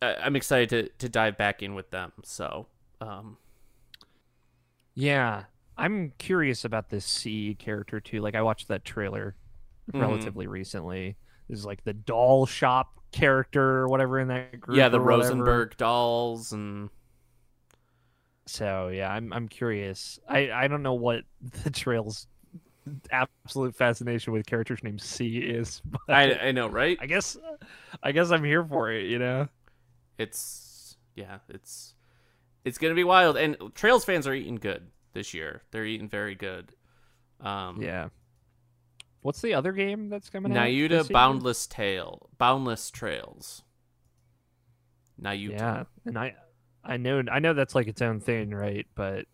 Uh, 0.00 0.14
I'm 0.22 0.36
excited 0.36 0.68
to 0.70 0.88
to 0.98 1.08
dive 1.08 1.36
back 1.36 1.60
in 1.60 1.74
with 1.74 1.90
them. 1.90 2.12
So, 2.22 2.66
um, 3.00 3.36
yeah. 4.94 5.44
I'm 5.76 6.12
curious 6.18 6.64
about 6.64 6.88
this 6.90 7.04
C 7.04 7.54
character 7.58 8.00
too. 8.00 8.20
Like 8.20 8.34
I 8.34 8.42
watched 8.42 8.68
that 8.68 8.84
trailer 8.84 9.34
Mhm. 9.92 10.00
relatively 10.00 10.46
recently. 10.46 11.16
This 11.48 11.58
is 11.58 11.66
like 11.66 11.84
the 11.84 11.92
doll 11.92 12.46
shop 12.46 13.00
character 13.12 13.62
or 13.80 13.88
whatever 13.88 14.18
in 14.20 14.28
that 14.28 14.60
group. 14.60 14.76
yeah, 14.78 14.88
the. 14.88 15.00
Rosenberg 15.00 15.76
dolls 15.76 16.52
and 16.52 16.90
So 18.46 18.88
yeah, 18.88 19.10
I'm 19.12 19.32
I'm 19.32 19.48
curious. 19.48 20.18
I 20.28 20.50
I 20.50 20.68
don't 20.68 20.82
know 20.82 20.94
what 20.94 21.24
the 21.64 21.70
trail's 21.70 22.26
absolute 23.10 23.74
fascination 23.74 24.32
with 24.32 24.44
characters 24.46 24.82
named 24.82 25.00
C 25.00 25.38
is, 25.38 25.80
but 25.84 26.00
I 26.08 26.48
I 26.48 26.52
know, 26.52 26.68
right? 26.68 26.98
I 27.00 27.06
guess 27.06 27.36
I 28.02 28.12
guess 28.12 28.30
I'm 28.30 28.44
here 28.44 28.64
for 28.64 28.90
it. 28.92 29.06
You 29.06 29.18
know. 29.18 29.48
It's 30.18 30.96
yeah, 31.16 31.38
it's 31.48 31.94
it's 32.64 32.78
gonna 32.78 32.94
be 32.94 33.04
wild. 33.04 33.36
And 33.36 33.56
Trails 33.74 34.04
fans 34.04 34.26
are 34.26 34.34
eating 34.34 34.56
good 34.56 34.90
this 35.14 35.32
year. 35.32 35.62
They're 35.70 35.84
eating 35.86 36.08
very 36.08 36.34
good. 36.34 36.72
Um, 37.40 37.80
Yeah. 37.80 38.08
What's 39.22 39.40
the 39.40 39.54
other 39.54 39.72
game 39.72 40.10
that's 40.10 40.28
coming 40.28 40.54
out? 40.54 40.66
Nayuta 40.66 40.88
this 40.90 41.08
year? 41.08 41.14
Boundless 41.14 41.66
Tail, 41.66 42.28
Boundless 42.36 42.90
Trails. 42.90 43.62
Nayuta. 45.20 45.50
Yeah, 45.52 45.84
and 46.04 46.18
I 46.18 46.34
I 46.84 46.96
know 46.98 47.22
I 47.30 47.38
know 47.38 47.54
that's 47.54 47.74
like 47.74 47.86
its 47.86 48.02
own 48.02 48.20
thing, 48.20 48.50
right? 48.50 48.86
But 48.94 49.26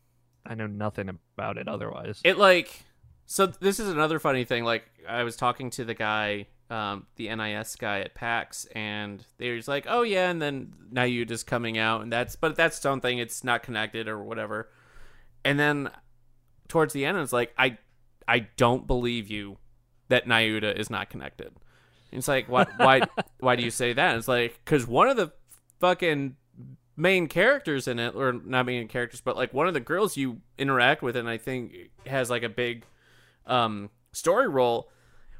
I 0.47 0.55
know 0.55 0.66
nothing 0.66 1.09
about 1.09 1.59
it 1.59 1.66
otherwise. 1.68 2.20
It 2.24 2.39
like 2.39 2.85
so 3.26 3.47
this 3.47 3.81
is 3.81 3.89
another 3.89 4.18
funny 4.18 4.45
thing. 4.45 4.64
Like 4.64 4.85
I 5.09 5.24
was 5.24 5.37
talking 5.37 5.70
to 5.70 5.85
the 5.85 5.95
guy, 5.95 6.47
um, 6.68 7.07
the 7.16 7.35
NIS 7.35 7.76
guy 7.76 8.01
at 8.01 8.14
PAX, 8.14 8.66
and 8.74 9.24
they 9.39 9.55
was 9.55 9.66
like, 9.66 9.87
"Oh 9.89 10.03
yeah," 10.03 10.31
and 10.31 10.41
then 10.41 10.72
Nayuta's 10.93 11.43
coming 11.43 11.78
out, 11.78 12.03
and 12.03 12.12
that's 12.12 12.37
but 12.37 12.55
that's 12.57 12.76
its 12.76 12.87
own 12.87 13.01
thing. 13.01 13.18
It's 13.18 13.43
not 13.43 13.62
connected 13.62 14.07
or 14.09 14.22
whatever. 14.22 14.70
And 15.45 15.59
then 15.59 15.91
towards 16.68 16.93
the 16.93 17.05
end, 17.05 17.18
it's 17.18 17.32
like, 17.32 17.53
I 17.59 17.78
I 18.28 18.41
don't 18.57 18.86
believe 18.86 19.28
you 19.30 19.59
that 20.09 20.26
Nayuta 20.26 20.74
is 20.76 20.91
not 20.91 21.11
connected. 21.11 21.49
And 22.12 22.18
it's 22.18 22.28
like, 22.28 22.49
why 22.49 22.66
why 22.76 23.03
why 23.38 23.57
do 23.57 23.62
you 23.62 23.70
say 23.70 23.93
that? 23.93 24.11
And 24.11 24.18
it's 24.18 24.28
like 24.28 24.61
because 24.64 24.86
one 24.86 25.09
of 25.09 25.16
the 25.16 25.32
fucking 25.80 26.36
main 26.97 27.28
characters 27.28 27.88
in 27.88 27.99
it, 27.99 28.14
or 28.14 28.32
not 28.32 28.66
main 28.66 28.86
characters, 28.88 29.20
but 29.20 29.36
like 29.36 29.55
one 29.55 29.66
of 29.66 29.74
the 29.74 29.80
girls 29.80 30.16
you 30.16 30.41
interact 30.59 31.03
with, 31.03 31.16
and 31.16 31.28
I 31.28 31.38
think 31.38 31.72
has 32.07 32.28
like 32.28 32.43
a 32.43 32.49
big 32.49 32.84
um, 33.47 33.91
story 34.12 34.49
role. 34.49 34.91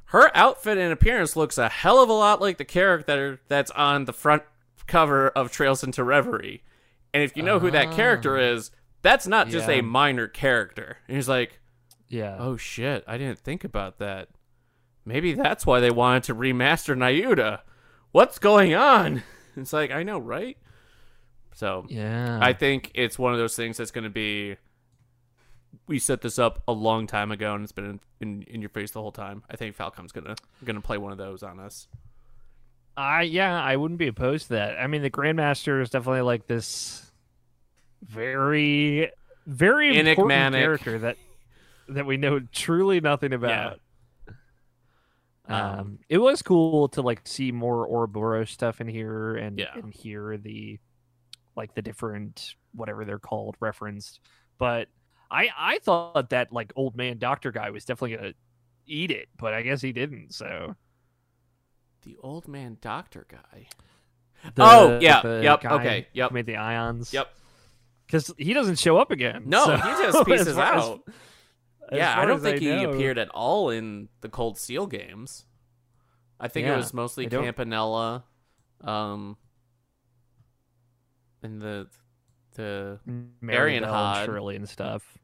Her 0.05 0.35
outfit 0.35 0.77
and 0.77 0.91
appearance 0.91 1.35
looks 1.37 1.57
a 1.57 1.69
hell 1.69 2.01
of 2.03 2.09
a 2.09 2.13
lot 2.13 2.41
like 2.41 2.57
the 2.57 2.65
character 2.65 3.39
that's 3.47 3.71
on 3.71 4.05
the 4.05 4.11
front 4.13 4.43
cover 4.87 5.29
of 5.29 5.51
Trails 5.51 5.83
into 5.83 6.03
Reverie. 6.03 6.63
And 7.13 7.23
if 7.23 7.37
you 7.37 7.43
know 7.43 7.59
who 7.59 7.71
that 7.71 7.91
character 7.91 8.37
Ah. 8.37 8.41
is, 8.53 8.71
that's 9.01 9.27
not 9.27 9.47
just 9.49 9.67
Yeah. 9.67 9.75
a 9.75 9.83
minor 9.83 10.27
character. 10.27 10.97
And 11.07 11.15
he's 11.17 11.29
like, 11.29 11.59
yeah. 12.07 12.35
oh 12.39 12.57
shit, 12.57 13.03
I 13.07 13.17
didn't 13.17 13.39
think 13.39 13.63
about 13.63 13.99
that. 13.99 14.29
Maybe 15.05 15.33
that's 15.33 15.65
why 15.65 15.79
they 15.79 15.89
wanted 15.91 16.23
to 16.23 16.35
remaster 16.35 16.95
Nayuta. 16.95 17.61
What's 18.11 18.39
going 18.39 18.73
on? 18.73 19.23
It's 19.57 19.73
like, 19.73 19.91
I 19.91 20.03
know, 20.03 20.17
right? 20.17 20.57
So 21.53 21.85
Yeah. 21.89 22.39
I 22.41 22.53
think 22.53 22.89
it's 22.93 23.19
one 23.19 23.33
of 23.33 23.37
those 23.39 23.53
things 23.55 23.75
that's 23.75 23.91
going 23.91 24.05
to 24.05 24.09
be. 24.09 24.55
We 25.87 25.99
set 25.99 26.21
this 26.21 26.39
up 26.39 26.63
a 26.69 26.71
long 26.71 27.05
time 27.05 27.31
ago, 27.33 27.53
and 27.53 27.61
it's 27.63 27.73
been 27.73 27.85
in, 27.85 27.99
in, 28.21 28.41
in 28.43 28.61
your 28.61 28.69
face 28.69 28.91
the 28.91 29.01
whole 29.01 29.11
time. 29.11 29.43
I 29.49 29.57
think 29.57 29.75
Falcom's 29.75 30.13
gonna 30.13 30.35
gonna 30.63 30.79
play 30.79 30.97
one 30.97 31.11
of 31.11 31.17
those 31.17 31.43
on 31.43 31.59
us. 31.59 31.89
I 32.95 33.23
yeah, 33.23 33.61
I 33.61 33.75
wouldn't 33.75 33.97
be 33.97 34.07
opposed 34.07 34.47
to 34.47 34.53
that. 34.53 34.79
I 34.79 34.87
mean, 34.87 35.01
the 35.01 35.09
Grandmaster 35.09 35.81
is 35.81 35.89
definitely 35.89 36.21
like 36.21 36.47
this 36.47 37.10
very, 38.03 39.11
very 39.45 39.87
important 39.97 40.07
Enigmatic. 40.31 40.59
character 40.61 40.99
that 40.99 41.17
that 41.89 42.05
we 42.05 42.17
know 42.17 42.39
truly 42.51 43.01
nothing 43.01 43.33
about. 43.33 43.79
Um, 45.47 45.55
Um, 45.79 45.99
it 46.07 46.19
was 46.19 46.41
cool 46.41 46.87
to 46.89 47.01
like 47.01 47.21
see 47.27 47.51
more 47.51 47.85
Ouroboros 47.87 48.51
stuff 48.51 48.79
in 48.79 48.87
here 48.87 49.35
and 49.35 49.59
Yeah. 49.59 49.73
and 49.75 49.93
hear 49.93 50.37
the 50.37 50.79
like 51.55 51.73
the 51.73 51.81
different 51.81 52.55
whatever 52.73 53.03
they're 53.03 53.19
called 53.19 53.55
referenced. 53.59 54.21
But 54.57 54.87
I 55.29 55.49
I 55.57 55.79
thought 55.79 56.29
that 56.29 56.53
like 56.53 56.71
old 56.75 56.95
man 56.95 57.17
doctor 57.17 57.51
guy 57.51 57.69
was 57.71 57.83
definitely 57.83 58.15
gonna 58.17 58.33
eat 58.85 59.11
it, 59.11 59.27
but 59.37 59.53
I 59.53 59.61
guess 59.63 59.81
he 59.81 59.91
didn't. 59.91 60.33
So 60.33 60.75
The 62.03 62.15
old 62.17 62.47
man 62.47 62.77
doctor 62.81 63.25
guy. 63.29 63.67
The- 64.55 64.63
Oh, 64.63 64.99
yeah, 64.99 65.21
yep, 65.41 65.63
okay, 65.65 66.07
yep. 66.13 66.31
Made 66.31 66.47
the 66.47 66.55
Aions. 66.55 67.13
Yep. 67.13 67.31
Because 68.11 68.33
he 68.37 68.53
doesn't 68.53 68.77
show 68.77 68.97
up 68.97 69.09
again. 69.11 69.43
No, 69.45 69.65
so- 69.65 69.77
he 69.77 69.89
just 70.03 70.25
pieces 70.25 70.57
out. 70.57 71.01
as 71.89 71.97
yeah, 71.97 72.19
I 72.19 72.25
don't 72.25 72.41
think 72.41 72.59
he 72.59 72.69
know. 72.69 72.89
appeared 72.91 73.17
at 73.17 73.29
all 73.29 73.69
in 73.69 74.09
the 74.19 74.27
Cold 74.29 74.57
Steel 74.57 74.85
games. 74.85 75.45
I 76.39 76.47
think 76.49 76.67
it 76.67 76.75
was 76.75 76.93
mostly 76.93 77.27
Campanella, 77.27 78.23
um, 78.83 79.37
and 81.43 81.61
the 81.61 81.87
the 82.55 82.99
Marion 83.39 83.83
Arianrhod. 83.83 84.25
Shirley 84.25 84.55
and 84.55 84.67
stuff. 84.67 85.17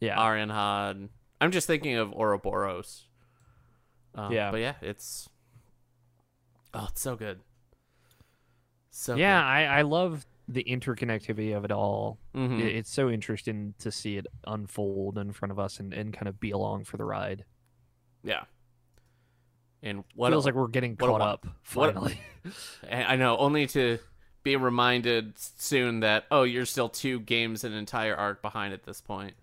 Yeah, 0.00 0.16
Arianrhod. 0.18 1.08
I'm 1.40 1.50
just 1.50 1.66
thinking 1.66 1.96
of 1.96 2.12
Ouroboros. 2.12 3.06
Um, 4.14 4.32
Yeah. 4.32 4.50
but 4.50 4.60
yeah, 4.60 4.74
it's 4.82 5.28
oh, 6.74 6.86
it's 6.90 7.00
so 7.00 7.16
good. 7.16 7.40
So 8.90 9.16
yeah, 9.16 9.42
I, 9.44 9.62
I 9.64 9.82
love 9.82 10.26
the 10.48 10.64
interconnectivity 10.64 11.56
of 11.56 11.64
it 11.64 11.70
all. 11.72 12.18
good. 12.34 12.50
Mhm. 12.50 12.60
It- 12.60 12.76
It's 12.76 12.90
so 12.92 13.08
interesting 13.10 13.74
to 13.78 13.90
see 13.92 14.16
it 14.16 14.26
unfold 14.46 15.16
in 15.18 15.32
front 15.32 15.52
of 15.52 15.58
us 15.58 15.78
and, 15.80 15.92
and 15.94 16.12
kind 16.12 16.28
of 16.28 16.40
be 16.40 16.50
along 16.50 16.84
for 16.84 16.96
the 16.96 17.04
ride. 17.04 17.44
yeah. 18.22 18.44
And 19.84 20.04
what 20.14 20.30
Feels 20.30 20.44
a- 20.44 20.48
like 20.48 20.54
we're 20.54 20.68
getting 20.68 20.94
what 20.96 21.08
a 21.08 21.10
caught 21.10 21.20
wa- 21.20 21.26
up 21.26 21.46
what 21.74 21.94
finally. 21.94 22.20
I 22.90 23.16
know, 23.16 23.36
only 23.36 23.66
to 23.68 23.98
be 24.44 24.54
reminded 24.56 25.36
soon 25.38 26.00
that 26.00 26.24
oh, 26.30 26.42
you're 26.44 26.66
still 26.66 26.88
two 26.88 27.18
games 27.20 27.64
and 27.64 27.72
an 27.72 27.78
entire 27.80 28.14
arc 28.16 28.42
behind 28.42 28.74
at 28.74 28.84
this 28.84 29.00
point. 29.00 29.34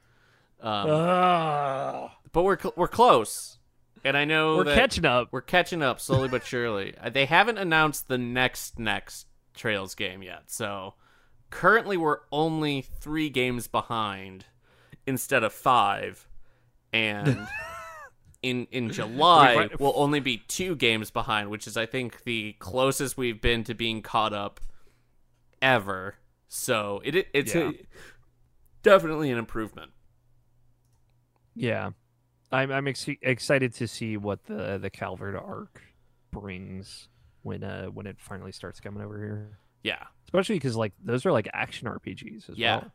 Um, 0.62 0.90
Ah, 0.90 2.18
but 2.32 2.44
we're 2.44 2.58
cl- 2.60 2.74
we're 2.78 2.88
close, 2.88 3.58
and 4.04 4.16
I 4.18 4.24
know 4.26 4.58
we're 4.58 4.64
that 4.66 4.76
catching 4.76 5.06
up. 5.06 5.28
we're 5.32 5.42
catching 5.42 5.82
up 5.82 6.00
slowly 6.00 6.28
but 6.30 6.46
surely. 6.46 6.94
Uh, 7.02 7.10
They 7.10 7.26
haven't 7.26 7.58
announced 7.58 8.08
the 8.08 8.18
next 8.18 8.78
next 8.80 9.28
Trails 9.56 9.96
game 9.96 10.22
yet, 10.24 10.44
so 10.52 10.94
currently 11.50 11.98
we're 11.98 12.20
only 12.32 12.82
three 12.82 13.30
games 13.30 13.68
behind 13.68 14.46
instead 15.08 15.44
of 15.44 15.52
five, 15.54 16.28
and 16.94 17.48
in 18.42 18.68
in 18.72 18.90
July 18.92 19.70
we'll 19.80 19.94
only 19.96 20.20
be 20.20 20.38
two 20.48 20.76
games 20.76 21.12
behind, 21.12 21.50
which 21.50 21.68
is 21.68 21.76
I 21.76 21.86
think 21.86 22.24
the 22.24 22.54
closest 22.60 23.18
we've 23.18 23.42
been 23.42 23.64
to 23.66 23.74
being 23.74 24.02
caught 24.02 24.34
up 24.34 24.60
ever. 25.62 26.16
So 26.48 27.02
it, 27.04 27.16
it 27.16 27.28
it's 27.34 27.54
Yeah. 27.56 27.70
a, 27.70 27.74
definitely 28.82 29.30
an 29.32 29.38
improvement. 29.38 29.92
Yeah, 31.56 31.92
I'm 32.52 32.72
I'm 32.72 32.88
ex- 32.88 33.08
excited 33.22 33.74
to 33.76 33.88
see 33.88 34.16
what 34.18 34.46
the 34.46 34.78
the 34.78 34.90
Calvard 34.90 35.36
arc 35.36 35.82
brings 36.32 37.10
when 37.50 37.64
uh 37.64 37.88
when 37.88 38.08
it 38.08 38.16
finally 38.20 38.52
starts 38.54 38.80
coming 38.80 39.04
over 39.04 39.18
here. 39.18 39.58
Yeah, 39.84 40.04
Especially 40.26 40.56
because 40.56 40.76
like 40.76 40.94
those 41.04 41.26
are 41.26 41.32
like 41.32 41.50
action 41.54 41.88
RPGs 41.88 42.50
as 42.50 42.58
Yeah. 42.58 42.78
well. 42.78 42.92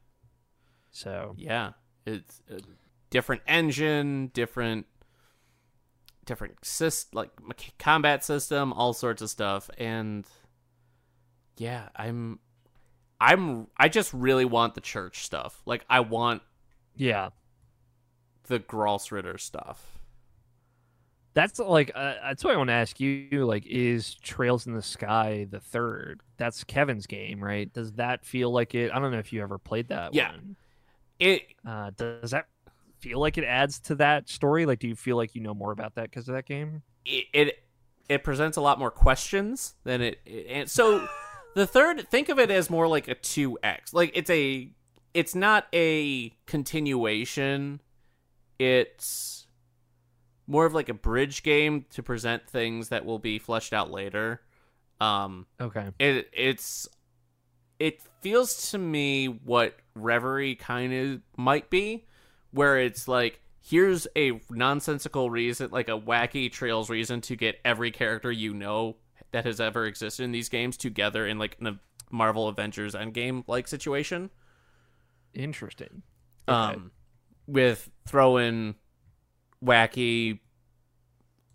So 0.91 1.35
yeah. 1.37 1.73
It's 2.07 2.41
a 2.51 2.61
different 3.11 3.43
engine, 3.47 4.29
different 4.35 4.87
different 6.27 6.61
sys- 6.63 7.07
like 7.13 7.31
combat 7.79 8.25
system, 8.25 8.73
all 8.73 8.93
sorts 8.93 9.21
of 9.23 9.31
stuff, 9.31 9.71
and 9.79 10.27
yeah, 11.57 11.89
I'm 11.97 12.39
I'm 13.21 13.69
I 13.77 13.89
just 13.89 14.13
really 14.13 14.45
want 14.45 14.75
the 14.75 14.81
church 14.81 15.25
stuff. 15.25 15.63
Like 15.67 15.85
I 15.89 16.01
want 16.01 16.43
yeah, 16.97 17.31
the 18.49 18.61
Gralsritter 18.61 19.41
stuff. 19.41 19.94
That's 21.35 21.59
like 21.59 21.91
uh, 21.95 22.15
that's 22.23 22.45
what 22.45 22.55
I 22.55 22.57
want 22.57 22.69
to 22.69 22.75
ask 22.75 22.99
you. 23.01 23.45
Like, 23.47 23.67
is 23.67 24.15
Trails 24.17 24.67
in 24.67 24.75
the 24.75 24.83
Sky 24.83 25.47
the 25.51 25.61
third? 25.61 26.21
That's 26.37 26.65
Kevin's 26.65 27.07
game, 27.07 27.43
right? 27.43 27.73
Does 27.73 27.93
that 27.95 28.25
feel 28.25 28.51
like 28.51 28.75
it? 28.75 28.93
I 28.93 28.99
don't 28.99 29.11
know 29.11 29.19
if 29.19 29.33
you 29.33 29.43
ever 29.43 29.59
played 29.59 29.89
that. 29.89 30.15
Yeah. 30.15 30.31
one. 30.31 30.57
It 31.19 31.43
Uh, 31.67 31.91
does 31.97 32.31
that 32.31 32.47
feel 33.01 33.21
like 33.21 33.37
it 33.37 33.45
adds 33.45 33.81
to 33.81 33.97
that 33.97 34.29
story? 34.29 34.65
Like, 34.67 34.79
do 34.79 34.89
you 34.89 34.97
feel 34.97 35.17
like 35.17 35.35
you 35.35 35.41
know 35.41 35.55
more 35.55 35.73
about 35.73 35.97
that 35.97 36.11
because 36.11 36.29
of 36.29 36.35
that 36.35 36.47
game? 36.47 36.83
it 37.05 37.27
it, 37.33 37.59
it 38.09 38.25
presents 38.25 38.57
a 38.57 38.61
lot 38.61 38.79
more 38.79 38.91
questions 38.91 39.75
than 39.85 40.01
it, 40.01 40.21
it 40.27 40.47
and 40.49 40.71
so 40.71 41.07
the 41.55 41.67
third 41.67 42.09
think 42.09 42.29
of 42.29 42.39
it 42.39 42.51
as 42.51 42.71
more 42.71 42.89
like 42.89 43.09
a 43.09 43.15
2x 43.15 43.93
like 43.93 44.11
it's 44.15 44.31
a 44.31 44.71
it's 45.13 45.35
not 45.35 45.67
a 45.73 46.31
continuation 46.47 47.81
it's 48.59 49.44
more 50.47 50.67
of 50.67 50.75
like 50.75 50.89
a 50.89 50.95
bridge 50.95 51.43
game 51.43 51.85
to 51.91 52.03
present 52.03 52.49
things 52.49 52.89
that 52.91 53.05
will 53.05 53.19
be 53.19 53.39
fleshed 53.39 53.73
out 53.73 53.91
later 53.91 54.41
um 55.01 55.47
Okay. 55.61 55.89
it 55.99 56.29
it's 56.33 56.89
it 57.79 58.01
feels 58.21 58.71
to 58.71 58.79
me 58.79 59.27
what 59.27 59.77
reverie 59.95 60.55
kind 60.55 60.93
of 60.93 61.21
might 61.37 61.69
be 61.71 62.07
where 62.53 62.79
it's 62.79 63.09
like 63.09 63.41
here's 63.61 64.07
a 64.17 64.41
nonsensical 64.51 65.31
reason 65.31 65.71
like 65.71 65.89
a 65.89 65.99
wacky 65.99 66.51
trails 66.53 66.89
reason 66.91 67.21
to 67.21 67.35
get 67.37 67.57
every 67.65 67.91
character 67.91 68.31
you 68.31 68.55
know 68.55 68.97
that 69.33 69.45
has 69.45 69.61
ever 69.61 69.85
existed 69.87 70.23
in 70.23 70.31
these 70.33 70.49
games 70.49 70.77
together 70.77 71.27
in 71.27 71.39
like 71.39 71.57
a 71.63 71.75
marvel 72.11 72.47
avengers 72.49 72.95
endgame 72.95 73.43
like 73.49 73.67
situation 73.67 74.31
Interesting. 75.33 76.03
Okay. 76.49 76.75
um 76.77 76.91
with 77.47 77.91
throwing 78.07 78.75
wacky 79.65 80.41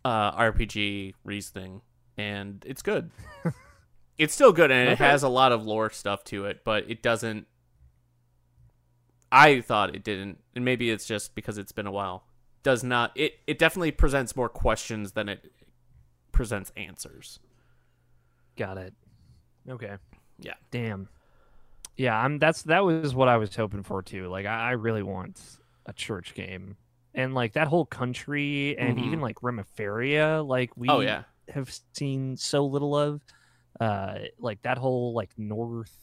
uh 0.05 0.31
rpg 0.37 1.13
reasoning 1.23 1.81
and 2.17 2.63
it's 2.67 2.81
good 2.81 3.11
it's 4.17 4.33
still 4.33 4.51
good 4.51 4.71
and 4.71 4.89
it 4.89 4.97
has 4.97 5.23
a 5.23 5.29
lot 5.29 5.51
of 5.51 5.65
lore 5.65 5.89
stuff 5.89 6.23
to 6.23 6.45
it 6.45 6.61
but 6.63 6.89
it 6.89 7.03
doesn't 7.03 7.45
i 9.31 9.61
thought 9.61 9.93
it 9.95 10.03
didn't 10.03 10.39
and 10.55 10.65
maybe 10.65 10.89
it's 10.89 11.05
just 11.05 11.35
because 11.35 11.57
it's 11.57 11.71
been 11.71 11.87
a 11.87 11.91
while 11.91 12.23
does 12.63 12.83
not 12.83 13.11
it 13.15 13.33
it 13.47 13.59
definitely 13.59 13.91
presents 13.91 14.35
more 14.35 14.49
questions 14.49 15.11
than 15.11 15.29
it 15.29 15.51
presents 16.31 16.71
answers 16.75 17.39
Got 18.59 18.77
it. 18.77 18.93
Okay. 19.69 19.95
Yeah. 20.37 20.55
Damn. 20.69 21.07
Yeah, 21.95 22.17
I'm. 22.17 22.39
That's 22.39 22.63
that 22.63 22.83
was 22.83 23.15
what 23.15 23.29
I 23.29 23.37
was 23.37 23.55
hoping 23.55 23.83
for 23.83 24.01
too. 24.01 24.27
Like, 24.27 24.45
I, 24.45 24.69
I 24.69 24.71
really 24.71 25.01
want 25.01 25.41
a 25.85 25.93
church 25.93 26.33
game, 26.33 26.75
and 27.13 27.33
like 27.33 27.53
that 27.53 27.67
whole 27.67 27.85
country, 27.85 28.77
and 28.77 28.97
Mhm. 28.97 29.03
even 29.05 29.21
like 29.21 29.37
Remiferia, 29.37 30.45
like 30.45 30.75
we 30.77 30.89
oh 30.89 30.99
yeah 31.01 31.23
have 31.49 31.71
seen 31.93 32.37
so 32.37 32.65
little 32.65 32.95
of. 32.95 33.21
Uh, 33.79 34.19
like 34.39 34.61
that 34.63 34.77
whole 34.77 35.13
like 35.13 35.29
north 35.37 35.95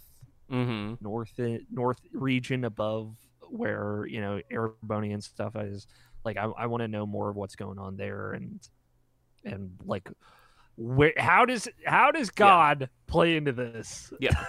mm-hmm 0.50 0.94
north 1.04 1.38
north 1.70 2.00
region 2.12 2.64
above 2.64 3.14
where 3.50 4.06
you 4.08 4.20
know 4.20 4.40
Erebonia 4.50 5.12
and 5.14 5.22
stuff 5.24 5.54
is. 5.56 5.86
Like, 6.24 6.36
I 6.38 6.44
I 6.44 6.66
want 6.66 6.80
to 6.82 6.88
know 6.88 7.06
more 7.06 7.28
of 7.30 7.36
what's 7.36 7.54
going 7.56 7.78
on 7.78 7.96
there, 7.96 8.32
and 8.32 8.60
and 9.44 9.72
like. 9.84 10.10
Where, 10.78 11.14
how 11.16 11.46
does 11.46 11.68
how 11.86 12.10
does 12.10 12.28
God 12.28 12.90
play 13.06 13.36
into 13.38 13.52
this? 13.52 14.12
yeah 14.20 14.44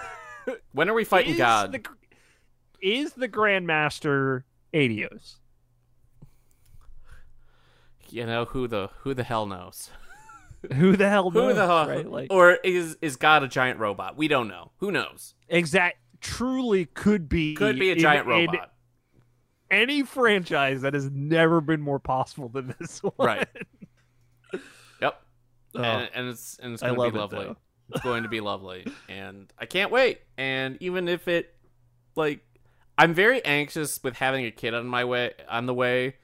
when 0.72 0.90
are 0.90 0.94
we 0.94 1.04
fighting 1.04 1.32
Is 1.32 1.38
god 1.38 1.72
the 1.72 1.82
is 2.82 3.12
the 3.14 3.28
Grandmaster 3.30 4.42
Aidios? 4.74 5.36
You 8.10 8.26
know 8.26 8.44
who 8.46 8.66
the 8.68 8.90
who 9.00 9.14
the 9.14 9.24
hell 9.24 9.46
knows 9.46 9.90
Who 10.74 10.96
the 10.96 11.08
hell 11.08 11.30
knows? 11.30 11.50
Who 11.50 11.54
the 11.54 11.66
hell? 11.66 11.88
Right? 11.88 12.10
Like 12.10 12.32
or 12.32 12.52
is 12.64 12.96
is 13.00 13.16
God 13.16 13.42
a 13.44 13.48
giant 13.48 13.78
robot? 13.78 14.16
We 14.16 14.26
don't 14.28 14.48
know. 14.48 14.72
Who 14.78 14.90
knows? 14.90 15.34
exact 15.48 15.98
truly 16.20 16.84
could 16.86 17.28
be 17.28 17.54
Could 17.54 17.78
be 17.78 17.90
a 17.90 17.92
in- 17.92 17.98
giant 18.00 18.26
robot. 18.26 18.72
any 19.70 20.02
franchise 20.02 20.82
that 20.82 20.94
has 20.94 21.08
never 21.10 21.60
been 21.60 21.80
more 21.80 22.00
possible 22.00 22.48
than 22.48 22.74
this 22.80 23.00
one. 23.02 23.12
Right. 23.18 23.48
Yep. 25.00 25.22
Oh, 25.76 25.82
and, 25.82 26.10
and 26.14 26.28
it's 26.28 26.58
and 26.60 26.72
it's 26.72 26.82
gonna 26.82 26.94
love 26.98 27.12
be 27.12 27.18
it, 27.18 27.20
lovely. 27.20 27.44
though. 27.44 27.56
It's 27.90 28.00
going 28.02 28.24
to 28.24 28.28
be 28.28 28.40
lovely, 28.40 28.84
and 29.08 29.50
I 29.58 29.64
can't 29.66 29.90
wait. 29.90 30.20
And 30.36 30.76
even 30.80 31.08
if 31.08 31.26
it, 31.28 31.54
like, 32.16 32.40
I'm 32.98 33.14
very 33.14 33.42
anxious 33.44 34.02
with 34.02 34.16
having 34.16 34.44
a 34.44 34.50
kid 34.50 34.74
on 34.74 34.86
my 34.86 35.04
way 35.04 35.32
on 35.48 35.66
the 35.66 35.72
way 35.74 36.16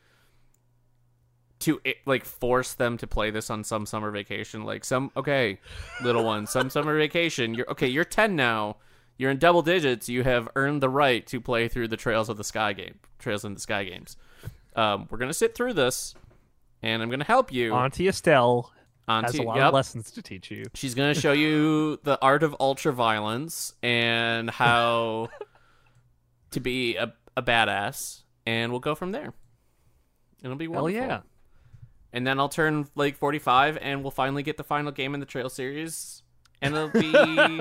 to 1.60 1.80
like 2.06 2.24
force 2.24 2.74
them 2.74 2.98
to 2.98 3.06
play 3.06 3.30
this 3.30 3.50
on 3.50 3.64
some 3.64 3.86
summer 3.86 4.10
vacation. 4.10 4.64
Like 4.64 4.84
some 4.84 5.10
okay, 5.16 5.58
little 6.02 6.24
one, 6.24 6.46
some 6.46 6.70
summer 6.70 6.96
vacation. 6.98 7.54
You're 7.54 7.70
okay. 7.70 7.88
You're 7.88 8.04
ten 8.04 8.36
now. 8.36 8.76
You're 9.16 9.30
in 9.30 9.38
double 9.38 9.62
digits. 9.62 10.08
You 10.08 10.24
have 10.24 10.48
earned 10.56 10.82
the 10.82 10.88
right 10.88 11.24
to 11.28 11.40
play 11.40 11.68
through 11.68 11.88
the 11.88 11.96
Trails 11.96 12.28
of 12.28 12.36
the 12.36 12.44
Sky 12.44 12.72
game, 12.72 12.98
Trails 13.18 13.44
in 13.44 13.54
the 13.54 13.60
Sky 13.60 13.84
games. 13.84 14.16
Um, 14.74 15.06
we're 15.10 15.18
gonna 15.18 15.32
sit 15.32 15.54
through 15.54 15.74
this, 15.74 16.14
and 16.82 17.02
I'm 17.02 17.10
gonna 17.10 17.24
help 17.24 17.52
you. 17.52 17.72
Auntie 17.72 18.08
Estelle 18.08 18.72
Auntie, 19.06 19.26
has 19.26 19.38
a 19.38 19.42
lot 19.42 19.56
yep. 19.56 19.66
of 19.66 19.74
lessons 19.74 20.10
to 20.12 20.22
teach 20.22 20.50
you. 20.50 20.64
She's 20.74 20.94
gonna 20.94 21.14
show 21.14 21.32
you 21.32 21.98
the 22.02 22.18
art 22.20 22.42
of 22.42 22.56
ultra 22.58 22.92
violence 22.92 23.74
and 23.82 24.50
how 24.50 25.28
to 26.50 26.60
be 26.60 26.96
a, 26.96 27.12
a 27.36 27.42
badass, 27.42 28.22
and 28.46 28.72
we'll 28.72 28.80
go 28.80 28.94
from 28.94 29.12
there. 29.12 29.32
It'll 30.42 30.56
be 30.56 30.68
Hell 30.70 30.90
yeah. 30.90 31.20
And 32.14 32.24
then 32.24 32.38
I'll 32.38 32.48
turn 32.48 32.86
like 32.94 33.16
45, 33.16 33.76
and 33.82 34.02
we'll 34.02 34.12
finally 34.12 34.44
get 34.44 34.56
the 34.56 34.62
final 34.62 34.92
game 34.92 35.14
in 35.14 35.20
the 35.20 35.26
Trail 35.26 35.50
series, 35.50 36.22
and 36.62 36.72
it'll 36.74 36.88
be. 36.88 37.12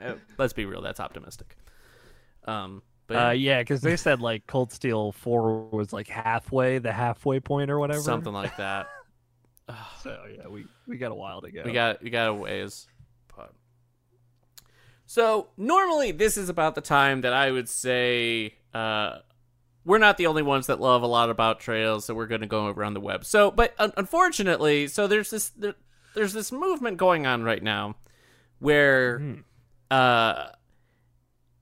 uh, 0.00 0.14
let's 0.38 0.52
be 0.52 0.64
real, 0.64 0.80
that's 0.80 1.00
optimistic. 1.00 1.56
Um, 2.44 2.82
but 3.08 3.16
Uh, 3.16 3.30
yeah, 3.30 3.58
because 3.60 3.80
they 3.80 3.96
said 3.96 4.20
like 4.20 4.46
Cold 4.46 4.70
Steel 4.70 5.10
Four 5.10 5.68
was 5.70 5.92
like 5.92 6.06
halfway, 6.06 6.78
the 6.78 6.92
halfway 6.92 7.40
point 7.40 7.68
or 7.70 7.80
whatever. 7.80 8.00
something 8.00 8.32
like 8.32 8.56
that. 8.58 8.86
So 10.02 10.16
yeah, 10.34 10.46
we 10.48 10.64
we 10.86 10.96
got 10.96 11.10
a 11.10 11.14
while 11.14 11.42
to 11.42 11.50
go. 11.50 11.62
We 11.64 11.72
got 11.72 12.02
we 12.02 12.10
got 12.10 12.28
a 12.28 12.34
ways. 12.34 12.86
But 13.36 13.52
so 15.04 15.48
normally 15.56 16.12
this 16.12 16.36
is 16.38 16.48
about 16.48 16.74
the 16.74 16.80
time 16.80 17.22
that 17.22 17.32
I 17.32 17.50
would 17.50 17.68
say 17.68 18.54
uh, 18.72 19.18
we're 19.84 19.98
not 19.98 20.16
the 20.18 20.26
only 20.26 20.42
ones 20.42 20.66
that 20.66 20.80
love 20.80 21.02
a 21.02 21.06
lot 21.06 21.30
about 21.30 21.60
trails, 21.60 22.04
so 22.04 22.14
we're 22.14 22.26
going 22.26 22.42
to 22.42 22.46
go 22.46 22.66
around 22.66 22.94
the 22.94 23.00
web. 23.00 23.24
So, 23.24 23.50
but 23.50 23.74
un- 23.78 23.92
unfortunately, 23.96 24.86
so 24.88 25.06
there's 25.06 25.30
this 25.30 25.48
there, 25.50 25.74
there's 26.14 26.32
this 26.32 26.52
movement 26.52 26.96
going 26.96 27.26
on 27.26 27.42
right 27.44 27.62
now 27.62 27.96
where 28.58 29.18
Hmm. 29.18 29.34
uh, 29.90 30.46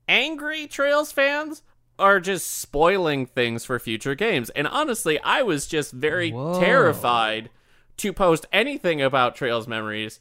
angry 0.08 0.66
trails 0.66 1.12
fans 1.12 1.62
are 1.98 2.20
just 2.20 2.50
spoiling 2.50 3.26
things 3.26 3.64
for 3.64 3.78
future 3.78 4.14
games. 4.14 4.50
And 4.50 4.66
honestly, 4.68 5.18
I 5.20 5.42
was 5.42 5.66
just 5.66 5.92
very 5.92 6.30
Whoa. 6.30 6.60
terrified 6.60 7.50
to 7.98 8.12
post 8.12 8.44
anything 8.52 9.00
about 9.00 9.34
Trails 9.34 9.66
memories 9.66 10.20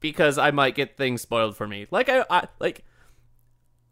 because 0.00 0.36
I 0.36 0.50
might 0.50 0.74
get 0.74 0.98
things 0.98 1.22
spoiled 1.22 1.56
for 1.56 1.66
me. 1.66 1.86
Like 1.90 2.10
I, 2.10 2.24
I 2.28 2.48
like 2.60 2.84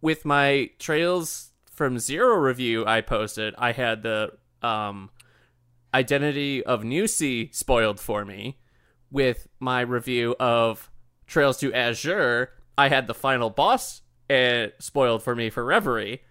with 0.03 0.27
my 0.27 0.71
Trails 0.79 1.52
from 1.73 1.99
Zero 1.99 2.37
review 2.37 2.85
I 2.87 3.01
posted, 3.01 3.55
I 3.59 3.73
had 3.73 4.03
the 4.03 4.33
um 4.63 5.11
identity 5.95 6.65
of 6.65 6.85
New 6.85 7.07
Sea 7.07 7.51
spoiled 7.53 8.01
for 8.01 8.25
me. 8.25 8.59
With 9.11 9.47
my 9.61 9.83
review 9.83 10.35
of 10.41 10.91
Trails 11.27 11.59
to 11.59 11.73
Azure, 11.75 12.51
I 12.79 12.89
had 12.89 13.07
the 13.07 13.15
final 13.15 13.51
boss 13.51 14.01
uh, 14.31 14.69
spoiled 14.79 15.23
for 15.23 15.35
me 15.35 15.51
for 15.51 15.65
Reverie. 15.65 16.23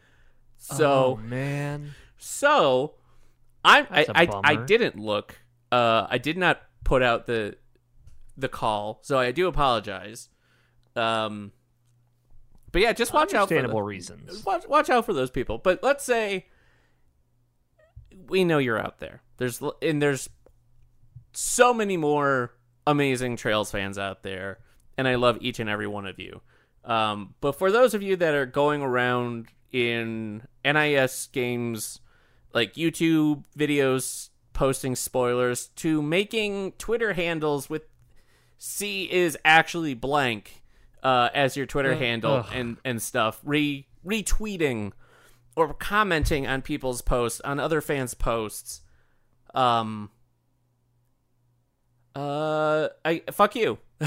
So 0.58 1.18
oh, 1.20 1.24
man, 1.24 1.94
so 2.18 2.96
I 3.64 3.82
I, 3.90 4.06
I, 4.24 4.42
I 4.44 4.56
didn't 4.56 4.98
look. 4.98 5.40
Uh, 5.72 6.08
I 6.10 6.18
did 6.18 6.38
not 6.38 6.62
put 6.84 7.02
out 7.02 7.26
the 7.26 7.58
the 8.38 8.50
call, 8.50 9.00
so 9.04 9.18
I 9.18 9.32
do 9.32 9.48
apologize. 9.48 10.30
Um, 10.96 11.52
but 12.72 12.82
yeah, 12.82 12.94
just 12.94 13.14
watch 13.14 13.34
out 13.34 13.50
for 13.50 13.56
understandable 13.56 13.82
reasons. 13.82 14.46
watch 14.46 14.68
watch 14.68 14.90
out 14.90 15.06
for 15.06 15.14
those 15.14 15.30
people. 15.30 15.58
But 15.58 15.84
let's 15.84 16.04
say 16.04 16.48
we 18.28 18.44
know 18.44 18.58
you're 18.58 18.80
out 18.80 19.00
there. 19.00 19.22
There's 19.38 19.62
and 19.82 20.02
there's 20.02 20.30
so 21.34 21.74
many 21.74 21.98
more 21.98 22.54
amazing 22.88 23.36
Trails 23.36 23.72
fans 23.72 23.98
out 23.98 24.24
there, 24.24 24.60
and 24.98 25.08
I 25.08 25.16
love 25.16 25.38
each 25.42 25.60
and 25.60 25.70
every 25.70 25.88
one 25.88 26.06
of 26.06 26.20
you. 26.20 26.42
Um, 26.84 27.36
but 27.42 27.54
for 27.54 27.72
those 27.72 27.94
of 27.94 28.02
you 28.02 28.16
that 28.16 28.34
are 28.34 28.46
going 28.46 28.82
around 28.82 29.48
in 29.72 30.44
NIS 30.66 31.28
games, 31.32 32.00
like 32.54 32.74
YouTube 32.74 33.44
videos 33.58 34.30
posting 34.54 34.96
spoilers, 34.96 35.68
to 35.68 36.02
making 36.02 36.74
Twitter 36.74 37.14
handles 37.14 37.70
with 37.70 37.84
C 38.58 39.12
is 39.12 39.38
actually 39.44 39.94
blank 39.94 40.61
uh, 41.04 41.30
as 41.34 41.56
your 41.58 41.66
Twitter 41.66 41.94
Uh, 41.94 41.98
handle 41.98 42.34
ugh. 42.34 42.50
and 42.54 42.78
and 42.86 43.02
stuff, 43.02 43.40
re 43.44 43.88
retweeting 44.06 44.92
or 45.56 45.74
commenting 45.74 46.48
on 46.48 46.62
people's 46.62 47.02
posts 47.02 47.42
on 47.42 47.60
other 47.60 47.82
fans' 47.82 48.14
posts. 48.14 48.82
Um. 49.54 50.10
Uh, 52.16 52.90
I 53.06 53.24
fuck 53.32 53.56
you. 53.56 53.78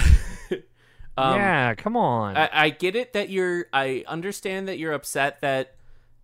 um, 1.17 1.37
yeah, 1.37 1.75
come 1.75 1.97
on. 1.97 2.37
I, 2.37 2.51
I 2.53 2.71
get 2.71 2.95
it 2.97 3.13
that 3.15 3.31
you're. 3.31 3.67
I 3.73 4.05
understand 4.07 4.69
that 4.69 4.79
you're 4.79 4.93
upset 4.93 5.41
that 5.41 5.77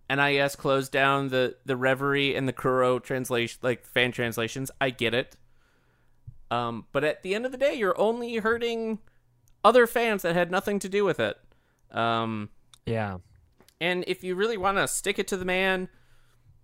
NIS 0.09 0.55
closed 0.55 0.91
down 0.91 1.29
the 1.29 1.55
the 1.65 1.75
Reverie 1.75 2.35
and 2.35 2.47
the 2.47 2.53
Kuro 2.53 2.99
translation, 2.99 3.59
like 3.63 3.85
fan 3.85 4.11
translations. 4.11 4.69
I 4.79 4.91
get 4.91 5.13
it. 5.13 5.35
Um, 6.51 6.85
but 6.91 7.03
at 7.03 7.23
the 7.23 7.33
end 7.33 7.45
of 7.45 7.51
the 7.51 7.57
day, 7.57 7.73
you're 7.75 7.99
only 7.99 8.35
hurting 8.35 8.99
other 9.63 9.87
fans 9.87 10.21
that 10.23 10.35
had 10.35 10.51
nothing 10.51 10.79
to 10.79 10.89
do 10.89 11.03
with 11.05 11.19
it. 11.19 11.37
Um, 11.91 12.49
yeah, 12.85 13.17
and 13.79 14.03
if 14.07 14.23
you 14.23 14.35
really 14.35 14.57
want 14.57 14.77
to 14.77 14.87
stick 14.87 15.19
it 15.19 15.27
to 15.29 15.37
the 15.37 15.45
man, 15.45 15.89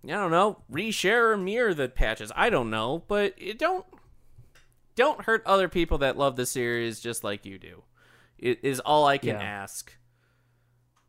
I 0.04 0.08
don't 0.08 0.30
know, 0.30 0.62
reshare 0.72 1.32
or 1.32 1.36
mirror 1.36 1.74
the 1.74 1.88
patches. 1.88 2.32
I 2.34 2.50
don't 2.50 2.70
know, 2.70 3.04
but 3.08 3.34
it 3.36 3.58
don't 3.58 3.84
don't 4.94 5.24
hurt 5.24 5.42
other 5.46 5.68
people 5.68 5.98
that 5.98 6.16
love 6.18 6.36
the 6.36 6.46
series 6.46 6.98
just 7.00 7.22
like 7.22 7.44
you 7.46 7.58
do. 7.58 7.82
It 8.38 8.60
is 8.62 8.80
all 8.80 9.06
I 9.06 9.18
can 9.18 9.36
Yeah. 9.36 9.42
ask. 9.42 9.92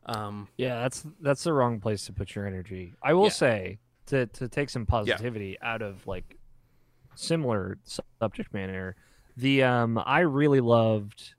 Um, 0.05 0.47
yeah. 0.57 0.81
That's 0.81 1.05
that's 1.21 1.43
the 1.43 1.53
wrong 1.53 1.79
place 1.79 2.05
to 2.05 2.13
put 2.13 2.35
your 2.35 2.45
energy. 2.45 2.93
I 3.01 3.13
will 3.13 3.25
Yeah. 3.25 3.29
say 3.29 3.79
to 4.07 4.25
to 4.27 4.47
take 4.47 4.69
some 4.69 4.85
positivity 4.85 5.57
out 5.61 5.81
of 5.81 6.05
like 6.07 6.37
similar 7.15 7.77
subject 7.83 8.53
matter. 8.53 8.95
The 9.37 9.63
um, 9.63 10.01
I 10.03 10.19
really 10.21 10.61
loved 10.61 11.35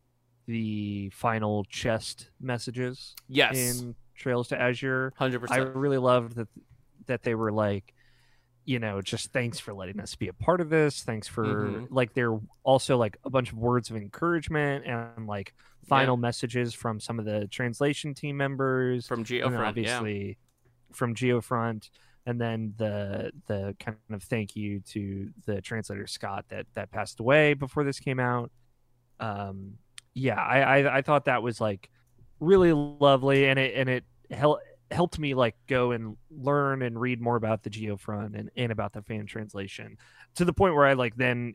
the 0.51 1.11
final 1.11 1.64
chest 1.64 2.30
messages 2.40 3.14
yes, 3.28 3.57
in 3.57 3.94
Trails 4.14 4.48
to 4.48 4.60
Azure. 4.60 5.12
100%. 5.18 5.51
I 5.51 5.59
really 5.59 5.98
loved 5.98 6.36
that 6.36 6.48
that 7.06 7.22
they 7.22 7.35
were 7.35 7.51
like, 7.52 7.94
you 8.64 8.78
know, 8.78 9.01
just 9.01 9.32
thanks 9.32 9.59
for 9.59 9.72
letting 9.74 9.98
us 10.01 10.14
be 10.14 10.28
a 10.28 10.32
part 10.32 10.60
of 10.60 10.68
this. 10.68 11.02
Thanks 11.02 11.27
for 11.27 11.44
Mhm. 11.44 11.86
like 11.90 12.12
they're 12.14 12.39
also 12.62 12.97
like 12.97 13.16
a 13.24 13.31
bunch 13.31 13.51
of 13.52 13.59
words 13.59 13.90
of 13.90 13.97
encouragement 13.97 14.85
and 14.86 15.27
like 15.27 15.55
final 15.89 16.16
messages 16.16 16.74
from 16.74 17.01
some 17.01 17.18
of 17.18 17.24
the 17.24 17.48
translation 17.48 18.14
team 18.14 18.36
members 18.36 19.06
From 19.09 19.24
Geofront, 19.24 19.52
yeah. 19.52 19.68
obviously 19.68 20.39
from 20.93 21.14
Geofront 21.14 21.90
and 22.27 22.40
then 22.40 22.74
the 22.77 23.32
the 23.47 23.74
kind 23.81 23.97
of 24.10 24.22
thank 24.22 24.55
you 24.55 24.81
to 24.81 25.31
the 25.47 25.60
translator 25.62 26.06
Scott 26.06 26.44
that 26.48 26.66
that 26.74 26.90
passed 26.90 27.18
away 27.20 27.55
before 27.55 27.82
this 27.82 27.98
came 27.98 28.20
out. 28.20 28.52
Um, 29.18 29.78
yeah, 30.15 30.41
I, 30.41 30.61
I 30.81 30.97
I 30.99 31.03
thought 31.03 31.24
that 31.27 31.43
was 31.43 31.61
like 31.61 31.91
really 32.41 32.73
lovely, 32.73 33.47
and 33.47 33.59
it 33.59 33.74
and 33.74 33.89
it 33.89 34.05
hel- 34.31 34.61
helped 34.91 35.19
me 35.19 35.35
like 35.35 35.57
go 35.69 35.93
and 35.93 36.16
learn 36.31 36.82
and 36.82 37.01
read 37.01 37.20
more 37.20 37.37
about 37.37 37.62
the 37.62 37.70
Geofront 37.70 38.39
and 38.39 38.51
and 38.57 38.73
about 38.73 38.93
the 38.93 39.03
fan 39.03 39.27
translation 39.27 39.97
to 40.37 40.45
the 40.45 40.53
point 40.53 40.74
where 40.74 40.87
I 40.87 40.95
like 40.95 41.16
then 41.16 41.55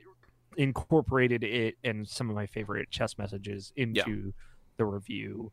incorporated 0.57 1.43
it 1.43 1.75
and 1.83 2.07
some 2.07 2.29
of 2.29 2.35
my 2.35 2.45
favorite 2.45 2.89
chess 2.91 3.17
messages 3.17 3.73
into 3.75 4.33
the 4.77 4.85
review. 4.85 5.51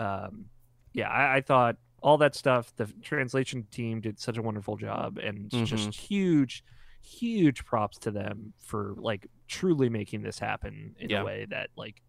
Um, 0.00 0.46
yeah, 0.92 1.08
I, 1.10 1.36
I 1.36 1.40
thought 1.40 1.76
all 2.02 2.18
that 2.18 2.34
stuff. 2.34 2.72
The 2.76 2.86
translation 3.02 3.66
team 3.70 4.00
did 4.00 4.18
such 4.20 4.36
a 4.38 4.42
wonderful 4.42 4.76
job, 4.76 5.18
and 5.18 5.50
Mhm. 5.50 5.64
just 5.64 5.94
huge, 5.94 6.64
huge 7.02 7.64
props 7.64 7.98
to 8.00 8.10
them 8.10 8.52
for 8.58 8.94
like 8.98 9.26
truly 9.48 9.88
making 9.88 10.22
this 10.22 10.38
happen 10.38 10.94
in 10.98 11.10
Yeah. 11.10 11.22
a 11.22 11.24
way 11.24 11.46
that 11.50 11.70
like 11.76 12.02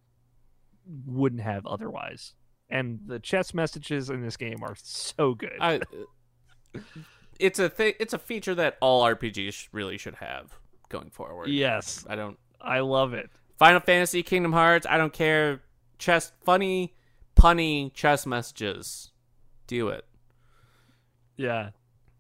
wouldn't 1.06 1.42
have 1.42 1.66
otherwise. 1.66 2.34
And 2.70 3.00
the 3.06 3.20
chess 3.20 3.54
messages 3.54 4.10
in 4.10 4.22
this 4.22 4.38
game 4.38 4.62
are 4.64 4.76
so 4.82 5.34
good. 5.34 5.54
I, 5.60 5.82
it's 7.40 7.60
a 7.60 7.70
thi- 7.70 7.96
it's 8.00 8.14
a 8.14 8.20
feature 8.20 8.56
that 8.56 8.78
all 8.82 9.04
RPGs 9.04 9.70
really 9.72 9.98
should 9.98 10.16
have 10.16 10.54
going 10.90 11.10
forward. 11.10 11.50
yes, 11.50 12.06
I 12.10 12.16
don't 12.16 12.38
I 12.60 12.80
love 12.80 13.14
it. 13.14 13.30
Final 13.58 13.80
Fantasy, 13.80 14.22
Kingdom 14.24 14.54
Hearts, 14.54 14.86
I 14.90 14.98
don't 14.98 15.14
care. 15.14 15.62
Chess, 15.98 16.32
funny, 16.44 16.94
punny 17.36 17.94
chess 17.94 18.26
messages. 18.26 19.12
Do 19.66 19.90
it. 19.90 20.06
Yeah. 21.38 21.70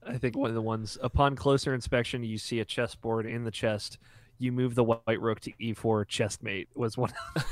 I 0.06 0.18
think 0.18 0.36
one 0.38 0.50
of 0.50 0.56
the 0.56 0.62
ones 0.62 0.98
upon 1.02 1.36
closer 1.36 1.74
inspection 1.74 2.24
you 2.24 2.38
see 2.38 2.60
a 2.60 2.66
chessboard 2.66 3.26
in 3.26 3.44
the 3.44 3.52
chest. 3.52 3.98
You 4.40 4.52
move 4.52 4.76
the 4.76 4.84
white 4.84 5.20
rook 5.22 5.40
to 5.42 5.52
e4 5.54 6.06
chestmate 6.06 6.68
was 6.76 6.96
one 6.98 7.12
of 7.36 7.44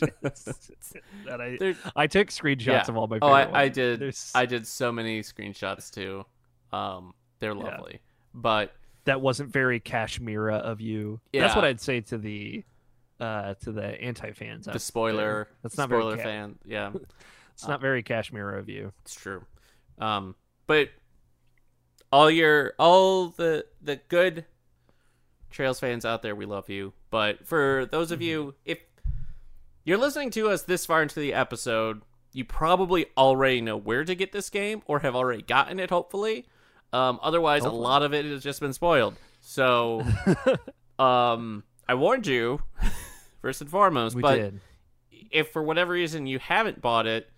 the 0.00 0.22
that 1.26 1.40
I 1.40 1.56
There- 1.58 1.76
I 1.94 2.06
took 2.06 2.28
screenshots 2.28 2.66
Yeah. 2.66 2.84
of 2.88 2.96
all 2.96 3.06
my 3.06 3.18
Oh, 3.20 3.28
I, 3.28 3.62
I 3.64 3.68
did. 3.68 4.00
There's- 4.00 4.32
I 4.34 4.46
did 4.46 4.66
so 4.66 4.92
many 4.92 5.20
screenshots 5.22 5.90
too. 5.92 6.24
Um, 6.72 7.14
they're 7.38 7.54
Yeah. 7.56 7.62
lovely, 7.64 8.00
but 8.34 8.72
that 9.04 9.20
wasn't 9.20 9.52
very 9.52 9.80
Kashmira 9.80 10.56
of 10.58 10.80
you. 10.80 11.20
That's 11.32 11.54
what 11.54 11.64
I'd 11.64 11.80
say 11.80 12.00
to 12.02 12.18
the 12.18 12.64
uh 13.18 13.54
to 13.62 13.72
the 13.72 13.84
anti 14.00 14.32
fans. 14.32 14.66
the 14.66 14.78
spoiler, 14.78 15.48
That's 15.62 15.78
not 15.78 15.88
very 15.88 16.02
spoiler 16.02 16.16
ca- 16.18 16.22
fan. 16.22 16.58
Yeah, 16.64 16.92
It's 17.54 17.66
not 17.66 17.80
very 17.80 18.02
Kashmira 18.02 18.58
of 18.58 18.68
you. 18.68 18.92
it's 19.02 19.14
true. 19.14 19.42
Um, 19.98 20.34
but 20.66 20.90
all 22.12 22.30
your 22.30 22.74
all 22.78 23.28
the 23.28 23.64
the 23.82 23.96
good 24.08 24.44
Trails 25.56 25.80
fans 25.80 26.04
out 26.04 26.20
there, 26.20 26.36
we 26.36 26.44
love 26.44 26.68
you. 26.68 26.92
But 27.08 27.46
for 27.46 27.88
those 27.90 28.10
of 28.10 28.20
you, 28.20 28.54
if 28.66 28.78
you're 29.84 29.96
listening 29.96 30.28
to 30.32 30.50
us 30.50 30.60
this 30.60 30.84
far 30.84 31.02
into 31.02 31.18
the 31.18 31.32
episode, 31.32 32.02
you 32.34 32.44
probably 32.44 33.06
already 33.16 33.62
know 33.62 33.78
where 33.78 34.04
to 34.04 34.14
get 34.14 34.32
this 34.32 34.50
game 34.50 34.82
or 34.84 34.98
have 34.98 35.16
already 35.16 35.40
gotten 35.40 35.80
it. 35.80 35.88
Hopefully, 35.88 36.44
um, 36.92 37.18
otherwise, 37.22 37.62
Hopefully. 37.62 37.80
a 37.80 37.82
lot 37.82 38.02
of 38.02 38.12
it 38.12 38.26
has 38.26 38.42
just 38.42 38.60
been 38.60 38.74
spoiled. 38.74 39.16
So, 39.40 40.04
um, 40.98 41.64
I 41.88 41.94
warned 41.94 42.26
you 42.26 42.60
first 43.40 43.62
and 43.62 43.70
foremost. 43.70 44.14
We 44.14 44.20
but 44.20 44.36
did. 44.36 44.60
if 45.30 45.52
for 45.52 45.62
whatever 45.62 45.94
reason 45.94 46.26
you 46.26 46.38
haven't 46.38 46.82
bought 46.82 47.06
it, 47.06 47.30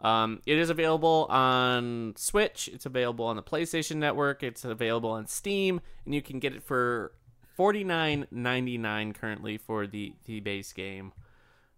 um, 0.00 0.40
it 0.46 0.56
is 0.56 0.70
available 0.70 1.26
on 1.28 2.14
Switch. 2.16 2.70
It's 2.72 2.86
available 2.86 3.26
on 3.26 3.36
the 3.36 3.42
PlayStation 3.42 3.96
Network. 3.96 4.42
It's 4.42 4.64
available 4.64 5.10
on 5.10 5.26
Steam, 5.26 5.82
and 6.06 6.14
you 6.14 6.22
can 6.22 6.38
get 6.38 6.54
it 6.54 6.62
for 6.62 7.12
forty 7.58 7.82
nine 7.82 8.24
ninety 8.30 8.78
nine 8.78 9.12
currently 9.12 9.58
for 9.58 9.88
the 9.88 10.14
the 10.26 10.38
base 10.38 10.72
game. 10.72 11.12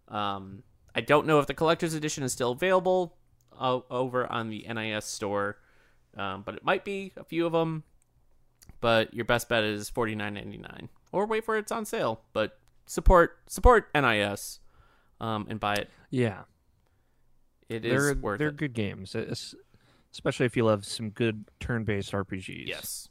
Um, 0.07 0.61
I 0.93 1.01
don't 1.01 1.25
know 1.25 1.39
if 1.39 1.47
the 1.47 1.55
collector's 1.55 1.95
edition 1.95 2.23
is 2.23 2.31
still 2.31 2.51
available 2.51 3.17
uh, 3.59 3.79
over 3.89 4.31
on 4.31 4.49
the 4.49 4.63
NIS 4.71 5.05
store, 5.05 5.57
um, 6.15 6.43
but 6.45 6.53
it 6.53 6.63
might 6.63 6.85
be 6.85 7.13
a 7.17 7.23
few 7.23 7.47
of 7.47 7.51
them. 7.53 7.83
But 8.79 9.11
your 9.13 9.25
best 9.25 9.49
bet 9.49 9.63
is 9.63 9.89
forty 9.89 10.13
nine 10.13 10.35
ninety 10.35 10.57
nine, 10.59 10.89
or 11.11 11.25
wait 11.25 11.45
for 11.45 11.57
it's 11.57 11.71
on 11.71 11.85
sale. 11.85 12.21
But 12.31 12.59
support 12.85 13.39
support 13.47 13.89
NIS 13.95 14.59
um, 15.19 15.47
and 15.49 15.59
buy 15.59 15.75
it. 15.75 15.89
Yeah. 16.11 16.41
It 17.69 17.85
is 17.85 17.91
they're 18.05 18.15
worth 18.15 18.37
they're 18.37 18.49
it. 18.49 18.57
good 18.57 18.73
games, 18.73 19.15
es- 19.15 19.55
especially 20.13 20.45
if 20.45 20.55
you 20.55 20.65
love 20.65 20.85
some 20.85 21.09
good 21.09 21.45
turn-based 21.59 22.11
RPGs. 22.11 22.67
Yes, 22.67 23.07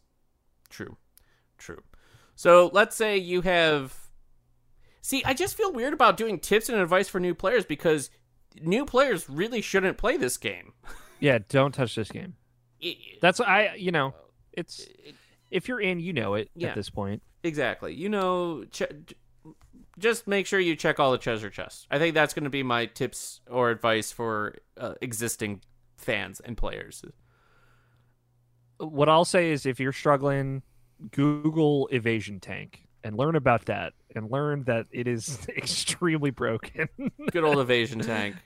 true, 0.69 0.99
true. 1.57 1.83
So 2.41 2.71
let's 2.73 2.97
say 2.97 3.19
you 3.19 3.43
have. 3.43 3.95
See, 5.03 5.23
I 5.27 5.35
just 5.35 5.59
feel 5.59 5.75
weird 5.75 5.93
about 5.93 6.17
doing 6.17 6.39
tips 6.39 6.71
and 6.71 6.81
advice 6.81 7.07
for 7.07 7.21
new 7.21 7.35
players 7.35 7.67
because 7.67 8.09
new 8.63 8.87
players 8.87 9.29
really 9.29 9.61
shouldn't 9.61 9.99
play 9.99 10.17
this 10.17 10.39
game. 10.39 10.73
Yeah, 11.23 11.41
don't 11.51 11.73
touch 11.75 11.97
this 11.97 12.09
game. 12.11 12.37
That's 13.21 13.41
I 13.41 13.75
you 13.77 13.93
know, 13.93 14.15
it's 14.55 14.89
if 15.51 15.69
you're 15.69 15.83
in, 15.83 16.01
you 16.01 16.15
know 16.15 16.33
it 16.33 16.49
Yeah. 16.55 16.69
at 16.69 16.75
this 16.77 16.89
point. 16.89 17.23
Exactly. 17.43 17.93
You 17.93 18.09
know, 18.09 18.65
ch- 18.71 18.85
just 19.99 20.27
make 20.27 20.47
sure 20.47 20.59
you 20.59 20.77
check 20.77 20.99
all 20.99 21.13
the 21.13 21.19
treasure 21.19 21.51
chests. 21.51 21.87
I 21.91 21.99
think 21.99 22.15
that's 22.15 22.33
going 22.33 22.45
to 22.45 22.49
be 22.51 22.63
my 22.63 22.87
tips 22.87 23.43
or 23.51 23.69
advice 23.69 24.13
for 24.13 24.55
uh, 24.79 24.95
existing 25.03 25.61
fans 25.99 26.41
and 26.41 26.57
players. 26.57 27.05
What 28.79 29.11
I'll 29.11 29.27
say 29.27 29.51
is 29.51 29.67
if 29.67 29.79
you're 29.79 29.93
struggling, 29.93 30.63
Google 31.11 31.89
evasion 31.89 32.41
tank 32.41 32.87
and 33.03 33.17
learn 33.17 33.37
about 33.37 33.67
that 33.67 33.95
and 34.15 34.31
learn 34.31 34.65
that 34.65 34.87
it 34.91 35.07
is 35.09 35.47
extremely 35.57 36.31
broken. 36.31 36.89
Good 37.31 37.45
old 37.45 37.61
evasion 37.61 38.01
tank. 38.01 38.37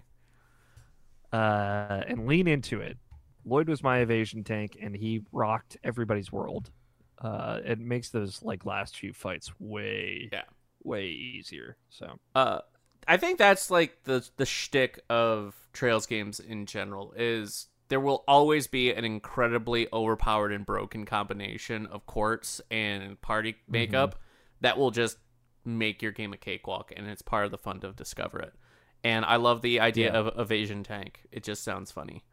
uh, 1.32 2.02
and 2.06 2.26
lean 2.26 2.47
into 2.47 2.81
it. 2.81 2.97
Lloyd 3.44 3.68
was 3.68 3.82
my 3.82 3.98
evasion 3.98 4.44
tank, 4.44 4.76
and 4.81 4.94
he 4.97 5.22
rocked 5.32 5.76
everybody's 5.85 6.32
world. 6.32 6.70
Uh, 7.18 7.60
it 7.64 7.78
makes 7.78 8.10
those 8.10 8.43
like 8.43 8.64
last 8.64 8.97
few 8.97 9.12
fights 9.12 9.52
way, 9.59 10.28
Yeah. 10.32 10.43
way 10.82 11.06
easier. 11.06 11.76
So 11.90 12.18
uh 12.35 12.60
I 13.06 13.16
think 13.18 13.39
that's 13.39 13.70
like 13.70 13.98
the 14.05 14.26
the 14.36 14.47
shtick 14.47 15.01
of 15.10 15.55
Trails 15.72 16.06
games 16.06 16.40
in 16.40 16.66
general 16.66 17.12
is 17.16 17.66
there 17.89 18.01
will 18.01 18.24
always 18.27 18.66
be 18.66 18.93
an 18.93 19.05
incredibly 19.05 19.86
overpowered 19.93 20.52
and 20.52 20.65
broken 20.65 21.05
combination 21.05 21.86
of 21.86 22.06
quartz 22.06 22.61
and 22.70 23.20
party 23.20 23.56
makeup 23.69 24.19
that 24.61 24.78
will 24.78 24.90
just 24.90 25.19
make 25.65 26.02
your 26.02 26.12
game 26.12 26.32
a 26.32 26.36
cakewalk 26.36 26.93
and 26.97 27.06
it's 27.09 27.23
part 27.23 27.44
of 27.44 27.51
the 27.51 27.59
fun 27.59 27.81
to 27.81 27.93
discover 27.93 28.39
it. 28.40 28.55
And 29.02 29.24
I 29.24 29.36
love 29.36 29.61
the 29.62 29.81
idea 29.81 30.12
Yeah. 30.12 30.19
of 30.19 30.39
evasion 30.40 30.82
tank. 30.82 31.20
It 31.31 31.43
just 31.43 31.62
sounds 31.62 31.90
funny. 31.90 32.24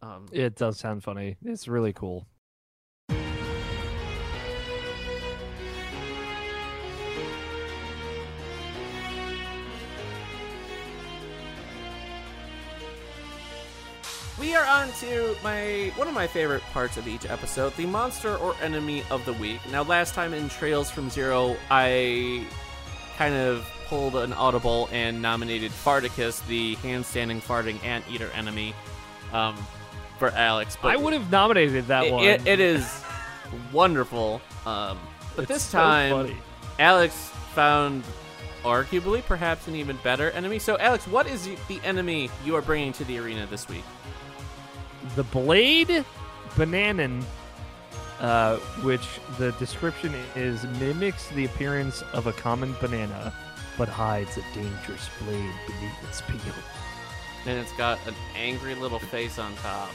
Um 0.00 0.26
it 0.32 0.54
does 0.56 0.78
sound 0.78 1.02
funny. 1.04 1.36
It's 1.44 1.68
really 1.68 1.92
cool. 1.92 2.26
We 14.40 14.54
are 14.54 14.64
on 14.64 14.90
to 15.00 15.36
my 15.42 15.92
one 15.96 16.06
of 16.06 16.14
my 16.14 16.26
favorite 16.28 16.62
parts 16.72 16.96
of 16.96 17.08
each 17.08 17.26
episode, 17.28 17.74
the 17.76 17.86
monster 17.86 18.36
or 18.36 18.54
enemy 18.62 19.02
of 19.10 19.24
the 19.24 19.32
week. 19.32 19.60
Now, 19.70 19.82
last 19.82 20.14
time 20.14 20.32
in 20.32 20.48
Trails 20.48 20.90
from 20.90 21.10
Zero, 21.10 21.56
I 21.70 22.46
kind 23.16 23.34
of 23.34 23.66
pulled 23.88 24.14
an 24.14 24.32
audible 24.32 24.88
and 24.92 25.20
nominated 25.20 25.72
Farticus, 25.72 26.46
the 26.46 26.76
handstanding 26.76 27.42
farting 27.42 27.82
anteater 27.84 28.30
enemy, 28.32 28.74
um, 29.32 29.56
for 30.20 30.28
Alex. 30.30 30.76
But 30.80 30.92
I 30.92 30.96
would 30.96 31.14
have 31.14 31.30
nominated 31.32 31.88
that 31.88 32.04
it, 32.04 32.12
one. 32.12 32.22
it- 32.24 32.46
it 32.46 32.60
is 32.60 33.02
wonderful. 33.72 34.40
Um, 34.66 34.98
but 35.34 35.42
It's 35.42 35.48
this 35.52 35.62
so 35.64 35.78
time, 35.78 36.12
funny. 36.12 36.36
Alex 36.78 37.14
found 37.54 38.04
arguably 38.64 39.24
perhaps 39.24 39.66
an 39.66 39.74
even 39.74 39.96
better 40.04 40.30
enemy. 40.30 40.58
So, 40.60 40.76
Alex, 40.78 41.08
what 41.08 41.26
is 41.26 41.48
the 41.66 41.80
enemy 41.82 42.30
you 42.44 42.54
are 42.54 42.62
bringing 42.62 42.92
to 42.94 43.04
the 43.04 43.18
arena 43.18 43.46
this 43.46 43.68
week? 43.68 43.84
The 45.16 45.24
blade 45.24 46.04
bananan 46.56 47.22
uh, 48.20 48.56
which 48.82 49.06
the 49.38 49.52
description 49.52 50.12
is 50.34 50.64
mimics 50.80 51.28
the 51.28 51.44
appearance 51.44 52.02
of 52.12 52.26
a 52.26 52.32
common 52.32 52.74
banana 52.80 53.32
but 53.76 53.88
hides 53.88 54.36
a 54.36 54.42
dangerous 54.54 55.08
blade 55.22 55.52
beneath 55.66 56.04
its 56.08 56.20
peel 56.22 56.54
and 57.46 57.58
it's 57.58 57.72
got 57.74 57.98
an 58.08 58.14
angry 58.36 58.74
little 58.74 58.98
face 58.98 59.38
on 59.38 59.54
top. 59.56 59.88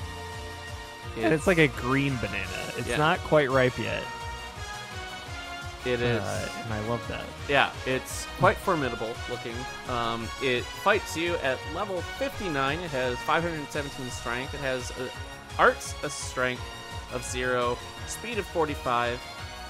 and 1.18 1.34
it's 1.34 1.45
like 1.48 1.57
a 1.57 1.68
green 1.68 2.15
banana 2.18 2.72
it's 2.77 2.88
Yeah. 2.88 2.98
not 2.98 3.19
quite 3.19 3.49
ripe 3.52 3.77
yet 3.77 4.03
it 5.85 6.01
is, 6.01 6.22
uh, 6.22 6.49
and 6.64 6.73
i 6.73 6.80
love 6.88 7.05
that 7.07 7.26
yeah, 7.49 7.72
it's 7.85 8.26
quite 8.39 8.57
formidable 8.57 9.14
looking. 9.30 9.55
Um, 9.89 10.27
it 10.41 10.64
fights 10.64 11.18
you 11.18 11.35
at 11.38 11.57
level 11.76 12.01
59. 12.01 12.80
It 12.80 12.89
has 12.91 13.18
517 13.19 14.10
strength. 14.10 14.53
It 14.53 14.60
has 14.61 14.91
a, 14.91 15.10
arts 15.60 15.93
a 16.03 16.10
strength 16.10 16.64
of 17.14 17.23
zero, 17.23 17.77
speed 18.07 18.38
of 18.38 18.45
45. 18.47 19.19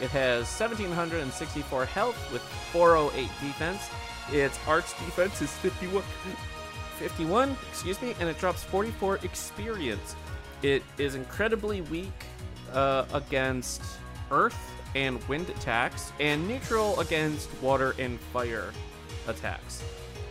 It 0.02 0.10
has 0.12 0.46
1764 0.60 1.86
health 1.86 2.32
with 2.32 2.42
408 2.72 3.28
defense. 3.42 3.90
Its 4.32 4.60
arts 4.68 4.94
defense 4.94 5.42
is 5.42 5.52
51. 5.58 6.04
51, 6.98 7.58
excuse 7.70 8.02
me, 8.02 8.16
and 8.20 8.30
it 8.30 8.38
drops 8.38 8.64
44 8.64 9.18
experience. 9.24 10.16
It 10.62 10.84
is 10.98 11.16
incredibly 11.16 11.82
weak 11.82 12.12
uh, 12.72 13.06
against 13.14 13.82
earth 14.32 14.74
and 14.96 15.24
wind 15.28 15.50
attacks, 15.50 16.12
and 16.20 16.48
neutral 16.48 17.00
against 17.00 17.50
water 17.62 17.96
and 18.00 18.20
fire 18.20 18.72
attacks. 19.28 19.84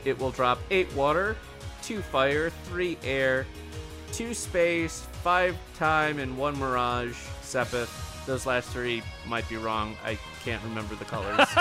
It 0.05 0.18
will 0.18 0.30
drop 0.30 0.59
8 0.70 0.93
water, 0.94 1.36
2 1.82 2.01
fire, 2.02 2.51
3 2.64 2.98
air, 3.05 3.47
2 4.12 4.34
space, 4.34 5.06
5 5.22 5.56
time, 5.78 6.18
and 6.18 6.36
1 6.36 6.59
mirage. 6.59 7.16
Sepith. 7.43 7.90
Those 8.26 8.47
last 8.47 8.68
three 8.70 9.02
might 9.26 9.48
be 9.48 9.56
wrong. 9.56 9.97
I 10.05 10.16
can't 10.44 10.62
remember 10.62 10.94
the 10.94 11.05
colors. 11.05 11.47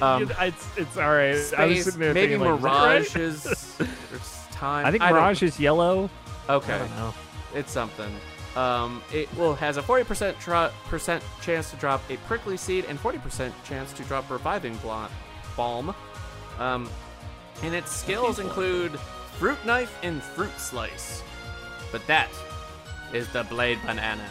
Um, 0.00 0.28
it's, 0.40 0.66
it's 0.76 0.96
all 0.96 1.10
right 1.12 1.26
i 1.28 1.30
was 1.34 1.46
Space, 1.50 1.84
sitting 1.84 2.00
there 2.00 2.12
maybe 2.12 2.32
thinking, 2.32 2.50
like, 2.50 2.60
Mirage 2.60 3.14
is 3.14 3.44
that 3.44 3.52
is 3.52 3.76
right? 3.78 3.88
or 4.12 4.16
s- 4.16 4.46
time. 4.50 4.84
i 4.86 4.90
think 4.90 5.00
don't- 5.00 5.12
mirage 5.12 5.44
is 5.44 5.60
yellow 5.60 6.10
Okay, 6.48 6.72
i 6.74 6.78
don't 6.78 6.90
know 6.96 7.14
it's 7.54 7.70
something. 7.70 8.10
Um, 8.56 9.02
it 9.12 9.34
will 9.36 9.54
has 9.54 9.78
a 9.78 9.82
40% 9.82 10.38
tro- 10.38 10.70
percent 10.86 11.24
chance 11.40 11.70
to 11.70 11.76
drop 11.76 12.02
a 12.10 12.16
prickly 12.18 12.56
seed 12.56 12.84
and 12.86 12.98
40% 12.98 13.50
chance 13.64 13.92
to 13.94 14.02
drop 14.04 14.30
reviving 14.30 14.76
blo- 14.76 15.08
balm. 15.56 15.94
Um, 16.58 16.88
and 17.62 17.74
its 17.74 17.90
skills 17.90 18.38
include 18.38 18.98
fruit 19.38 19.64
knife 19.64 19.98
and 20.02 20.22
fruit 20.22 20.56
slice. 20.58 21.22
But 21.90 22.06
that 22.06 22.28
is 23.12 23.28
the 23.28 23.44
blade 23.44 23.78
banana. 23.86 24.28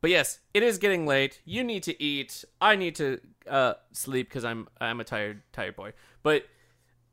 but 0.00 0.10
yes, 0.10 0.40
it 0.54 0.62
is 0.62 0.78
getting 0.78 1.06
late. 1.06 1.40
You 1.44 1.62
need 1.62 1.82
to 1.84 2.02
eat. 2.02 2.44
I 2.60 2.76
need 2.76 2.94
to 2.96 3.20
uh, 3.48 3.74
sleep 3.92 4.28
because 4.28 4.44
I'm 4.44 4.68
I'm 4.80 5.00
a 5.00 5.04
tired 5.04 5.42
tired 5.52 5.76
boy. 5.76 5.92
But 6.22 6.46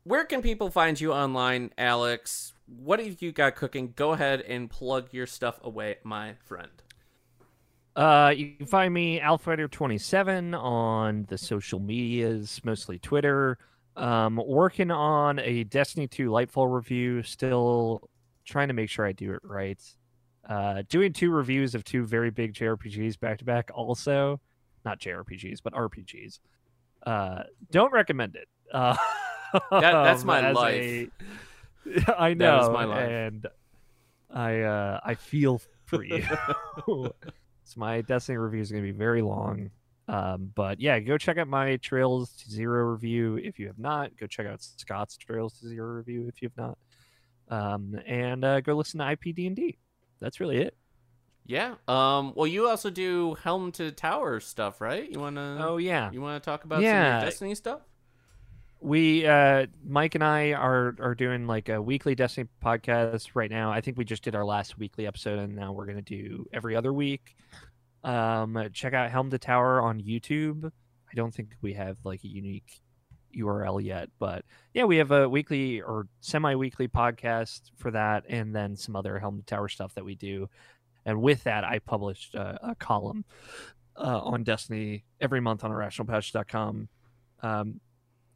where 0.08 0.24
can 0.24 0.40
people 0.40 0.70
find 0.70 0.98
you 0.98 1.12
online, 1.12 1.70
Alex? 1.76 2.54
What 2.66 2.98
have 2.98 3.20
you 3.20 3.30
got 3.30 3.56
cooking? 3.56 3.92
Go 3.94 4.12
ahead 4.12 4.40
and 4.40 4.70
plug 4.70 5.08
your 5.12 5.26
stuff 5.26 5.60
away, 5.62 5.96
my 6.02 6.34
friend. 6.46 6.70
Uh, 7.94 8.32
you 8.34 8.54
can 8.56 8.66
find 8.66 8.94
me 8.94 9.20
Alfighter27 9.20 10.58
on 10.58 11.26
the 11.28 11.36
social 11.36 11.78
medias, 11.78 12.58
mostly 12.64 12.98
Twitter. 12.98 13.58
Um, 13.96 14.40
working 14.46 14.90
on 14.90 15.40
a 15.40 15.64
Destiny 15.64 16.06
2 16.06 16.30
Lightfall 16.30 16.72
review, 16.72 17.22
still 17.22 18.08
trying 18.46 18.68
to 18.68 18.74
make 18.74 18.88
sure 18.88 19.04
I 19.04 19.12
do 19.12 19.34
it 19.34 19.40
right. 19.42 19.82
Uh, 20.48 20.84
doing 20.88 21.12
two 21.12 21.30
reviews 21.30 21.74
of 21.74 21.84
two 21.84 22.06
very 22.06 22.30
big 22.30 22.54
JRPGs 22.54 23.20
back 23.20 23.38
to 23.38 23.44
back, 23.44 23.70
also 23.74 24.40
not 24.86 25.00
JRPGs 25.00 25.58
but 25.62 25.74
RPGs. 25.74 26.38
Uh, 27.04 27.42
don't 27.70 27.92
recommend 27.92 28.36
it. 28.36 28.48
Uh, 28.72 28.96
that, 29.52 29.62
that's 29.70 30.24
my 30.24 30.50
life. 30.50 31.08
A, 31.86 32.18
I 32.18 32.34
know, 32.34 32.56
that 32.56 32.62
is 32.64 32.70
my 32.70 32.84
life. 32.84 33.08
and 33.08 33.46
I 34.30 34.60
uh, 34.60 35.00
I 35.02 35.14
feel 35.14 35.60
for 35.86 36.04
you. 36.04 36.24
so 36.86 37.12
my 37.76 38.02
Destiny 38.02 38.38
review 38.38 38.60
is 38.60 38.70
going 38.70 38.82
to 38.84 38.92
be 38.92 38.96
very 38.96 39.22
long. 39.22 39.70
Um, 40.08 40.50
but 40.54 40.80
yeah, 40.80 41.00
go 41.00 41.18
check 41.18 41.36
out 41.36 41.48
my 41.48 41.76
Trails 41.76 42.32
to 42.32 42.50
Zero 42.50 42.84
review 42.84 43.36
if 43.36 43.58
you 43.58 43.66
have 43.66 43.78
not. 43.78 44.16
Go 44.16 44.26
check 44.26 44.46
out 44.46 44.62
Scott's 44.62 45.16
Trails 45.16 45.58
to 45.60 45.68
Zero 45.68 45.88
review 45.88 46.28
if 46.28 46.40
you 46.40 46.48
have 46.48 46.56
not. 46.56 46.78
Um, 47.50 47.98
and 48.06 48.44
uh, 48.44 48.60
go 48.60 48.74
listen 48.74 49.00
to 49.00 49.04
IPD&D 49.04 49.78
that's 50.20 50.40
really 50.40 50.58
it. 50.58 50.76
Yeah. 51.46 51.74
Um. 51.86 52.32
Well, 52.36 52.46
you 52.46 52.68
also 52.68 52.90
do 52.90 53.34
Helm 53.42 53.72
to 53.72 53.90
Tower 53.90 54.40
stuff, 54.40 54.80
right? 54.80 55.10
You 55.10 55.18
wanna? 55.18 55.58
Oh 55.60 55.78
yeah. 55.78 56.10
You 56.12 56.20
wanna 56.20 56.40
talk 56.40 56.64
about 56.64 56.82
yeah. 56.82 57.20
some 57.20 57.26
Destiny 57.26 57.54
stuff? 57.54 57.80
We, 58.80 59.26
uh, 59.26 59.66
Mike 59.84 60.14
and 60.14 60.22
I 60.22 60.52
are 60.52 60.94
are 61.00 61.14
doing 61.14 61.46
like 61.46 61.68
a 61.68 61.82
weekly 61.82 62.14
Destiny 62.14 62.48
podcast 62.64 63.30
right 63.34 63.50
now. 63.50 63.72
I 63.72 63.80
think 63.80 63.98
we 63.98 64.04
just 64.04 64.22
did 64.22 64.36
our 64.36 64.44
last 64.44 64.78
weekly 64.78 65.06
episode, 65.06 65.38
and 65.38 65.56
now 65.56 65.72
we're 65.72 65.86
gonna 65.86 66.02
do 66.02 66.46
every 66.52 66.76
other 66.76 66.92
week. 66.92 67.36
Um, 68.04 68.68
check 68.72 68.94
out 68.94 69.10
Helm 69.10 69.30
to 69.30 69.38
Tower 69.38 69.82
on 69.82 70.00
YouTube. 70.00 70.66
I 70.66 71.14
don't 71.14 71.34
think 71.34 71.54
we 71.60 71.72
have 71.74 71.96
like 72.04 72.22
a 72.22 72.28
unique 72.28 72.80
URL 73.36 73.82
yet, 73.82 74.10
but 74.18 74.44
yeah, 74.74 74.84
we 74.84 74.96
have 74.98 75.10
a 75.10 75.28
weekly 75.28 75.80
or 75.80 76.06
semi-weekly 76.20 76.88
podcast 76.88 77.72
for 77.76 77.90
that, 77.90 78.24
and 78.28 78.54
then 78.54 78.76
some 78.76 78.94
other 78.94 79.18
Helm 79.18 79.38
the 79.38 79.42
Tower 79.42 79.68
stuff 79.68 79.94
that 79.94 80.04
we 80.04 80.14
do. 80.14 80.48
And 81.04 81.20
with 81.20 81.44
that, 81.44 81.64
I 81.64 81.80
published 81.80 82.34
a, 82.34 82.70
a 82.70 82.74
column 82.74 83.24
uh, 83.96 84.20
on 84.20 84.44
Destiny 84.44 85.04
every 85.20 85.40
month 85.40 85.64
on 85.64 85.70
irrationalpatch.com. 85.70 86.88
Um, 87.42 87.80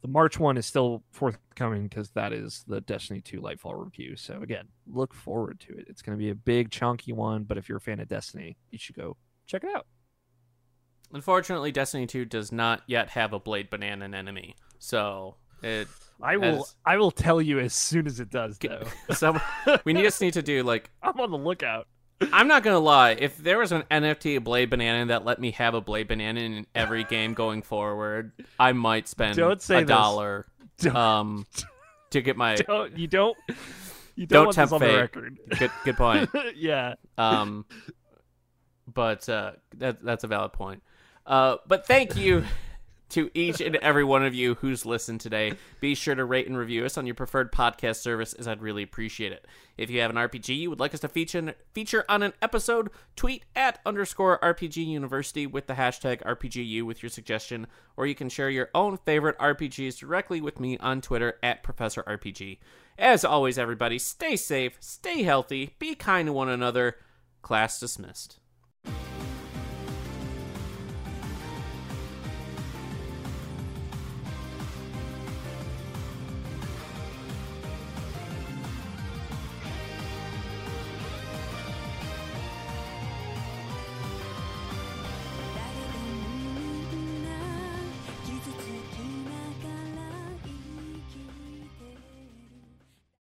the 0.03 0.09
March 0.09 0.37
one 0.37 0.57
is 0.57 0.65
still 0.65 1.01
forthcoming 1.11 1.87
because 1.87 2.09
that 2.11 2.33
is 2.33 2.65
the 2.67 2.81
Destiny 2.81 3.21
2 3.21 3.39
Lightfall 3.39 3.81
review. 3.81 4.17
So 4.17 4.41
again, 4.43 4.67
look 4.85 5.13
forward 5.13 5.61
to 5.61 5.77
it. 5.77 5.85
It's 5.87 6.01
going 6.01 6.17
to 6.17 6.21
be 6.21 6.29
a 6.29 6.35
big, 6.35 6.69
chunky 6.71 7.13
one, 7.13 7.43
but 7.43 7.57
if 7.57 7.69
you're 7.69 7.77
a 7.77 7.81
fan 7.81 8.01
of 8.01 8.09
Destiny, 8.09 8.57
you 8.69 8.77
should 8.77 8.97
go 8.97 9.15
check 9.47 9.63
it 9.63 9.73
out. 9.73 9.87
Unfortunately, 11.13 11.71
Destiny 11.71 12.05
2 12.05 12.25
does 12.25 12.51
not 12.51 12.83
yet 12.85 13.09
have 13.11 13.31
a 13.31 13.39
blade 13.39 13.69
banana 13.69 14.05
enemy. 14.15 14.57
So 14.77 15.37
it. 15.61 15.87
I 16.21 16.35
will. 16.35 16.57
Has, 16.57 16.75
I 16.85 16.97
will 16.97 17.11
tell 17.11 17.41
you 17.41 17.59
as 17.59 17.73
soon 17.73 18.05
as 18.05 18.19
it 18.19 18.29
does. 18.29 18.57
Though. 18.57 18.83
so 19.13 19.39
we 19.85 19.93
just 19.93 20.19
need 20.19 20.33
to 20.33 20.41
do 20.41 20.63
like. 20.63 20.89
I'm 21.01 21.17
on 21.19 21.31
the 21.31 21.37
lookout. 21.37 21.87
I'm 22.21 22.47
not 22.47 22.63
gonna 22.63 22.79
lie. 22.79 23.11
If 23.11 23.37
there 23.37 23.57
was 23.59 23.71
an 23.71 23.83
NFT 23.91 24.43
Blade 24.43 24.69
Banana 24.69 25.05
that 25.07 25.25
let 25.25 25.39
me 25.39 25.51
have 25.51 25.73
a 25.73 25.81
Blade 25.81 26.07
Banana 26.07 26.39
in 26.39 26.67
every 26.73 27.03
game 27.03 27.33
going 27.33 27.61
forward, 27.61 28.31
I 28.59 28.71
might 28.73 29.07
spend 29.07 29.35
don't 29.35 29.61
say 29.61 29.77
a 29.77 29.79
this. 29.81 29.87
dollar 29.87 30.45
um 30.93 31.45
to 32.11 32.21
get 32.21 32.37
my. 32.37 32.55
Don't, 32.67 32.97
you 32.97 33.07
don't. 33.07 33.37
You 34.15 34.27
don't, 34.27 34.53
don't 34.55 34.69
tempt 34.69 34.79
fate. 34.79 35.11
Good, 35.57 35.71
good 35.83 35.97
point. 35.97 36.29
yeah. 36.55 36.95
Um. 37.17 37.65
But 38.91 39.27
uh, 39.27 39.53
that 39.77 40.03
that's 40.03 40.23
a 40.23 40.27
valid 40.27 40.53
point. 40.53 40.83
Uh, 41.25 41.57
but 41.67 41.87
thank 41.87 42.15
you 42.15 42.43
to 43.13 43.29
each 43.33 43.61
and 43.61 43.75
every 43.77 44.03
one 44.03 44.25
of 44.25 44.33
you 44.33 44.55
who's 44.55 44.85
listened 44.85 45.21
today. 45.21 45.53
Be 45.79 45.93
sure 45.93 46.15
to 46.15 46.25
rate 46.25 46.47
and 46.47 46.57
review 46.57 46.83
us 46.83 46.97
on 46.97 47.05
your 47.05 47.15
preferred 47.15 47.51
podcast 47.51 47.97
service, 47.97 48.33
as 48.33 48.47
I'd 48.47 48.61
really 48.61 48.83
appreciate 48.83 49.31
it. 49.31 49.45
If 49.77 49.89
you 49.89 50.01
have 50.01 50.09
an 50.09 50.17
RPG 50.17 50.57
you 50.57 50.69
would 50.69 50.79
like 50.79 50.93
us 50.93 50.99
to 51.01 51.07
feature 51.07 51.53
feature 51.73 52.05
on 52.09 52.23
an 52.23 52.33
episode, 52.41 52.89
tweet 53.15 53.45
at 53.55 53.79
underscore 53.85 54.39
RPG 54.39 54.85
University 54.85 55.45
with 55.45 55.67
the 55.67 55.73
hashtag 55.73 56.23
RPGU 56.23 56.83
with 56.83 57.03
your 57.03 57.09
suggestion, 57.09 57.67
or 57.95 58.07
you 58.07 58.15
can 58.15 58.29
share 58.29 58.49
your 58.49 58.69
own 58.73 58.97
favorite 58.97 59.37
RPGs 59.37 59.97
directly 59.97 60.41
with 60.41 60.59
me 60.59 60.77
on 60.79 61.01
Twitter 61.01 61.37
at 61.43 61.63
Professor 61.63 62.03
RPG. 62.03 62.57
As 62.97 63.23
always, 63.23 63.57
everybody, 63.57 63.99
stay 63.99 64.35
safe, 64.35 64.77
stay 64.79 65.23
healthy, 65.23 65.75
be 65.79 65.95
kind 65.95 66.27
to 66.27 66.33
one 66.33 66.49
another. 66.49 66.97
Class 67.41 67.79
dismissed. 67.79 68.39